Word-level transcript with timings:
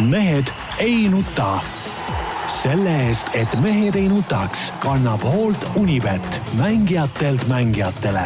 mehed 0.00 0.46
ei 0.78 1.08
nuta. 1.08 1.60
selle 2.48 2.92
eest, 3.06 3.28
et 3.34 3.54
mehed 3.60 3.96
ei 3.98 4.08
nutaks, 4.08 4.70
kannab 4.80 5.22
hoolt 5.26 5.64
Unibet, 5.76 6.40
mängijatelt 6.58 7.42
mängijatele. 7.48 8.22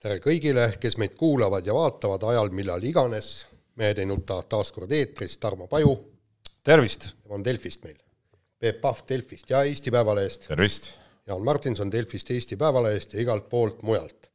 tere 0.00 0.18
kõigile, 0.20 0.68
kes 0.80 0.98
meid 1.00 1.16
kuulavad 1.16 1.66
ja 1.66 1.74
vaatavad 1.74 2.22
ajal, 2.22 2.50
millal 2.50 2.84
iganes. 2.84 3.46
mehed 3.74 3.98
ei 3.98 4.06
nuta 4.06 4.42
taas 4.42 4.72
kord 4.72 4.92
eetris, 4.92 5.38
Tarmo 5.38 5.66
Paju. 5.66 5.96
tervist! 6.64 7.14
tema 7.22 7.34
on 7.34 7.44
Delfist 7.44 7.84
meil. 7.84 7.96
Peep 8.58 8.80
Pahv 8.80 9.00
Delfist 9.08 9.50
ja 9.50 9.62
Eesti 9.62 9.90
Päevalehest. 9.90 10.48
tervist! 10.48 10.92
Jaan 11.26 11.42
Martinson 11.42 11.92
Delfist, 11.92 12.30
Eesti 12.30 12.56
Päevalehest 12.56 13.14
ja 13.14 13.20
igalt 13.20 13.48
poolt 13.48 13.82
mujalt. 13.82 14.25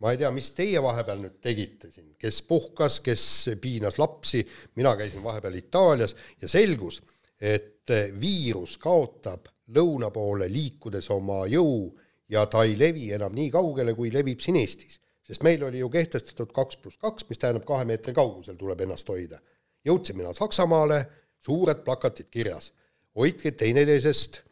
Ma 0.00 0.12
ei 0.12 0.20
tea, 0.20 0.30
mis 0.30 0.50
teie 0.56 0.82
vahepeal 0.82 1.20
nüüd 1.22 1.36
tegite 1.42 1.90
siin, 1.90 2.14
kes 2.20 2.42
puhkas, 2.48 3.00
kes 3.04 3.24
piinas 3.60 3.98
lapsi, 3.98 4.42
mina 4.76 4.96
käisin 4.96 5.24
vahepeal 5.24 5.56
Itaalias 5.56 6.16
ja 6.42 6.48
selgus, 6.48 7.00
et 7.40 7.92
viirus 8.20 8.76
kaotab 8.82 9.48
lõuna 9.76 10.10
poole 10.14 10.48
liikudes 10.52 11.08
oma 11.10 11.44
jõu 11.50 11.90
ja 12.28 12.46
ta 12.50 12.64
ei 12.66 12.76
levi 12.78 13.10
enam 13.14 13.34
nii 13.34 13.50
kaugele, 13.54 13.94
kui 13.94 14.12
levib 14.12 14.40
siin 14.42 14.58
Eestis. 14.60 15.00
sest 15.26 15.42
meil 15.42 15.62
oli 15.66 15.78
ju 15.78 15.88
kehtestatud 15.90 16.52
kaks 16.54 16.76
pluss 16.76 16.98
kaks, 17.02 17.24
mis 17.28 17.38
tähendab 17.38 17.64
kahe 17.66 17.84
meetri 17.84 18.14
kaugusel 18.14 18.56
tuleb 18.56 18.80
ennast 18.80 19.08
hoida. 19.08 19.38
jõudsin 19.84 20.16
mina 20.16 20.34
Saksamaale, 20.34 21.06
suured 21.38 21.82
plakatid 21.84 22.30
kirjas, 22.30 22.72
hoidke 23.16 23.50
teineteisest 23.50 24.42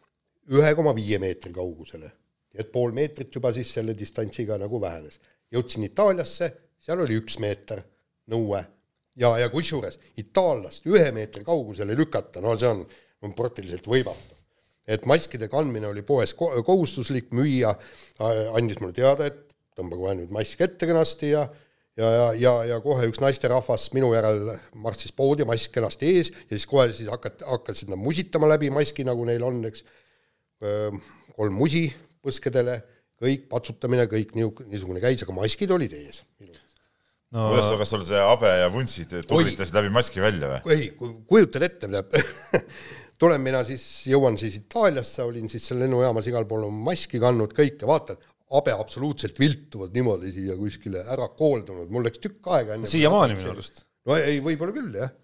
ühe 0.51 0.75
koma 0.75 0.95
viie 0.95 1.19
meetri 1.19 1.53
kaugusele. 1.53 2.13
et 2.55 2.71
pool 2.73 2.93
meetrit 2.93 3.35
juba 3.35 3.53
siis 3.53 3.73
selle 3.75 3.97
distantsiga 3.99 4.59
nagu 4.59 4.81
vähenes. 4.81 5.21
Jõudsin 5.53 5.85
Itaaliasse, 5.89 6.53
seal 6.81 7.01
oli 7.05 7.19
üks 7.21 7.39
meeter 7.43 7.83
nõue 8.31 8.63
ja, 9.17 9.33
ja 9.39 9.49
kusjuures 9.53 9.99
itaallast 10.21 10.87
ühe 10.91 11.07
meetri 11.15 11.45
kaugusele 11.47 11.97
lükata, 11.97 12.43
no 12.45 12.55
see 12.59 12.71
on, 12.71 12.85
on 13.25 13.35
praktiliselt 13.37 13.87
võimatu. 13.89 14.33
et 14.87 15.07
maskide 15.09 15.49
kandmine 15.49 15.89
oli 15.89 16.03
poes 16.05 16.35
ko 16.37 16.51
kohustuslik, 16.65 17.31
müüja 17.33 17.73
andis 18.57 18.81
mulle 18.83 18.97
teada, 18.97 19.31
et 19.31 19.55
tõmba 19.77 19.97
kohe 19.97 20.17
nüüd 20.19 20.33
mask 20.35 20.61
ette 20.61 20.87
kenasti 20.87 21.35
ja 21.35 21.47
ja, 21.97 22.09
ja, 22.11 22.27
ja, 22.35 22.53
ja 22.73 22.81
kohe 22.83 23.07
üks 23.07 23.21
naisterahvas 23.23 23.87
minu 23.95 24.11
järel 24.17 24.49
marssis 24.83 25.15
poodi, 25.15 25.47
mask 25.47 25.73
kenasti 25.75 26.11
ees 26.17 26.33
ja 26.35 26.57
siis 26.57 26.67
kohe 26.67 26.89
siis 26.93 27.11
hakati, 27.11 27.47
hakkasid 27.47 27.93
nad 27.93 28.03
musitama 28.03 28.51
läbi 28.51 28.71
maski, 28.75 29.07
nagu 29.07 29.25
neil 29.29 29.45
on, 29.47 29.63
eks 29.71 29.85
kolm 31.37 31.55
musi 31.55 31.87
põskedele, 32.25 32.81
kõik 33.25 33.47
patsutamine, 33.51 34.07
kõik 34.11 34.35
niisugune 34.37 35.03
käis, 35.03 35.25
aga 35.25 35.37
maskid 35.37 35.73
olid 35.75 35.95
ees. 35.97 36.23
no 37.35 37.49
kuidas, 37.51 37.71
kas 37.81 37.95
sul 37.95 38.05
see 38.07 38.21
habe 38.21 38.53
ja 38.61 38.69
vuntsid 38.73 39.17
tuulitasid 39.29 39.75
läbi 39.77 39.91
maski 39.95 40.23
välja 40.23 40.53
või? 40.53 40.77
ei, 40.77 40.93
kujutad 41.31 41.67
ette, 41.67 41.87
tähendab 41.87 42.13
tulen 43.21 43.43
mina 43.43 43.63
siis, 43.67 43.83
jõuan 44.11 44.39
siis 44.41 44.59
Itaaliasse, 44.61 45.25
olin 45.25 45.51
siis 45.51 45.67
seal 45.69 45.81
lennujaamas 45.85 46.29
igal 46.31 46.47
pool 46.51 46.67
oma 46.69 46.91
maski 46.93 47.21
kandnud, 47.23 47.55
kõike, 47.57 47.87
vaatan, 47.89 48.19
habe 48.55 48.75
absoluutselt 48.77 49.39
viltuvad 49.41 49.95
niimoodi 49.97 50.33
siia 50.35 50.57
kuskile 50.59 51.03
ära 51.11 51.29
kooldunud, 51.39 51.91
mul 51.93 52.07
läks 52.07 52.23
tükk 52.23 52.51
aega 52.55 52.77
enne 52.77 52.91
siiamaani 52.91 53.39
minu 53.39 53.55
arust. 53.55 53.85
no 54.07 54.19
ei, 54.19 54.41
võib-olla 54.45 54.75
küll, 54.77 54.93
jah. 55.01 55.15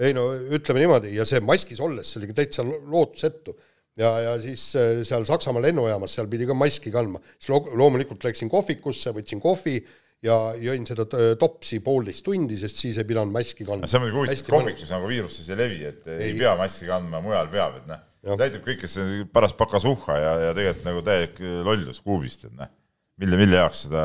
ei 0.00 0.14
no 0.16 0.28
ütleme 0.38 0.84
niimoodi, 0.84 1.12
ja 1.16 1.26
see 1.28 1.42
maskis 1.44 1.82
olles, 1.84 2.08
see 2.08 2.22
oli 2.22 2.32
täitsa 2.36 2.64
lootusetu 2.64 3.56
ja, 4.00 4.10
ja 4.24 4.34
siis 4.42 4.66
äh, 4.78 5.00
seal 5.06 5.24
Saksamaa 5.28 5.64
lennujaamas, 5.68 6.14
seal 6.16 6.28
pidi 6.30 6.48
ka 6.48 6.56
maski 6.56 6.92
kandma, 6.94 7.20
siis 7.36 7.50
lo 7.52 7.62
loomulikult 7.78 8.24
läksin 8.26 8.50
kohvikusse, 8.52 9.12
võtsin 9.16 9.42
kohvi 9.42 9.78
ja 10.24 10.36
jõin 10.60 10.84
seda 10.88 11.06
topsi 11.40 11.80
poolteist 11.84 12.24
tundi, 12.26 12.58
sest 12.60 12.82
siis 12.82 13.00
ei 13.00 13.08
pidanud 13.08 13.32
maski 13.34 13.66
kandma. 13.68 13.88
see 13.88 14.00
on 14.00 14.06
muidugi 14.06 14.20
huvitav, 14.20 14.52
kohvikus 14.56 14.92
nagu 14.92 15.08
viirus 15.10 15.38
siis 15.40 15.52
ei 15.52 15.60
levi, 15.60 15.80
et 15.88 16.10
ei, 16.10 16.26
ei. 16.30 16.38
pea 16.40 16.54
maski 16.60 16.90
kandma, 16.90 17.22
mujal 17.24 17.48
peab, 17.52 17.78
et 17.80 17.88
noh, 17.90 18.36
näitab 18.40 18.66
kõik, 18.66 18.82
kes 18.82 18.98
paras 19.32 19.56
pakasuhha 19.56 20.18
ja, 20.20 20.34
ja 20.48 20.50
tegelikult 20.56 20.90
nagu 20.90 21.06
täielik 21.06 21.40
lollus 21.68 22.02
kuubist, 22.04 22.44
et 22.50 22.56
noh, 22.56 22.68
mille, 23.20 23.40
mille 23.40 23.62
jaoks 23.62 23.86
seda, 23.86 24.04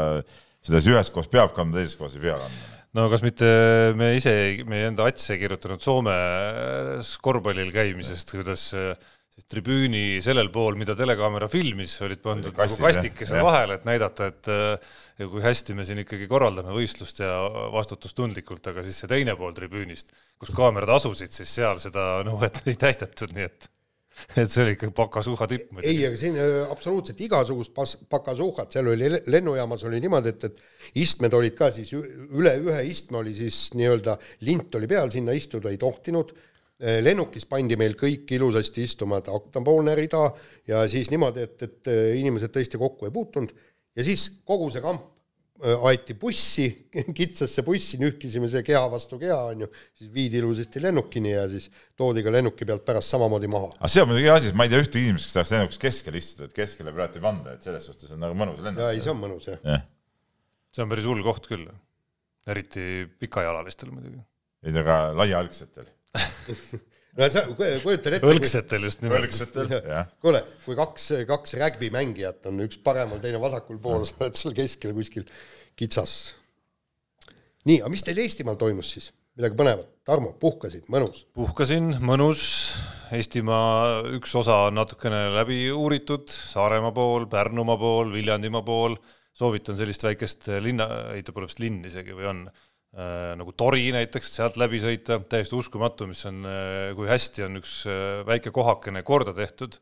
seda 0.63 0.79
siis 0.79 0.93
ühes 0.95 1.11
kohas 1.11 1.31
peab 1.31 1.51
kandma, 1.57 1.81
teises 1.81 1.99
kohas 1.99 2.15
ei 2.15 2.23
pea 2.23 2.39
kandma. 2.39 2.71
No 2.95 3.09
kas 3.11 3.25
mitte 3.25 3.47
me 3.99 4.13
ise, 4.15 4.31
meie 4.71 4.87
enda 4.87 5.03
Atse 5.09 5.35
kirjutanud 5.35 5.81
Soome 5.83 6.13
korvpallil 7.19 7.73
käimisest, 7.75 8.31
kuidas 8.37 8.69
siis 9.35 9.49
tribüüni 9.51 10.21
sellel 10.23 10.47
pool, 10.53 10.77
mida 10.79 10.95
telekaamera 10.95 11.49
filmis, 11.51 11.97
olid 12.05 12.21
pandud 12.23 12.55
Kastid, 12.55 12.79
nagu 12.79 12.87
kastikesed 12.87 13.43
vahele, 13.43 13.75
et 13.79 13.87
näidata, 13.87 14.29
et 14.31 14.49
ja 15.19 15.29
kui 15.31 15.43
hästi 15.43 15.75
me 15.75 15.83
siin 15.87 15.99
ikkagi 16.05 16.29
korraldame 16.31 16.71
võistlust 16.75 17.19
ja 17.19 17.33
vastutustundlikult, 17.73 18.71
aga 18.71 18.85
siis 18.87 19.01
see 19.03 19.11
teine 19.11 19.35
pool 19.39 19.55
tribüünist, 19.57 20.15
kus 20.39 20.53
kaamerad 20.55 20.95
asusid, 20.95 21.35
siis 21.35 21.51
seal 21.51 21.81
seda 21.83 22.23
nõuet 22.27 22.61
ei 22.71 22.79
täidetud, 22.79 23.35
nii 23.35 23.49
et 23.49 23.71
et 24.39 24.47
see 24.47 24.61
oli 24.63 24.77
ikka 24.77 24.87
pakasuhha 24.95 25.45
tipp. 25.51 25.73
ei, 25.83 25.97
aga 26.07 26.15
siin 26.15 26.37
absoluutselt 26.71 27.19
igasugust 27.25 27.73
pas-, 27.75 27.97
pakasuhhat, 28.07 28.71
seal 28.71 28.87
oli 28.93 29.09
lennujaamas 29.27 29.83
oli 29.89 29.99
niimoodi, 29.99 30.31
et, 30.31 30.45
et 30.47 31.01
istmed 31.03 31.35
olid 31.35 31.57
ka 31.59 31.67
siis 31.75 31.91
üle 31.91 32.53
ühe 32.61 32.77
istme 32.87 33.19
oli 33.19 33.35
siis 33.35 33.73
nii-öelda 33.75 34.15
lint 34.47 34.79
oli 34.79 34.87
peal, 34.87 35.11
sinna 35.11 35.35
istuda 35.35 35.67
ei 35.73 35.81
tohtinud 35.81 36.31
lennukis 36.79 37.45
pandi 37.47 37.77
meil 37.79 37.93
kõik 37.95 38.33
ilusasti 38.35 38.83
istuma 38.83 39.21
aknapoolne 39.21 39.93
rida 39.95 40.25
ja 40.67 40.81
siis 40.91 41.07
niimoodi, 41.07 41.45
et, 41.47 41.61
et 41.63 41.91
inimesed 42.19 42.51
tõesti 42.51 42.79
kokku 42.81 43.07
ei 43.07 43.13
puutunud 43.15 43.53
ja 43.95 44.03
siis 44.03 44.27
kogu 44.43 44.67
see 44.73 44.83
kamp 44.83 45.13
aeti 45.63 46.13
bussi, 46.19 46.65
kitsasse 47.17 47.63
bussi, 47.63 47.99
nühkisime 48.01 48.49
see 48.51 48.63
keha 48.67 48.83
vastu 48.91 49.19
keha, 49.21 49.37
on 49.53 49.63
ju, 49.63 49.69
siis 49.95 50.11
viidi 50.11 50.41
ilusasti 50.41 50.81
lennukini 50.83 51.31
ja 51.31 51.45
siis 51.51 51.69
toodi 51.97 52.23
ka 52.25 52.33
lennuki 52.33 52.67
pealt 52.67 52.83
pärast 52.87 53.13
samamoodi 53.13 53.47
maha. 53.51 53.71
aga 53.77 53.91
see 53.91 54.03
on 54.03 54.11
muidugi 54.11 54.27
hea 54.27 54.35
asi, 54.35 54.49
sest 54.49 54.59
ma 54.59 54.67
ei 54.67 54.73
tea 54.73 54.83
ühtegi 54.83 55.07
inimest, 55.07 55.29
kes 55.29 55.37
tahaks 55.37 55.55
lennukis 55.55 55.81
keskele 55.85 56.19
istuda, 56.19 56.49
et 56.49 56.57
keskele 56.59 56.93
praegu 56.95 57.21
ei 57.21 57.23
panda, 57.23 57.55
et 57.55 57.63
selles 57.63 57.87
suhtes 57.87 58.11
on 58.11 58.19
nagu 58.25 58.35
mõnus 58.37 58.59
lennuk. 58.59 58.83
jaa, 58.83 58.91
ei 58.97 59.03
see 59.05 59.13
on 59.13 59.21
mõnus, 59.21 59.47
jah 59.47 59.63
ja.. 59.63 59.79
see 60.75 60.83
on 60.83 60.91
päris 60.91 61.07
hull 61.07 61.23
koht 61.23 61.47
küll, 61.47 61.69
eriti 62.51 63.05
pikajalalistel 63.23 63.95
muidugi. 63.95 64.19
ei, 64.67 64.75
aga 64.83 64.99
laiaalgsetel 65.15 65.87
no 67.17 67.29
sa 67.31 67.45
kujutad 67.47 68.17
ette. 68.17 68.29
õlgsetel 68.29 68.87
just 68.87 69.03
nimelt. 69.03 69.25
õlgsetel, 69.25 69.75
jah. 69.79 70.09
kuule, 70.23 70.41
kui 70.65 70.77
kaks, 70.79 71.11
kaks 71.29 71.57
rägbimängijat 71.61 72.49
on 72.51 72.63
üks 72.65 72.79
paremal, 72.83 73.21
teine 73.23 73.41
vasakul 73.43 73.79
pool, 73.83 74.07
sa 74.07 74.17
oled 74.23 74.39
seal 74.39 74.57
keskel 74.57 74.95
kuskil 74.97 75.27
kitsas. 75.79 76.35
nii, 77.67 77.81
aga 77.81 77.93
mis 77.93 78.03
teil 78.05 78.23
Eestimaal 78.25 78.59
toimus 78.59 78.95
siis? 78.97 79.11
midagi 79.35 79.57
põnevat? 79.59 79.87
Tarmo, 80.05 80.35
puhkasid, 80.39 80.85
mõnus? 80.91 81.25
puhkasin, 81.35 81.95
mõnus. 82.05 82.43
Eestimaa 83.15 84.03
üks 84.15 84.31
osa 84.37 84.65
on 84.69 84.79
natukene 84.79 85.27
läbi 85.35 85.67
uuritud, 85.73 86.29
Saaremaa 86.29 86.93
pool, 86.95 87.27
Pärnumaa 87.29 87.77
pool, 87.81 88.13
Viljandimaa 88.13 88.63
pool. 88.65 88.97
soovitan 89.35 89.75
sellist 89.75 90.03
väikest 90.05 90.47
linna, 90.63 90.87
ei 91.11 91.23
ta 91.25 91.33
pole 91.35 91.49
vist 91.49 91.59
linn 91.59 91.83
isegi 91.85 92.15
või 92.15 92.29
on 92.29 92.45
nagu 93.35 93.51
Tori 93.57 93.89
näiteks, 93.91 94.29
sealt 94.37 94.55
läbi 94.59 94.79
sõita, 94.79 95.19
täiesti 95.29 95.57
uskumatu, 95.57 96.07
mis 96.07 96.21
on, 96.29 96.45
äh, 96.47 96.93
kui 96.95 97.09
hästi 97.09 97.43
on 97.47 97.59
üks 97.59 97.81
äh, 97.91 98.21
väike 98.27 98.53
kohakene 98.55 99.03
korda 99.03 99.35
tehtud. 99.35 99.77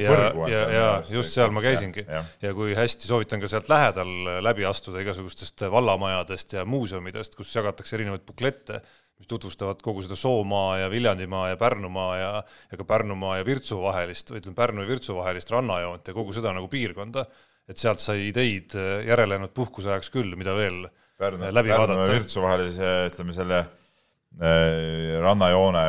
ja, 0.00 0.14
ja, 0.48 0.60
ja 0.72 0.84
just 1.10 1.34
seal 1.34 1.50
ma 1.52 1.60
käisingi 1.60 2.04
ja, 2.06 2.20
ja. 2.20 2.20
ja 2.40 2.52
kui 2.56 2.72
hästi 2.78 3.04
soovitan 3.04 3.42
ka 3.42 3.50
sealt 3.50 3.68
lähedal 3.68 4.12
läbi 4.40 4.64
astuda 4.64 5.02
igasugustest 5.02 5.66
vallamajadest 5.68 6.54
ja 6.56 6.64
muuseumidest, 6.64 7.34
kus 7.36 7.50
jagatakse 7.52 7.98
erinevaid 7.98 8.24
buklette, 8.24 8.80
mis 9.18 9.28
tutvustavad 9.28 9.82
kogu 9.84 10.06
seda 10.06 10.16
Soomaa 10.16 10.78
ja 10.78 10.88
Viljandimaa 10.90 11.50
ja 11.50 11.58
Pärnumaa 11.60 12.16
ja, 12.16 12.32
ja 12.70 12.80
ka 12.80 12.86
Pärnumaa 12.94 13.42
ja 13.42 13.44
Virtsu 13.44 13.82
vahelist, 13.82 14.32
või 14.32 14.40
ütleme, 14.40 14.56
Pärnu 14.62 14.86
ja 14.86 14.92
Virtsu 14.94 15.18
vahelist 15.18 15.52
rannajoont 15.52 16.08
ja 16.08 16.16
kogu 16.16 16.32
seda 16.32 16.54
nagu 16.56 16.70
piirkonda, 16.72 17.26
et 17.68 17.76
sealt 17.76 18.00
sai 18.00 18.30
ideid 18.30 18.72
järele 19.04 19.36
jäänud 19.36 19.52
puhkuse 19.52 19.92
ajaks 19.92 20.14
küll, 20.14 20.32
mida 20.38 20.56
veel 20.56 20.86
Pärnu, 21.24 21.50
Pärnu 21.50 21.98
ja 22.04 22.12
Virtsu 22.12 22.44
vahelise, 22.44 22.92
ütleme 23.10 23.34
selle 23.36 23.64
äh, 23.64 25.18
rannajoone 25.24 25.84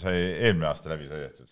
sai 0.00 0.18
eelmine 0.34 0.70
aasta 0.72 0.92
läbi 0.94 1.08
sõidetud 1.10 1.51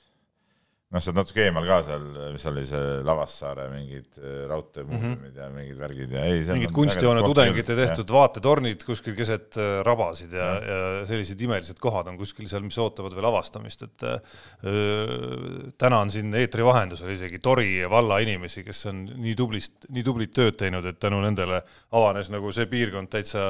noh, 0.91 1.03
sealt 1.03 1.19
natuke 1.21 1.45
eemal 1.47 1.67
ka 1.69 1.77
seal, 1.87 2.07
mis 2.35 2.45
oli 2.51 2.65
see 2.67 2.95
Lavassaare 3.07 3.69
mingid 3.71 4.19
äh, 4.19 4.45
raudteemuuseumid 4.51 5.19
mm 5.21 5.27
-hmm. 5.29 5.39
ja 5.39 5.49
mingid 5.55 5.79
värgid 5.79 6.15
ja 6.17 6.25
ei. 6.27 6.41
mingid 6.51 6.73
kunstijoone 6.75 7.23
tudengite 7.23 7.77
tehtud 7.79 8.11
vaatetornid 8.11 8.83
kuskil 8.87 9.15
keset 9.19 9.59
äh, 9.61 9.71
rabasid 9.87 10.35
ja, 10.35 10.49
ja., 10.59 10.79
ja 11.01 11.05
sellised 11.07 11.41
imelised 11.41 11.79
kohad 11.83 12.11
on 12.11 12.19
kuskil 12.19 12.49
seal, 12.51 12.65
mis 12.67 12.79
ootavad 12.79 13.15
veel 13.15 13.29
avastamist, 13.31 13.83
et 13.87 14.03
öö, 14.03 15.71
täna 15.79 16.01
on 16.05 16.11
siin 16.11 16.35
eetri 16.35 16.65
vahendusel 16.67 17.13
isegi 17.15 17.39
Tori 17.39 17.85
valla 17.91 18.19
inimesi, 18.23 18.65
kes 18.67 18.87
on 18.91 19.05
nii 19.15 19.35
tublist, 19.39 19.87
nii 19.89 20.05
tublit 20.07 20.35
tööd 20.35 20.59
teinud, 20.59 20.87
et 20.91 20.99
tänu 21.01 21.21
nendele 21.23 21.63
avanes 21.93 22.33
nagu 22.35 22.51
see 22.55 22.67
piirkond 22.71 23.13
täitsa 23.13 23.45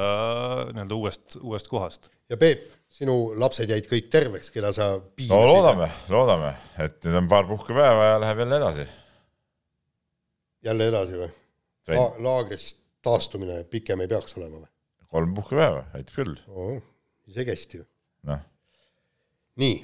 nii-öelda 0.71 0.99
uuest, 0.99 1.39
uuest 1.41 1.71
kohast. 1.71 2.11
ja 2.29 2.37
Peep 2.37 2.80
sinu 3.01 3.15
lapsed 3.41 3.69
jäid 3.73 3.87
kõik 3.89 4.09
terveks, 4.13 4.51
keda 4.53 4.69
sa 4.77 4.91
piirasid? 5.01 5.33
no 5.33 5.41
loodame, 5.49 5.87
loodame, 6.13 6.51
et 6.85 6.99
nüüd 7.07 7.17
on 7.23 7.29
paar 7.31 7.47
puhkepäeva 7.49 8.11
ja 8.11 8.19
läheb 8.21 8.43
jälle 8.43 8.59
edasi. 8.61 8.85
jälle 10.69 10.87
edasi 10.91 11.17
või 11.23 11.31
La? 11.97 12.03
laagrist 12.23 12.77
taastumine 13.03 13.63
pikem 13.71 14.03
ei 14.05 14.07
peaks 14.11 14.37
olema 14.37 14.59
või? 14.61 14.69
kolm 15.11 15.33
puhkepäeva, 15.35 15.85
aitab 15.97 16.13
küll 16.19 16.35
isegi 17.31 17.51
hästi. 17.55 17.81
noh, 18.29 18.43
nii 19.61 19.79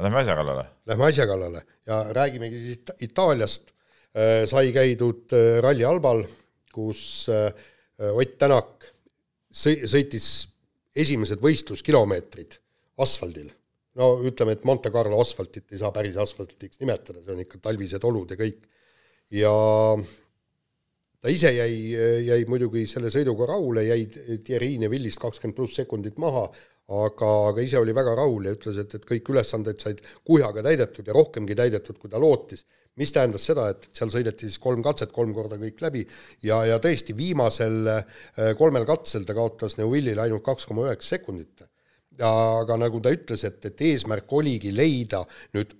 lähme 0.00 0.22
asja 0.22 0.34
kallale. 0.38 0.64
Lähme 0.88 1.04
asja 1.10 1.26
kallale 1.28 1.60
ja 1.86 1.98
räägimegi 2.16 2.56
siis 2.62 2.78
Ita- 2.78 2.96
Itaaliast. 3.04 3.74
sai 4.50 4.72
käidud 4.74 5.30
äh, 5.36 5.60
Rally 5.62 5.84
Albal, 5.86 6.24
kus 6.72 7.28
äh, 7.30 7.52
Ott 8.16 8.32
Tänak 8.40 8.88
sõi- 9.52 9.84
sõitis 9.86 10.48
esimesed 10.96 11.42
võistluskilomeetrid 11.42 12.58
asfaldil. 13.00 13.50
no 14.00 14.12
ütleme, 14.26 14.54
et 14.54 14.64
Monte 14.64 14.90
Carlo 14.94 15.20
asfaltit 15.20 15.72
ei 15.72 15.78
saa 15.80 15.92
päris 15.92 16.16
asfaltiks 16.16 16.80
nimetada, 16.80 17.22
see 17.22 17.34
on 17.34 17.44
ikka 17.44 17.60
talvised 17.62 18.04
olud 18.04 18.30
ja 18.30 18.38
kõik. 18.40 18.66
ja 19.34 19.52
ta 21.20 21.30
ise 21.32 21.52
jäi, 21.54 21.74
jäi 22.26 22.44
muidugi 22.48 22.86
selle 22.90 23.10
sõiduga 23.12 23.50
rahule, 23.52 23.84
jäi 23.88 24.06
Thierry 24.44 24.76
Neville'ist 24.82 25.20
kakskümmend 25.22 25.56
pluss 25.56 25.76
sekundit 25.76 26.18
maha, 26.22 26.46
aga, 26.90 27.30
aga 27.50 27.64
ise 27.64 27.78
oli 27.78 27.94
väga 27.94 28.16
rahul 28.18 28.48
ja 28.48 28.54
ütles, 28.56 28.78
et, 28.82 28.94
et 28.98 29.06
kõik 29.06 29.32
ülesanded 29.34 29.82
said 29.82 30.00
kuhjaga 30.26 30.64
täidetud 30.66 31.06
ja 31.06 31.16
rohkemgi 31.16 31.56
täidetud, 31.58 31.98
kui 32.00 32.10
ta 32.10 32.20
lootis. 32.22 32.64
Mis 33.00 33.12
tähendas 33.14 33.46
seda, 33.48 33.68
et 33.72 33.88
seal 33.96 34.12
sõideti 34.12 34.48
siis 34.48 34.60
kolm 34.62 34.84
katset, 34.84 35.12
kolm 35.14 35.32
korda 35.36 35.58
kõik 35.60 35.80
läbi 35.84 36.04
ja, 36.46 36.60
ja 36.68 36.78
tõesti 36.82 37.16
viimasel 37.16 37.90
äh, 37.94 38.20
kolmel 38.58 38.86
katsel 38.88 39.26
ta 39.28 39.36
kaotas 39.36 39.78
Neuvilile 39.80 40.26
ainult 40.26 40.44
kaks 40.46 40.68
koma 40.68 40.88
üheksa 40.88 41.16
sekundit. 41.16 41.66
aga 42.20 42.76
nagu 42.76 43.00
ta 43.00 43.12
ütles, 43.14 43.44
et, 43.48 43.64
et 43.64 43.80
eesmärk 43.80 44.32
oligi 44.36 44.74
leida 44.76 45.22
nüüd 45.56 45.72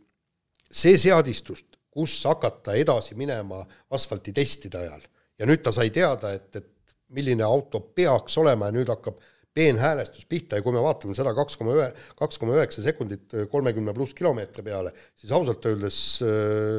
see 0.70 0.96
seadistust, 0.98 1.66
kus 1.90 2.14
hakata 2.24 2.74
edasi 2.78 3.16
minema 3.18 3.60
asfaltitestide 3.90 4.78
ajal 4.78 5.02
ja 5.40 5.48
nüüd 5.48 5.62
ta 5.64 5.72
sai 5.72 5.90
teada, 5.90 6.32
et, 6.32 6.56
et 6.56 6.96
milline 7.16 7.44
auto 7.44 7.80
peaks 7.96 8.38
olema 8.40 8.70
ja 8.70 8.76
nüüd 8.78 8.88
hakkab 8.92 9.20
peenhäälestus 9.54 10.28
pihta 10.30 10.60
ja 10.60 10.64
kui 10.64 10.74
me 10.74 10.82
vaatame 10.84 11.16
seda 11.18 11.32
kaks 11.34 11.58
koma 11.58 11.74
ühe, 11.78 11.88
kaks 12.18 12.38
koma 12.38 12.54
üheksa 12.58 12.84
sekundit 12.84 13.34
kolmekümne 13.50 13.94
pluss 13.96 14.14
kilomeetri 14.18 14.62
peale, 14.66 14.94
siis 15.18 15.32
ausalt 15.34 15.66
öeldes 15.66 15.98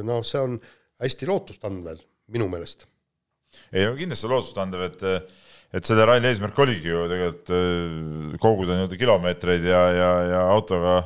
noh, 0.08 0.24
see 0.24 0.40
on 0.40 0.56
hästi 1.02 1.28
lootustandvel 1.30 2.00
minu 2.32 2.48
meelest. 2.52 2.88
ei 3.74 3.84
no 3.84 3.96
kindlasti 4.00 4.32
lootustandev, 4.32 4.88
et 4.88 5.08
et 5.72 5.88
selle 5.88 6.06
ralli 6.08 6.28
eesmärk 6.28 6.58
oligi 6.60 6.92
ju 6.92 7.06
tegelikult 7.08 7.52
äh, 7.56 8.38
koguda 8.44 8.76
nii-öelda 8.76 9.00
kilomeetreid 9.00 9.68
ja, 9.68 9.82
ja, 9.96 10.12
ja 10.28 10.46
autoga 10.52 11.02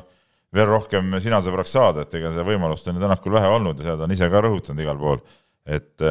veel 0.56 0.70
rohkem 0.70 1.18
sinasõbraks 1.22 1.74
saada, 1.76 2.06
et 2.06 2.14
ega 2.18 2.32
seda 2.32 2.46
võimalust 2.46 2.86
on 2.88 2.98
ju 2.98 3.02
Tänakul 3.02 3.34
vähe 3.36 3.50
olnud 3.58 3.78
ja 3.78 3.86
seda 3.86 3.98
ta 4.00 4.06
on 4.08 4.14
ise 4.14 4.28
ka 4.32 4.42
rõhutanud 4.42 4.82
igal 4.82 4.98
pool. 4.98 5.20
et, 5.66 6.02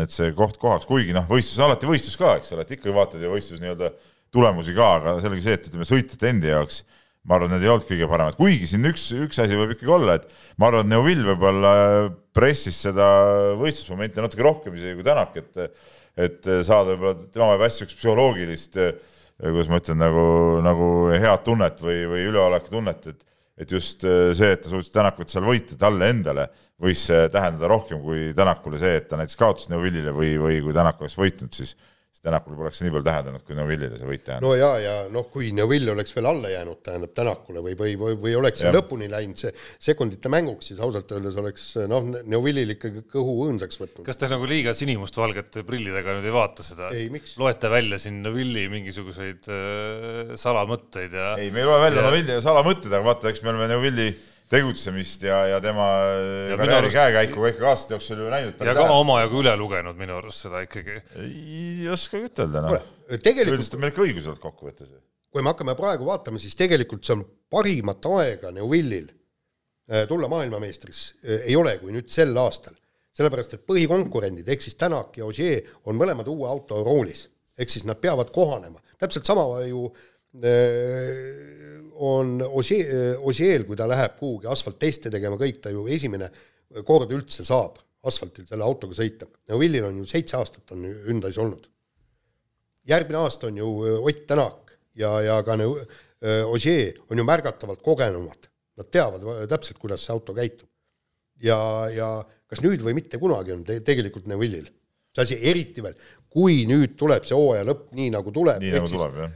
et 0.00 0.12
see 0.12 0.30
koht 0.36 0.56
kohaks, 0.60 0.88
kuigi 0.88 1.12
noh, 1.12 1.26
võistlus 1.28 1.60
on 1.60 1.66
alati 1.68 1.88
võistlus 1.88 2.16
ka, 2.20 2.36
eks 2.40 2.54
ole, 2.54 2.64
et 2.64 2.70
ikka 2.76 2.94
vaatad 2.96 3.20
ju 3.20 3.32
võistlus 3.32 3.60
nii-öelda 3.60 3.90
tulemusi 4.32 4.74
ka, 4.76 4.96
aga 4.98 5.14
sellega 5.22 5.44
see, 5.44 5.58
et 5.58 5.70
ütleme 5.70 5.86
sõitjate 5.88 6.30
endi 6.30 6.52
jaoks 6.52 6.82
ma 7.28 7.38
arvan, 7.38 7.52
need 7.54 7.64
ei 7.66 7.70
olnud 7.70 7.86
kõige 7.86 8.08
paremad, 8.10 8.36
kuigi 8.38 8.66
siin 8.72 8.86
üks, 8.90 9.06
üks 9.14 9.38
asi 9.42 9.58
võib 9.58 9.76
ikkagi 9.76 9.94
olla, 9.94 10.16
et 10.18 10.26
ma 10.58 10.68
arvan, 10.68 10.86
et 10.86 10.90
Neuvill 10.90 11.26
võib-olla 11.28 11.72
pressis 12.34 12.80
seda 12.82 13.06
võistlusmomenti 13.60 14.22
natuke 14.24 14.46
rohkem 14.46 14.78
isegi 14.78 14.96
kui 14.98 15.06
Tänak, 15.06 15.36
et 15.38 15.66
et 16.12 16.48
saada 16.66 16.92
võib-olla 16.92 17.28
tema 17.32 17.52
peab 17.52 17.62
hästi 17.64 17.84
siukest 17.84 18.00
psühholoogilist, 18.00 18.80
kuidas 19.42 19.70
ma 19.70 19.78
ütlen, 19.80 20.00
nagu, 20.02 20.24
nagu 20.66 20.88
head 21.14 21.46
tunnet 21.46 21.78
või, 21.80 22.02
või 22.10 22.26
üleoleku 22.32 22.74
tunnet, 22.74 23.06
et 23.14 23.28
et 23.62 23.70
just 23.70 24.00
see, 24.02 24.48
et 24.48 24.62
ta 24.64 24.70
suutis 24.72 24.90
Tänakut 24.90 25.30
seal 25.30 25.44
võita 25.46 25.76
talle 25.78 26.08
endale, 26.10 26.48
võis 26.82 27.04
tähendada 27.06 27.68
rohkem 27.70 28.00
kui 28.02 28.32
Tänakule 28.34 28.80
see, 28.80 28.96
et 28.98 29.06
ta 29.06 29.20
näiteks 29.20 29.38
kaotas 29.38 29.68
Neuvillile 29.70 30.10
või, 30.16 30.34
või 30.40 30.58
kui 30.64 30.74
Tänak 30.74 30.98
oleks 31.04 31.14
võitnud, 31.20 31.52
siis 31.54 31.76
siis 31.76 31.91
Tänakul 32.22 32.54
poleks 32.54 32.78
nii 32.84 32.92
palju 32.94 33.06
tähendanud, 33.08 33.42
kui 33.42 33.56
Neuvillile 33.58 33.96
see 33.98 34.06
võit 34.06 34.22
tähendab. 34.22 34.44
no 34.46 34.52
ja, 34.54 34.68
ja 34.78 34.92
noh, 35.10 35.24
kui 35.32 35.48
Neuvill 35.56 35.90
oleks 35.90 36.14
veel 36.14 36.28
alla 36.30 36.52
jäänud, 36.52 36.78
tähendab 36.86 37.10
Tänakule 37.18 37.64
või, 37.64 37.74
või, 37.78 37.96
või, 37.98 38.14
või 38.22 38.36
oleks 38.38 38.62
see 38.62 38.70
lõpuni 38.70 39.08
läinud 39.10 39.40
see 39.40 39.50
sekundite 39.82 40.30
mänguks, 40.30 40.70
siis 40.70 40.78
ausalt 40.86 41.10
öeldes 41.16 41.40
oleks 41.42 41.66
noh, 41.90 42.06
Neuvillil 42.30 42.76
ikkagi 42.76 43.02
kõhu 43.10 43.34
õõnsaks 43.48 43.82
võtnud. 43.82 44.06
kas 44.06 44.20
te 44.20 44.30
nagu 44.30 44.46
liiga 44.46 44.70
sinimustvalgete 44.78 45.66
prillidega 45.66 46.14
nüüd 46.18 46.30
ei 46.30 46.36
vaata 46.38 46.66
seda 46.66 46.92
loete 47.42 47.72
välja 47.74 47.98
siin 47.98 48.22
Villi 48.36 48.68
mingisuguseid 48.70 49.50
äh, 49.50 50.36
salamõtteid 50.38 51.18
ja 51.18 51.32
ei, 51.42 51.50
me 51.50 51.64
ei 51.64 51.66
loe 51.66 51.80
välja 51.82 52.04
Ja- 52.04 52.10
Neuvilli 52.10 52.38
salamõtted, 52.44 52.92
aga 52.92 53.02
vaata, 53.10 53.34
eks 53.34 53.42
me 53.42 53.50
oleme 53.50 53.66
Neuvilli 53.74 54.12
tegutsemist 54.52 55.24
ja, 55.26 55.38
ja 55.54 55.60
tema 55.64 55.86
Ja 56.50 56.56
minu 56.56 56.58
karjääri 56.60 56.88
arust- 56.88 56.98
käekäiku 56.98 57.40
ka 57.40 57.52
ikkagi 57.52 57.68
aastate 57.70 57.94
jooksul 57.96 58.20
ju 58.20 58.28
näinud. 58.32 58.60
ja 58.66 58.74
ka 58.76 58.84
omajagu 58.98 59.40
üle 59.40 59.54
lugenud 59.56 59.98
minu 59.98 60.18
arust 60.18 60.46
seda 60.46 60.60
ikkagi. 60.66 60.98
ei 61.22 61.88
oskagi 61.92 62.28
ütelda, 62.28 62.62
noh. 62.66 62.84
tegelikult 63.14 63.56
üldiselt 63.56 63.78
on 63.78 63.84
meil 63.84 63.94
ikka 63.94 64.04
õigus 64.04 64.28
olnud 64.28 64.42
kokkuvõttes. 64.42 64.92
kui 65.32 65.42
me 65.42 65.52
hakkame 65.54 65.76
praegu 65.78 66.06
vaatama, 66.08 66.40
siis 66.42 66.56
tegelikult 66.58 67.04
see 67.06 67.16
on 67.16 67.24
parimat 67.52 68.08
aega 68.12 68.52
Neuvillil 68.52 69.08
eh, 69.08 70.06
tulla 70.08 70.28
maailmameistriks 70.32 71.02
ei 71.40 71.56
ole 71.56 71.78
kui 71.80 71.94
nüüd 71.96 72.12
sel 72.12 72.36
aastal. 72.36 72.76
sellepärast, 73.16 73.56
et 73.56 73.66
põhikonkurendid 73.68 74.48
ehk 74.48 74.64
siis 74.64 74.76
Tänak 74.80 75.16
ja 75.16 75.28
Ogier 75.28 75.64
on 75.84 75.96
mõlemad 76.00 76.28
uue 76.32 76.48
auto 76.48 76.80
roolis, 76.84 77.26
ehk 77.58 77.72
siis 77.72 77.84
nad 77.88 78.00
peavad 78.00 78.32
kohanema, 78.32 78.80
täpselt 79.00 79.28
sama 79.28 79.64
ju 79.64 79.88
eh, 80.44 81.80
on 81.94 82.38
Ogier, 82.42 83.18
Ogier'l, 83.20 83.66
kui 83.68 83.76
ta 83.76 83.86
läheb 83.90 84.16
kuhugi 84.18 84.48
asfaltteste 84.50 85.10
tegema, 85.12 85.36
kõik 85.40 85.60
ta 85.62 85.70
ju 85.70 85.86
esimene 85.86 86.30
kord 86.88 87.10
üldse 87.12 87.44
saab 87.44 87.78
asfaltil 88.08 88.46
selle 88.48 88.64
autoga 88.66 88.96
sõita. 88.98 89.28
Neuvillil 89.50 89.84
on 89.86 90.00
ju 90.02 90.08
seitse 90.10 90.36
aastat 90.38 90.72
on 90.74 90.88
Hyundai's 91.06 91.38
olnud 91.38 91.68
järgmine 92.88 93.18
aasta 93.22 93.46
on 93.46 93.56
ju 93.56 93.84
öö, 93.86 93.98
Ott 93.98 94.26
Tänak 94.26 94.72
ja, 94.94 95.20
ja 95.22 95.42
ka 95.42 95.56
öö, 95.58 96.44
Ogier 96.44 96.98
on 97.10 97.18
ju 97.18 97.24
märgatavalt 97.24 97.82
kogenumad. 97.82 98.48
Nad 98.76 98.88
teavad 98.90 99.24
va- 99.24 99.46
täpselt, 99.46 99.78
kuidas 99.78 100.04
see 100.04 100.12
auto 100.12 100.34
käitub. 100.34 100.68
ja, 101.42 101.88
ja 101.90 102.24
kas 102.46 102.60
nüüd 102.62 102.82
või 102.84 102.94
mitte 102.94 103.18
kunagi 103.18 103.52
on 103.52 103.64
te 103.64 103.80
tegelikult 103.80 104.26
Neuvillil 104.30 104.68
see 105.12 105.22
asi 105.24 105.38
eriti 105.50 105.82
veel, 105.82 105.96
kui 106.30 106.62
nüüd 106.66 106.94
tuleb 106.96 107.24
see 107.26 107.34
hooaja 107.36 107.64
lõpp 107.66 107.90
nii 107.92 108.10
nagu 108.14 108.30
tuleb, 108.32 108.62
Nii 108.62 108.70
nagu 108.78 108.86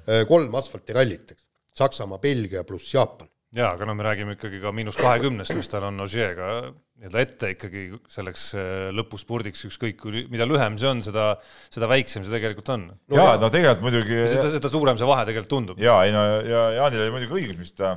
öö, 0.08 0.24
kolm 0.28 0.54
asfaltirallit, 0.54 1.32
eks. 1.34 1.45
Saksamaa, 1.76 2.20
Belgia 2.22 2.64
pluss 2.64 2.94
Jaapan. 2.94 3.28
jaa, 3.56 3.70
aga 3.72 3.86
no 3.88 3.94
me 3.96 4.04
räägime 4.04 4.34
ikkagi 4.36 4.58
ka 4.60 4.72
miinus 4.74 4.98
kahekümnest, 5.00 5.54
mis 5.56 5.68
tal 5.72 5.86
on 5.88 6.02
Ogier'ga 6.04 6.48
nii-öelda 6.96 7.20
ette 7.22 7.50
ikkagi 7.54 7.84
selleks 8.12 8.42
äh, 8.56 8.66
lõpuspurdiks, 8.96 9.62
ükskõik 9.68 9.98
kui, 10.00 10.24
mida 10.32 10.44
lühem 10.48 10.76
see 10.80 10.88
on, 10.90 11.00
seda, 11.04 11.28
seda 11.72 11.88
väiksem 11.88 12.24
see 12.24 12.32
tegelikult 12.32 12.68
on. 12.74 12.86
No 12.96 13.16
ja 13.16 13.30
jaa. 13.30 13.38
no 13.40 13.50
tegelikult 13.52 13.84
muidugi 13.86 14.22
seda, 14.32 14.50
seda 14.56 14.72
suurem 14.72 14.98
see 15.00 15.08
vahe 15.08 15.24
tegelikult 15.28 15.52
tundub. 15.52 15.80
ja 15.80 15.98
ei 16.04 16.14
no 16.16 16.24
ja 16.44 16.62
Jaanil 16.80 17.04
oli 17.06 17.14
muidugi 17.18 17.40
õigus, 17.40 17.58
mis 17.60 17.76
ta 17.76 17.96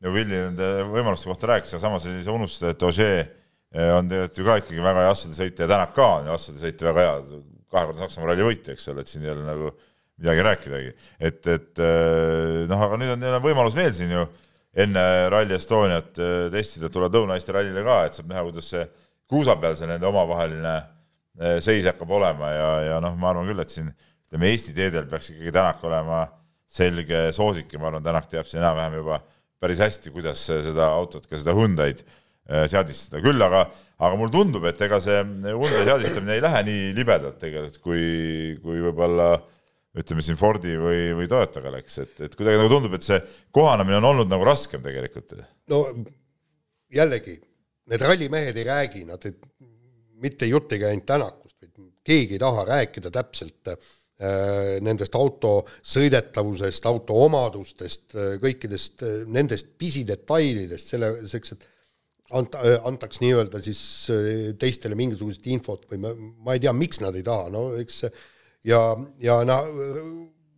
Neuvilli 0.00 0.36
nende 0.36 0.68
võimaluste 0.88 1.28
kohta 1.28 1.50
rääkis, 1.50 1.74
aga 1.74 1.82
samas 1.82 2.06
ei 2.08 2.22
saa 2.24 2.32
unustada, 2.32 2.72
et 2.72 2.84
Ogier 2.88 3.18
eh, 3.20 3.90
on 3.92 4.08
tegelikult 4.08 4.38
ju 4.40 4.46
ka 4.46 4.58
ikkagi 4.62 4.84
väga 4.84 5.02
hea 5.04 5.14
asfaldisõitja 5.14 5.66
ja 5.66 5.72
Tänak 5.74 5.92
ka 5.96 6.06
on 6.16 6.30
ju 6.30 6.36
asfaldisõitja 6.36 6.88
väga 6.88 7.02
hea, 7.04 7.40
kahekordne 7.70 8.02
Saksamaa 8.02 8.30
ralli 8.30 8.46
võitja, 8.46 8.74
eks 8.74 8.88
ole, 8.90 9.04
et 9.04 9.12
siin 9.12 9.26
ei 9.26 9.34
ole 9.34 9.44
nagu 9.44 9.74
midagi 10.20 10.44
rääkidagi. 10.44 10.92
et, 11.18 11.46
et 11.46 11.82
eh, 11.82 12.66
noh, 12.68 12.84
aga 12.86 12.98
nüüd 13.00 13.14
on 13.14 13.22
neil 13.22 13.36
on 13.38 13.44
võimalus 13.44 13.76
veel 13.76 13.92
siin 13.96 14.12
ju 14.14 14.26
enne 14.84 15.04
Rally 15.32 15.56
Estoniat 15.56 16.20
eh, 16.20 16.46
testida, 16.52 16.90
tulevad 16.92 17.16
Lõuna-Eesti 17.16 17.56
rallile 17.56 17.84
ka, 17.86 18.02
et 18.06 18.18
saab 18.18 18.30
näha, 18.30 18.44
kuidas 18.46 18.70
see 18.74 18.84
kruusa 19.30 19.56
peal 19.60 19.76
see 19.78 19.88
nende 19.90 20.08
omavaheline 20.10 20.76
eh, 20.76 21.58
seis 21.64 21.88
hakkab 21.88 22.12
olema 22.20 22.52
ja, 22.52 22.70
ja 22.90 23.02
noh, 23.02 23.16
ma 23.20 23.32
arvan 23.32 23.48
küll, 23.50 23.64
et 23.64 23.72
siin 23.72 23.90
ütleme 24.28 24.52
Eesti 24.52 24.76
teedel 24.76 25.08
peaks 25.10 25.32
ikkagi 25.32 25.54
Tänak 25.56 25.84
olema 25.88 26.24
selge 26.70 27.28
soosik 27.34 27.72
ja 27.72 27.82
ma 27.82 27.90
arvan, 27.90 28.04
Tänak 28.04 28.28
teab 28.30 28.48
siin 28.48 28.62
enam-vähem 28.62 29.00
juba 29.00 29.22
päris 29.60 29.80
hästi, 29.82 30.12
kuidas 30.14 30.42
seda 30.48 30.92
autot, 30.94 31.26
ka 31.28 31.36
seda 31.36 31.52
Hyundai'd 31.56 32.04
seadistada, 32.70 33.20
küll 33.22 33.38
aga, 33.44 33.60
aga 34.00 34.16
mulle 34.18 34.32
tundub, 34.34 34.64
et 34.66 34.80
ega 34.82 34.98
see 35.02 35.18
Hyundai 35.20 35.84
seadistamine 35.86 36.38
ei 36.38 36.42
lähe 36.42 36.62
nii 36.66 36.86
libedalt 36.96 37.36
tegelikult, 37.38 37.76
kui, 37.84 38.00
kui 38.64 38.80
võib-olla 38.88 39.28
ütleme 39.98 40.22
siin 40.22 40.38
Fordi 40.38 40.76
või, 40.78 40.98
või 41.18 41.28
Toyotaga 41.30 41.72
läks, 41.74 41.98
et, 42.02 42.18
et 42.26 42.34
kuidagi 42.38 42.60
nagu 42.60 42.70
tundub, 42.70 42.94
et 42.94 43.06
see 43.06 43.18
kohanemine 43.54 43.98
on 43.98 44.10
olnud 44.12 44.30
nagu 44.30 44.46
raskem 44.46 44.82
tegelikult. 44.84 45.34
no 45.72 45.80
jällegi, 46.94 47.38
need 47.90 48.04
rallimehed 48.06 48.60
ei 48.60 48.68
räägi, 48.68 49.06
nad 49.08 49.24
ei, 49.26 49.34
mitte 50.22 50.46
jutt 50.50 50.72
ei 50.74 50.82
käi 50.82 50.92
ainult 50.92 51.08
Tänakust, 51.10 51.56
vaid 51.62 51.90
keegi 52.06 52.38
ei 52.38 52.42
taha 52.42 52.64
rääkida 52.68 53.10
täpselt 53.14 53.72
äh, 53.74 53.90
nendest 54.84 55.14
auto 55.18 55.56
sõidetavusest, 55.82 56.86
auto 56.86 57.18
omadustest, 57.26 58.14
kõikidest 58.42 59.06
äh, 59.06 59.20
nendest 59.26 59.74
pisidetailidest, 59.80 60.94
selle, 60.94 61.12
selleks, 61.24 61.56
et 61.56 61.68
anta, 62.38 62.62
antaks 62.86 63.22
nii-öelda 63.24 63.62
siis 63.64 63.80
äh, 64.14 64.52
teistele 64.60 64.98
mingisugust 64.98 65.46
infot 65.50 65.86
või 65.90 66.02
ma, 66.04 66.14
ma 66.46 66.54
ei 66.54 66.62
tea, 66.62 66.74
miks 66.76 67.02
nad 67.02 67.16
ei 67.18 67.26
taha, 67.26 67.50
no 67.50 67.72
eks 67.80 68.04
see- 68.04 68.14
ja, 68.64 68.80
ja 69.20 69.40
no 69.44 69.60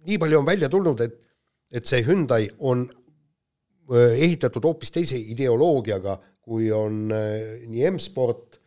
nii 0.07 0.19
palju 0.19 0.39
on 0.39 0.47
välja 0.47 0.69
tulnud, 0.73 1.01
et 1.01 1.19
et 1.73 1.89
see 1.89 2.03
Hyundai 2.05 2.51
on 2.61 2.85
öö, 3.93 4.15
ehitatud 4.15 4.65
hoopis 4.65 4.93
teise 4.93 5.17
ideoloogiaga, 5.17 6.19
kui 6.45 6.69
on 6.73 7.07
öö, 7.13 7.61
nii 7.67 7.87
M-sport 7.95 8.59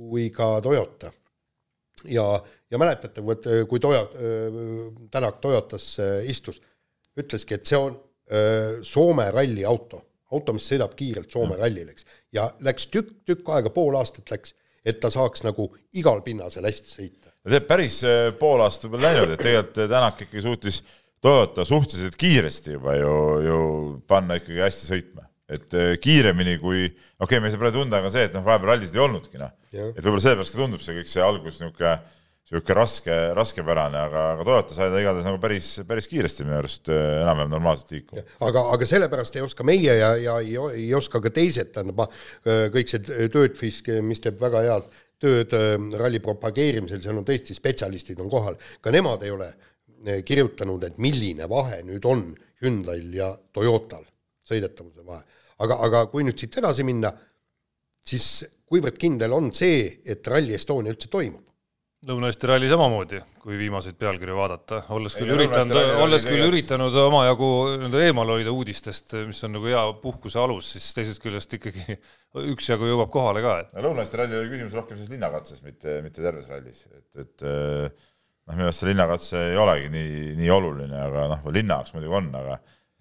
kui 0.00 0.30
ka 0.32 0.60
Toyota. 0.64 1.12
ja, 2.08 2.24
ja 2.70 2.78
mäletate, 2.78 3.20
öö, 3.20 3.66
kui 3.66 3.80
Toyo-, 3.80 4.08
Tänak 5.10 5.40
Toyotasse 5.40 6.22
istus, 6.24 6.62
ütleski, 7.16 7.54
et 7.54 7.66
see 7.66 7.78
on 7.78 7.98
Soome 8.86 9.24
ralliauto, 9.34 9.98
auto, 10.30 10.52
mis 10.54 10.68
sõidab 10.70 10.92
kiirelt 10.94 11.32
Soome 11.34 11.56
rallil, 11.58 11.88
eks, 11.90 12.06
ja 12.32 12.44
läks 12.62 12.86
tükk, 12.86 13.24
tükk 13.26 13.48
aega, 13.50 13.72
pool 13.74 13.96
aastat 13.98 14.30
läks, 14.30 14.54
et 14.86 15.00
ta 15.02 15.10
saaks 15.10 15.42
nagu 15.42 15.66
igal 15.98 16.22
pinnasel 16.22 16.64
hästi 16.64 16.92
sõita. 16.92 17.29
Tead, 17.48 17.66
päris 17.68 18.00
pool 18.40 18.62
aastat 18.64 18.88
võib-olla 18.88 19.10
läinud, 19.12 19.34
et 19.34 19.42
tegelikult 19.44 19.80
Tänak 19.94 20.24
ikkagi 20.26 20.44
suutis 20.44 20.82
Toyota 21.20 21.66
suhteliselt 21.68 22.16
kiiresti 22.16 22.78
juba 22.78 22.94
ju, 22.96 23.14
ju 23.44 23.58
panna 24.08 24.38
ikkagi 24.40 24.62
hästi 24.64 24.86
sõitma. 24.88 25.26
Et 25.50 25.74
kiiremini 26.00 26.54
kui, 26.62 26.84
okei 26.86 27.24
okay,, 27.26 27.40
me 27.42 27.48
ei 27.48 27.52
saa 27.52 27.60
praegu 27.60 27.80
tunda 27.80 27.98
ka 28.04 28.12
see, 28.14 28.28
et 28.28 28.36
noh, 28.36 28.44
vahepeal 28.46 28.70
rallisid 28.70 28.94
ei 28.96 29.02
olnudki 29.02 29.40
noh, 29.40 29.50
et 29.72 29.98
võib-olla 29.98 30.22
sellepärast 30.22 30.54
ka 30.54 30.60
tundub 30.62 30.84
see 30.84 30.94
kõik 31.00 31.10
see 31.10 31.24
algus 31.26 31.58
niisugune 31.58 31.96
niisugune 32.50 32.74
raske, 32.74 33.16
raskepärane, 33.36 33.98
aga, 33.98 34.22
aga 34.34 34.46
Toyota 34.46 34.74
sai 34.74 34.88
ta 34.90 34.98
igatahes 34.98 35.26
nagu 35.28 35.38
päris, 35.42 35.68
päris 35.86 36.08
kiiresti 36.10 36.46
minu 36.46 36.56
arust 36.58 36.90
äh, 36.90 37.20
enam-vähem 37.22 37.52
normaalselt 37.52 37.92
liikuma. 37.94 38.24
aga, 38.46 38.64
aga 38.74 38.88
sellepärast 38.90 39.36
ei 39.36 39.44
oska 39.44 39.66
meie 39.66 39.94
ja, 39.94 40.14
ja 40.18 40.38
ei, 40.42 40.56
ei 40.74 40.88
oska 40.94 41.22
ka 41.22 41.30
teised, 41.34 41.70
tähendab, 41.74 42.10
äh, 42.42 42.66
kõik 42.74 42.90
see 42.90 43.28
Töötfisk, 43.30 43.92
mis 44.02 44.22
teeb 44.22 44.40
väga 44.42 44.64
head 44.66 44.90
tööd 45.20 45.56
äh, 45.56 45.74
ralli 46.00 46.20
propageerimisel, 46.24 47.02
seal 47.04 47.20
on 47.20 47.26
tõesti 47.28 47.56
spetsialistid 47.56 48.20
on 48.22 48.30
kohal, 48.32 48.56
ka 48.80 48.92
nemad 48.94 49.26
ei 49.26 49.34
ole 49.34 49.50
kirjutanud, 50.24 50.84
et 50.86 50.96
milline 51.02 51.44
vahe 51.48 51.82
nüüd 51.84 52.06
on 52.08 52.30
Hyundai'l 52.62 53.12
ja 53.18 53.28
Toyotal, 53.52 54.06
sõidetavuse 54.48 55.04
vahe. 55.04 55.20
aga, 55.60 55.76
aga 55.86 56.06
kui 56.12 56.24
nüüd 56.24 56.40
siit 56.40 56.56
edasi 56.56 56.86
minna, 56.88 57.10
siis 58.00 58.46
kuivõrd 58.64 58.96
kindel 59.00 59.34
on 59.36 59.50
see, 59.52 60.00
et 60.04 60.26
Rally 60.26 60.56
Estonia 60.56 60.94
üldse 60.94 61.10
toimub? 61.12 61.49
Lõuna-Eesti 62.08 62.48
ralli 62.48 62.68
samamoodi, 62.70 63.18
kui 63.42 63.58
viimaseid 63.60 63.98
pealkirju 64.00 64.32
vaadata, 64.38 64.78
olles 64.96 65.12
küll 65.20 65.34
üritanud, 65.34 65.76
olles 66.00 66.24
küll 66.24 66.46
üritanud 66.46 66.94
omajagu 66.96 67.48
nii-öelda 67.74 68.00
eemal 68.06 68.32
hoida 68.32 68.54
uudistest, 68.56 69.12
mis 69.28 69.44
on 69.44 69.52
nagu 69.58 69.68
hea 69.68 69.82
puhkuse 70.00 70.40
alus, 70.40 70.70
siis 70.72 70.86
teisest 70.96 71.20
küljest 71.20 71.52
ikkagi 71.58 71.98
üksjagu 72.54 72.88
jõuab 72.88 73.12
kohale 73.12 73.44
ka, 73.44 73.58
et 73.60 73.76
no 73.76 73.84
Lõuna-Eesti 73.84 74.20
ralli 74.22 74.38
oli 74.38 74.48
küsimus 74.54 74.78
rohkem 74.80 74.96
selles 74.96 75.12
linnakatses, 75.12 75.60
mitte, 75.66 75.98
mitte 76.06 76.24
terves 76.24 76.48
rallis, 76.48 76.86
et, 76.88 77.06
et 77.20 77.44
noh, 77.44 78.54
minu 78.54 78.70
arust 78.70 78.80
see 78.80 78.92
linnakatse 78.94 79.44
ei 79.50 79.60
olegi 79.60 79.92
nii, 79.92 80.20
nii 80.40 80.52
oluline, 80.56 81.04
aga 81.04 81.28
noh, 81.34 81.44
linna 81.52 81.82
jaoks 81.82 81.92
muidugi 81.98 82.16
on, 82.22 82.32
aga 82.40 82.56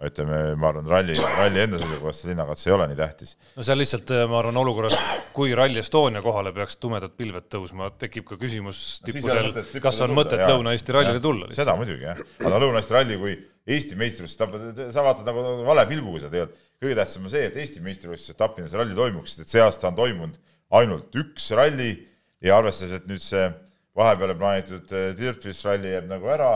ütleme, 0.08 0.38
ma 0.56 0.70
arvan, 0.70 0.86
ralli, 0.88 1.16
ralli 1.36 1.60
enda 1.60 1.80
seisukohast 1.82 2.24
see 2.24 2.30
linnakatse 2.32 2.70
ei 2.70 2.74
ole 2.76 2.86
nii 2.88 2.98
tähtis. 3.00 3.34
no 3.58 3.66
seal 3.68 3.80
lihtsalt, 3.82 4.14
äh, 4.16 4.24
ma 4.32 4.38
arvan, 4.40 4.60
olukorras, 4.62 4.96
kui 5.36 5.52
Rally 5.58 5.82
Estonia 5.82 6.22
kohale 6.24 6.54
peaks 6.56 6.80
tumedad 6.80 7.16
pilved 7.20 7.50
tõusma, 7.52 7.90
tekib 8.00 8.28
ka 8.30 8.38
küsimus 8.40 8.80
no, 9.02 9.10
tippudel, 9.10 9.52
kas 9.84 10.00
on 10.06 10.16
mõtet 10.16 10.46
Lõuna-Eesti 10.46 10.96
rallile 10.96 11.24
tulla. 11.24 11.52
seda 11.58 11.76
muidugi 11.80 12.08
jah, 12.08 12.24
aga 12.40 12.64
Lõuna-Eesti 12.64 12.96
ralli 12.96 13.20
kui 13.20 13.36
Eesti 13.70 14.00
meistrivõistlust, 14.00 14.96
sa 14.96 15.06
vaatad 15.06 15.28
nagu 15.28 15.44
vale 15.68 15.86
pilguga 15.92 16.24
seda 16.24 16.32
tegelikult. 16.38 16.66
kõige 16.80 17.00
tähtsam 17.02 17.28
on 17.28 17.36
see, 17.36 17.46
et 17.52 17.60
Eesti 17.60 17.84
meistrivõistluses 17.84 18.40
Tapinas 18.40 18.80
ralli 18.80 18.96
toimuks, 18.96 19.36
sest 19.36 19.46
et 19.46 19.58
see 19.58 19.66
aasta 19.66 19.92
on 19.92 20.00
toimunud 20.00 20.40
ainult 20.80 21.16
üks 21.20 21.52
ralli 21.60 21.92
ja 22.46 22.56
arvestades, 22.56 23.02
et 23.02 23.10
nüüd 23.10 23.24
see 23.24 23.50
vahepeale 24.00 24.36
plaanitud 24.40 24.92
äh, 24.96 25.12
Dirtfish 25.18 25.68
ralli 25.68 25.92
jääb 25.92 26.08
nagu 26.08 26.32
ära 26.32 26.54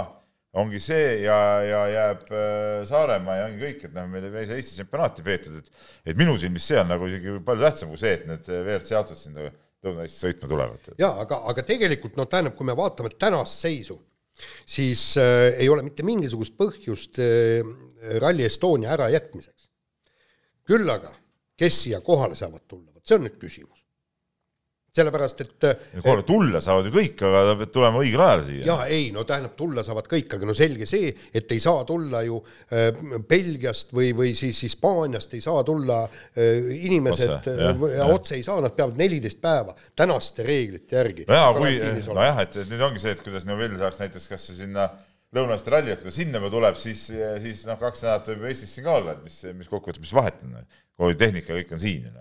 ongi 0.62 0.79
see 0.83 1.24
ja, 1.24 1.38
ja 1.65 1.81
jääb 1.89 2.24
äh, 2.29 2.83
Saaremaa 2.88 3.39
ja 3.39 3.50
ongi 3.50 3.63
kõik, 3.63 3.86
et 3.88 3.95
noh, 3.95 4.07
meil 4.12 4.27
ei 4.29 4.48
saa 4.50 4.60
Eesti 4.60 4.77
tsempionaati 4.77 5.25
peetud, 5.25 5.60
et 5.60 6.12
et 6.13 6.19
minu 6.19 6.36
silmis 6.38 6.67
see 6.69 6.79
on 6.81 6.91
nagu 6.93 7.10
isegi 7.10 7.39
palju 7.45 7.65
tähtsam 7.65 7.93
kui 7.93 8.01
see, 8.01 8.13
et 8.19 8.27
need 8.29 8.50
WRC 8.50 8.98
autod 9.00 9.19
siin 9.19 9.39
Lõuna-Eestis 9.83 10.22
sõitma 10.24 10.50
tulevad. 10.51 10.91
jaa, 11.01 11.13
aga, 11.25 11.41
aga 11.51 11.65
tegelikult 11.67 12.19
noh, 12.19 12.29
tähendab, 12.29 12.55
kui 12.57 12.69
me 12.69 12.77
vaatame 12.77 13.12
tänast 13.19 13.65
seisu, 13.65 13.98
siis 14.65 15.10
äh, 15.22 15.50
ei 15.57 15.69
ole 15.74 15.86
mitte 15.86 16.05
mingisugust 16.05 16.55
põhjust 16.60 17.19
äh, 17.24 17.65
Rally 18.22 18.45
Estonia 18.45 18.93
ärajätmiseks. 18.93 19.72
küll 20.69 20.89
aga, 20.89 21.12
kes 21.60 21.81
siia 21.86 22.00
kohale 22.05 22.38
saavad 22.38 22.62
tulla, 22.67 22.93
vot 22.93 23.07
see 23.07 23.17
on 23.17 23.25
nüüd 23.25 23.41
küsimus 23.41 23.73
sellepärast, 24.93 25.39
et 25.41 25.65
kohale 26.03 26.21
tulla 26.27 26.59
saavad 26.62 26.85
ju 26.85 26.93
kõik, 26.93 27.21
aga 27.25 27.55
peab 27.57 27.71
tulema 27.73 28.01
õigel 28.03 28.21
ajal 28.21 28.43
siia. 28.45 28.65
jaa, 28.67 28.88
ei, 28.93 29.07
no 29.15 29.23
tähendab, 29.25 29.55
tulla 29.57 29.81
saavad 29.85 30.05
kõik, 30.09 30.35
aga 30.38 30.50
no 30.50 30.53
selge 30.57 30.85
see, 30.89 31.09
et 31.33 31.53
ei 31.55 31.62
saa 31.63 31.81
tulla 31.89 32.21
ju 32.25 32.38
äh, 32.38 33.00
Belgiast 33.29 33.93
või, 33.95 34.12
või 34.17 34.35
siis 34.38 34.59
Hispaaniast 34.67 35.33
ei 35.33 35.41
saa 35.41 35.63
tulla 35.65 36.03
äh, 36.05 36.69
inimesed 36.85 37.33
otse, 37.39 38.35
äh, 38.35 38.38
ei 38.38 38.45
saa, 38.45 38.59
nad 38.62 38.75
peavad 38.77 39.00
neliteist 39.01 39.41
päeva 39.41 39.73
tänaste 39.97 40.45
reeglite 40.45 41.00
järgi. 41.00 41.25
nojah, 41.31 41.50
kui, 41.57 41.79
nojah, 42.13 42.43
et 42.45 42.59
nüüd 42.69 42.85
ongi 42.85 43.01
see, 43.01 43.15
et 43.17 43.23
kuidas 43.25 43.47
Neuvill 43.50 43.79
saaks 43.81 44.03
näiteks 44.03 44.29
kas 44.29 44.45
sinna 44.53 44.91
Lõuna-Eesti 45.33 45.71
ralli, 45.73 45.95
kui 45.97 46.05
ta 46.05 46.13
sinna 46.13 46.38
tuleb, 46.53 46.75
siis, 46.77 47.07
siis 47.41 47.63
noh, 47.65 47.79
kaks 47.81 48.03
nädalat 48.05 48.27
võib 48.29 48.51
Eestis 48.51 48.75
siin 48.75 48.85
ka 48.85 49.00
olla, 49.00 49.15
et 49.17 49.23
mis, 49.25 49.39
mis 49.57 49.71
kokkuvõttes, 49.71 50.03
mis 50.03 50.13
vahet 50.13 50.38
on, 50.45 50.59
kogu 50.93 51.17
tehnika 51.17 51.57
kõik 51.57 51.73
on 51.73 51.81
siin 51.81 52.05
ju 52.05 52.13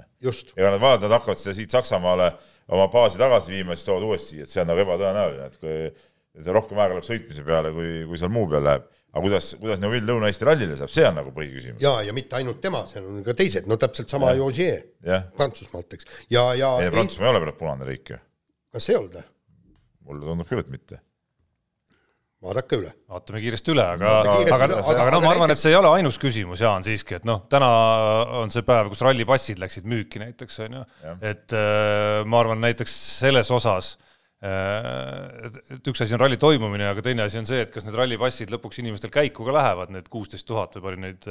ega 0.57 0.71
nad 0.71 0.81
vaatavad, 0.81 1.07
nad 1.09 1.17
hakkavad 1.19 1.41
seda 1.41 1.55
siit 1.57 1.75
Saksamaale 1.75 2.31
oma 2.73 2.89
baasi 2.93 3.21
tagasi 3.21 3.53
viima, 3.53 3.77
siis 3.77 3.89
toovad 3.89 4.07
uuesti 4.07 4.37
siia, 4.37 4.47
et 4.47 4.53
see 4.53 4.63
on 4.63 4.71
nagu 4.71 4.83
ebatõenäoline, 4.85 5.49
et 5.51 5.61
kui 5.61 6.55
rohkem 6.57 6.81
aega 6.81 6.97
läheb 6.97 7.07
sõitmise 7.07 7.45
peale, 7.47 7.73
kui, 7.77 7.93
kui 8.09 8.21
seal 8.21 8.33
muu 8.33 8.49
peal 8.51 8.65
läheb. 8.67 8.89
aga 9.13 9.23
kuidas, 9.27 9.51
kuidas 9.61 9.81
Neuvill 9.83 10.09
Lõuna-Eesti 10.09 10.47
rallile 10.49 10.77
saab, 10.79 10.89
see 10.93 11.05
on 11.05 11.19
nagu 11.21 11.35
põhiküsimus. 11.37 11.83
ja, 11.85 11.99
ja 12.07 12.15
mitte 12.17 12.39
ainult 12.39 12.63
tema, 12.65 12.87
seal 12.89 13.09
on 13.11 13.21
ka 13.27 13.35
teised, 13.37 13.69
no 13.69 13.77
täpselt 13.77 14.13
sama 14.13 14.33
ju 14.39 14.47
Ogier 14.47 14.81
Prantsusmaalt, 15.37 15.99
eks. 15.99 16.09
ja, 16.33 16.47
ja 16.57 16.75
ei, 16.81 16.93
Prantsusmaa 16.95 17.29
ei 17.29 17.35
ole 17.35 17.45
praegu 17.45 17.59
punane 17.61 17.89
riik 17.89 18.15
ju. 18.15 18.21
kas 18.73 18.89
ei 18.89 19.01
olnud 19.01 19.19
või? 19.19 19.27
mulle 20.09 20.31
tundub 20.31 20.49
küll, 20.49 20.65
et 20.65 20.73
mitte 20.73 21.03
vaadake 22.43 22.79
üle. 22.81 22.93
vaatame 23.11 23.41
kiiresti 23.43 23.73
üle, 23.75 23.85
aga, 23.97 24.13
aga, 24.23 24.37
aga, 24.57 24.79
aga 24.93 25.11
noh, 25.15 25.25
ma 25.25 25.33
arvan, 25.35 25.53
et 25.55 25.61
see 25.63 25.73
ei 25.73 25.79
ole 25.79 25.91
ainus 25.99 26.19
küsimus, 26.23 26.63
Jaan, 26.65 26.85
siiski, 26.87 27.19
et 27.21 27.27
noh, 27.29 27.45
täna 27.53 27.69
on 28.43 28.53
see 28.55 28.65
päev, 28.67 28.91
kus 28.93 29.03
rallipassid 29.07 29.63
läksid 29.63 29.87
müüki 29.89 30.23
näiteks, 30.23 30.63
on 30.67 30.81
ju, 30.81 30.87
et 31.33 31.55
äh, 31.57 32.23
ma 32.27 32.41
arvan, 32.43 32.63
näiteks 32.65 32.97
selles 33.23 33.53
osas 33.55 33.93
äh, 34.43 35.53
et 35.77 35.93
üks 35.93 36.03
asi 36.03 36.17
on 36.17 36.23
ralli 36.25 36.41
toimumine, 36.43 36.89
aga 36.91 37.05
teine 37.07 37.27
asi 37.29 37.39
on 37.39 37.47
see, 37.49 37.63
et 37.63 37.71
kas 37.75 37.87
need 37.87 37.99
rallipassid 37.99 38.51
lõpuks 38.55 38.83
inimestel 38.83 39.13
käiku 39.15 39.47
ka 39.47 39.55
lähevad, 39.55 39.95
need 39.95 40.11
kuusteist 40.13 40.49
tuhat 40.49 40.75
või 40.79 40.89
palju 40.89 41.05
neid, 41.05 41.31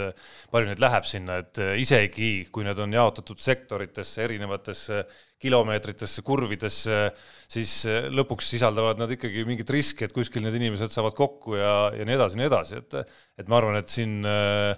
palju 0.54 0.72
neid 0.72 0.86
läheb 0.86 1.10
sinna, 1.10 1.42
et 1.44 1.60
äh, 1.60 1.76
isegi 1.84 2.32
kui 2.56 2.68
need 2.68 2.80
on 2.80 2.96
jaotatud 2.96 3.44
sektoritesse, 3.44 4.24
erinevatesse 4.30 5.04
kilomeetritesse, 5.42 6.24
kurvidesse, 6.26 7.02
siis 7.52 7.74
eh, 7.90 8.08
lõpuks 8.14 8.54
sisaldavad 8.54 9.02
nad 9.02 9.12
ikkagi 9.12 9.46
mingit 9.48 9.70
riski, 9.74 10.06
et 10.06 10.16
kuskil 10.16 10.46
need 10.46 10.58
inimesed 10.60 10.94
saavad 10.94 11.16
kokku 11.18 11.58
ja, 11.58 11.76
ja 11.98 12.08
nii 12.08 12.18
edasi, 12.18 12.40
nii 12.40 12.50
edasi, 12.50 12.82
et 12.82 12.98
et 13.42 13.50
ma 13.50 13.58
arvan, 13.58 13.80
et 13.80 13.92
siin 13.92 14.20
eh, 14.28 14.76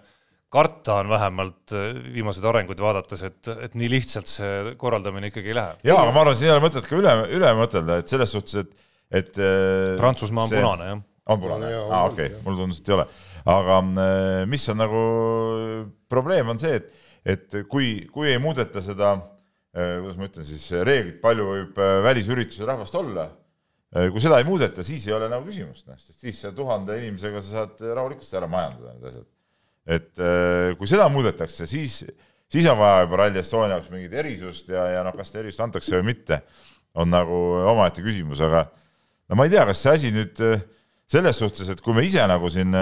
karta 0.54 1.00
on 1.02 1.12
vähemalt 1.12 1.76
eh, 1.76 2.00
viimaseid 2.16 2.48
arenguid 2.50 2.84
vaadates, 2.84 3.26
et, 3.28 3.52
et 3.68 3.78
nii 3.80 3.92
lihtsalt 3.92 4.32
see 4.32 4.76
korraldamine 4.80 5.32
ikkagi 5.32 5.52
ei 5.52 5.60
lähe. 5.60 5.78
jaa, 5.90 6.00
aga 6.06 6.16
ma 6.16 6.24
arvan, 6.24 6.40
siin 6.40 6.52
ei 6.52 6.56
ole 6.56 6.66
mõtet 6.68 6.88
ka 6.88 7.00
üle, 7.00 7.18
üle 7.40 7.54
mõtelda, 7.60 8.00
et 8.00 8.16
selles 8.16 8.36
suhtes, 8.38 8.64
et, 8.64 8.88
et 9.24 9.44
Prantsusmaa 10.00 10.48
on 10.48 10.54
see... 10.54 10.64
punane, 10.64 10.90
jah. 10.94 11.04
on 11.34 11.44
punane, 11.44 11.76
aa 11.84 12.04
okei 12.08 12.32
okay., 12.32 12.42
mulle 12.48 12.64
tundus, 12.64 12.80
et 12.80 12.92
ei 12.94 12.98
ole. 13.00 13.08
aga 13.58 13.82
mis 14.48 14.72
on 14.72 14.80
nagu 14.80 15.04
probleem, 16.12 16.56
on 16.56 16.62
see, 16.62 16.80
et, 16.80 17.06
et 17.36 17.62
kui, 17.68 17.96
kui 18.14 18.32
ei 18.32 18.40
muudeta 18.40 18.82
seda 18.84 19.18
Äh, 19.18 19.33
kuidas 19.74 20.20
ma 20.20 20.28
ütlen 20.30 20.46
siis, 20.48 20.66
reeglit, 20.86 21.22
palju 21.24 21.48
võib 21.50 21.80
äh, 21.82 21.96
välisüritusel 22.06 22.70
rahvast 22.70 22.98
olla. 23.00 23.30
Äh, 23.94 24.10
kui 24.14 24.22
seda 24.22 24.38
ei 24.42 24.48
muudeta, 24.48 24.86
siis 24.86 25.08
ei 25.10 25.16
ole 25.18 25.30
nagu 25.32 25.48
küsimust, 25.48 25.88
noh, 25.90 25.98
sest 26.02 26.22
siis 26.22 26.44
tuhande 26.58 26.98
inimesega 27.02 27.42
sa 27.42 27.64
saad 27.64 27.82
rahulikult 27.94 28.38
ära 28.38 28.50
majandada 28.50 28.94
need 28.94 29.10
asjad. 29.12 29.30
et 29.84 30.22
kui 30.80 30.88
seda 30.88 31.10
muudetakse, 31.12 31.66
siis, 31.68 31.98
siis 32.48 32.68
on 32.72 32.78
vaja 32.80 33.02
juba 33.04 33.18
Rally 33.20 33.42
Estonia 33.42 33.76
jaoks 33.76 33.90
mingit 33.92 34.14
erisust 34.16 34.70
ja, 34.72 34.86
ja 34.94 35.02
noh, 35.04 35.12
kas 35.18 35.34
seda 35.34 35.42
erisust 35.42 35.66
antakse 35.66 35.98
või 35.98 36.14
mitte, 36.14 36.40
on 36.96 37.12
nagu 37.12 37.42
omaette 37.74 38.06
küsimus, 38.06 38.40
aga 38.46 38.64
no 39.28 39.36
ma 39.36 39.50
ei 39.50 39.52
tea, 39.52 39.66
kas 39.68 39.82
see 39.84 39.98
asi 39.98 40.14
nüüd 40.16 40.40
äh, 40.46 40.64
selles 41.14 41.38
suhtes, 41.42 41.70
et 41.70 41.82
kui 41.84 41.96
me 41.98 42.06
ise 42.06 42.24
nagu 42.30 42.50
siin 42.52 42.74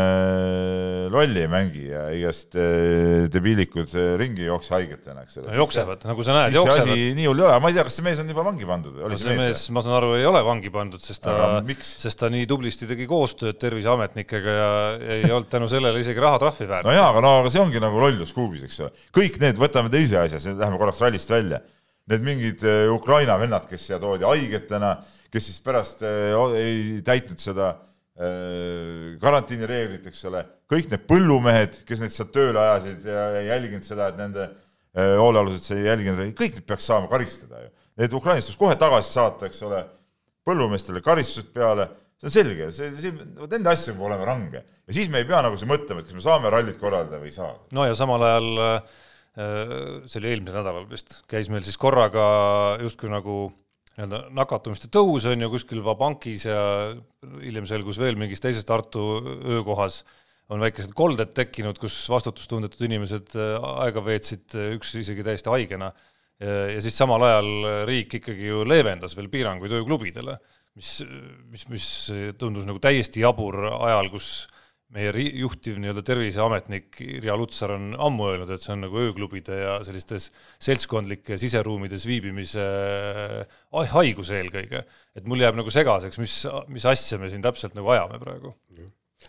äh, 1.12 1.16
lolli 1.16 1.42
ei 1.44 1.50
mängi 1.52 1.84
ja 1.90 2.04
igast 2.16 2.56
äh, 2.56 3.28
debiilikud 3.32 3.92
äh, 3.94 4.14
ringi 4.20 4.46
ei 4.46 4.48
jookse 4.50 4.74
haigetena, 4.78 5.26
eks 5.26 5.38
ole. 5.42 5.56
jooksevad, 5.60 6.06
nagu 6.08 6.26
sa 6.26 6.38
näed, 6.38 6.56
jooksevad. 6.56 6.92
nii 7.18 7.28
hull 7.28 7.44
ei 7.44 7.46
ole, 7.48 7.58
ma 7.64 7.72
ei 7.72 7.78
tea, 7.78 7.86
kas 7.88 7.98
see 8.00 8.06
mees 8.06 8.22
on 8.24 8.32
juba 8.32 8.46
vangi 8.48 8.70
pandud 8.70 8.96
või? 8.96 9.12
No, 9.12 9.20
see 9.20 9.36
mees, 9.38 9.66
ma 9.76 9.84
saan 9.86 9.98
aru, 10.00 10.14
ei 10.20 10.26
ole 10.30 10.44
vangi 10.48 10.72
pandud, 10.74 11.04
sest 11.04 11.26
ta, 11.28 11.36
sest 11.82 12.22
ta 12.24 12.32
nii 12.34 12.48
tublisti 12.50 12.90
tegi 12.90 13.10
koostööd 13.12 13.60
terviseametnikega 13.62 14.58
ja 14.58 14.72
ei 15.20 15.30
olnud 15.30 15.52
tänu 15.52 15.70
sellele 15.72 16.02
isegi 16.02 16.24
rahatrahvi 16.24 16.70
väärt. 16.72 16.90
no 16.90 16.96
jaa, 16.96 17.12
aga 17.12 17.26
no 17.28 17.36
aga 17.44 17.54
see 17.54 17.64
ongi 17.64 17.84
nagu 17.84 18.02
lollus 18.02 18.34
kuubis, 18.38 18.66
eks 18.70 18.82
ole. 18.88 18.96
kõik 19.20 19.38
need, 19.44 19.62
võtame 19.62 19.94
teise 19.94 20.24
asja, 20.24 20.42
läheme 20.56 20.82
korraks 20.82 21.04
rallist 21.04 21.32
välja. 21.32 21.62
Need 22.12 22.24
mingid 22.26 22.64
Ukraina 22.92 23.36
vennad, 23.40 23.68
kes 23.70 23.86
siia 23.86 24.00
toodi 24.02 24.26
haigetena, 24.26 24.96
kes 25.32 25.46
siis 25.48 25.62
pärast 25.64 26.02
ei 26.04 26.98
täitnud 27.06 27.40
seda 27.40 27.76
Äh, 27.76 27.91
karantiinireeglid, 29.22 30.04
eks 30.12 30.26
ole, 30.30 30.44
kõik 30.70 30.92
need 30.92 31.06
põllumehed, 31.10 31.80
kes 31.88 32.04
neid 32.04 32.14
sealt 32.14 32.34
tööle 32.36 32.60
ajasid 32.62 33.08
ja 33.10 33.46
jälginud 33.48 33.88
seda, 33.88 34.12
et 34.12 34.20
nende 34.20 34.44
äh, 34.48 35.16
hoolealused 35.20 35.72
ei 35.78 35.88
jälginud, 35.88 36.22
kõik 36.38 36.60
need 36.60 36.68
peaks 36.70 36.90
saama 36.92 37.10
karistada 37.12 37.64
ju. 37.64 37.72
Need 38.02 38.14
ukrainlased 38.18 38.58
kohe 38.60 38.78
tagasi 38.80 39.16
saata, 39.16 39.50
eks 39.50 39.64
ole, 39.68 39.82
põllumeestele 40.48 41.02
karistused 41.06 41.52
peale, 41.56 41.88
see 42.22 42.30
on 42.30 42.36
selge, 42.36 42.70
see, 42.76 42.92
see, 43.02 43.14
vot 43.40 43.52
nende 43.52 43.72
asjadega 43.72 43.98
peab 43.98 44.10
olema 44.12 44.28
range 44.30 44.60
ja 44.62 44.96
siis 44.96 45.10
me 45.10 45.22
ei 45.22 45.28
pea 45.30 45.42
nagu 45.46 45.58
siin 45.58 45.70
mõtlema, 45.72 46.02
et 46.02 46.10
kas 46.10 46.18
me 46.18 46.26
saame 46.26 46.52
rallit 46.54 46.78
korraldada 46.82 47.22
või 47.22 47.32
ei 47.32 47.36
saa. 47.36 47.56
no 47.74 47.86
ja 47.88 47.96
samal 47.98 48.26
ajal 48.28 48.50
äh, 48.66 49.00
see 50.06 50.20
oli 50.22 50.34
eelmisel 50.34 50.60
nädalal 50.60 50.86
vist, 50.90 51.22
käis 51.32 51.50
meil 51.54 51.66
siis 51.66 51.80
korraga 51.82 52.26
justkui 52.84 53.10
nagu 53.10 53.38
nii-öelda 53.98 54.22
nakatumiste 54.38 54.90
tõus 54.94 55.26
on 55.30 55.44
ju 55.44 55.50
kuskil 55.52 55.82
Vabankis 55.86 56.46
ja 56.48 56.62
hiljem 57.42 57.68
selgus 57.70 58.00
veel 58.02 58.20
mingis 58.20 58.44
teises 58.44 58.68
Tartu 58.68 59.04
öökohas 59.58 60.02
on 60.52 60.64
väikesed 60.64 60.94
kolded 60.96 61.34
tekkinud, 61.36 61.80
kus 61.80 61.96
vastutustundetud 62.12 62.82
inimesed 62.88 63.36
äh, 63.40 63.58
aega 63.86 64.04
veetsid, 64.04 64.48
äh, 64.56 64.74
üks 64.78 64.96
isegi 65.00 65.26
täiesti 65.28 65.52
haigena. 65.52 65.94
ja 66.42 66.80
siis 66.82 66.96
samal 66.98 67.22
ajal 67.22 67.48
riik 67.86 68.16
ikkagi 68.18 68.48
ju 68.48 68.64
leevendas 68.66 69.14
veel 69.14 69.28
piiranguid 69.30 69.76
ööklubidele, 69.78 70.40
mis, 70.74 71.04
mis, 71.54 71.68
mis 71.70 71.86
tundus 72.42 72.66
nagu 72.66 72.82
täiesti 72.82 73.22
jabur 73.22 73.60
ajal, 73.76 74.10
kus 74.10 74.48
meie 74.92 75.12
juhtiv 75.40 75.78
nii-öelda 75.80 76.04
terviseametnik 76.06 77.00
Irja 77.06 77.36
Lutsar 77.40 77.76
on 77.78 77.92
ammu 77.96 78.28
öelnud, 78.32 78.50
et 78.52 78.64
see 78.64 78.74
on 78.74 78.84
nagu 78.86 79.00
ööklubide 79.00 79.60
ja 79.62 79.78
sellistes 79.88 80.30
seltskondlike 80.62 81.38
siseruumides 81.40 82.04
viibimise 82.10 82.66
äh, 82.66 83.94
haigus 83.94 84.34
eelkõige. 84.36 84.84
et 85.16 85.30
mul 85.30 85.44
jääb 85.44 85.56
nagu 85.60 85.72
segaseks, 85.72 86.20
mis, 86.20 86.36
mis 86.72 86.88
asja 86.92 87.20
me 87.22 87.32
siin 87.32 87.44
täpselt 87.44 87.78
nagu 87.78 87.94
ajame 87.96 88.20
praegu. 88.20 88.54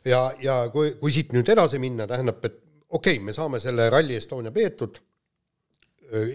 ja, 0.05 0.25
ja 0.43 0.59
kui, 0.75 0.97
kui 0.99 1.15
siit 1.15 1.33
nüüd 1.37 1.55
edasi 1.55 1.79
minna, 1.83 2.09
tähendab, 2.11 2.43
et 2.43 2.59
okei 2.89 3.17
okay,, 3.17 3.25
me 3.25 3.37
saame 3.37 3.63
selle 3.63 3.89
Rally 3.93 4.19
Estonia 4.19 4.51
peetud, 4.55 4.99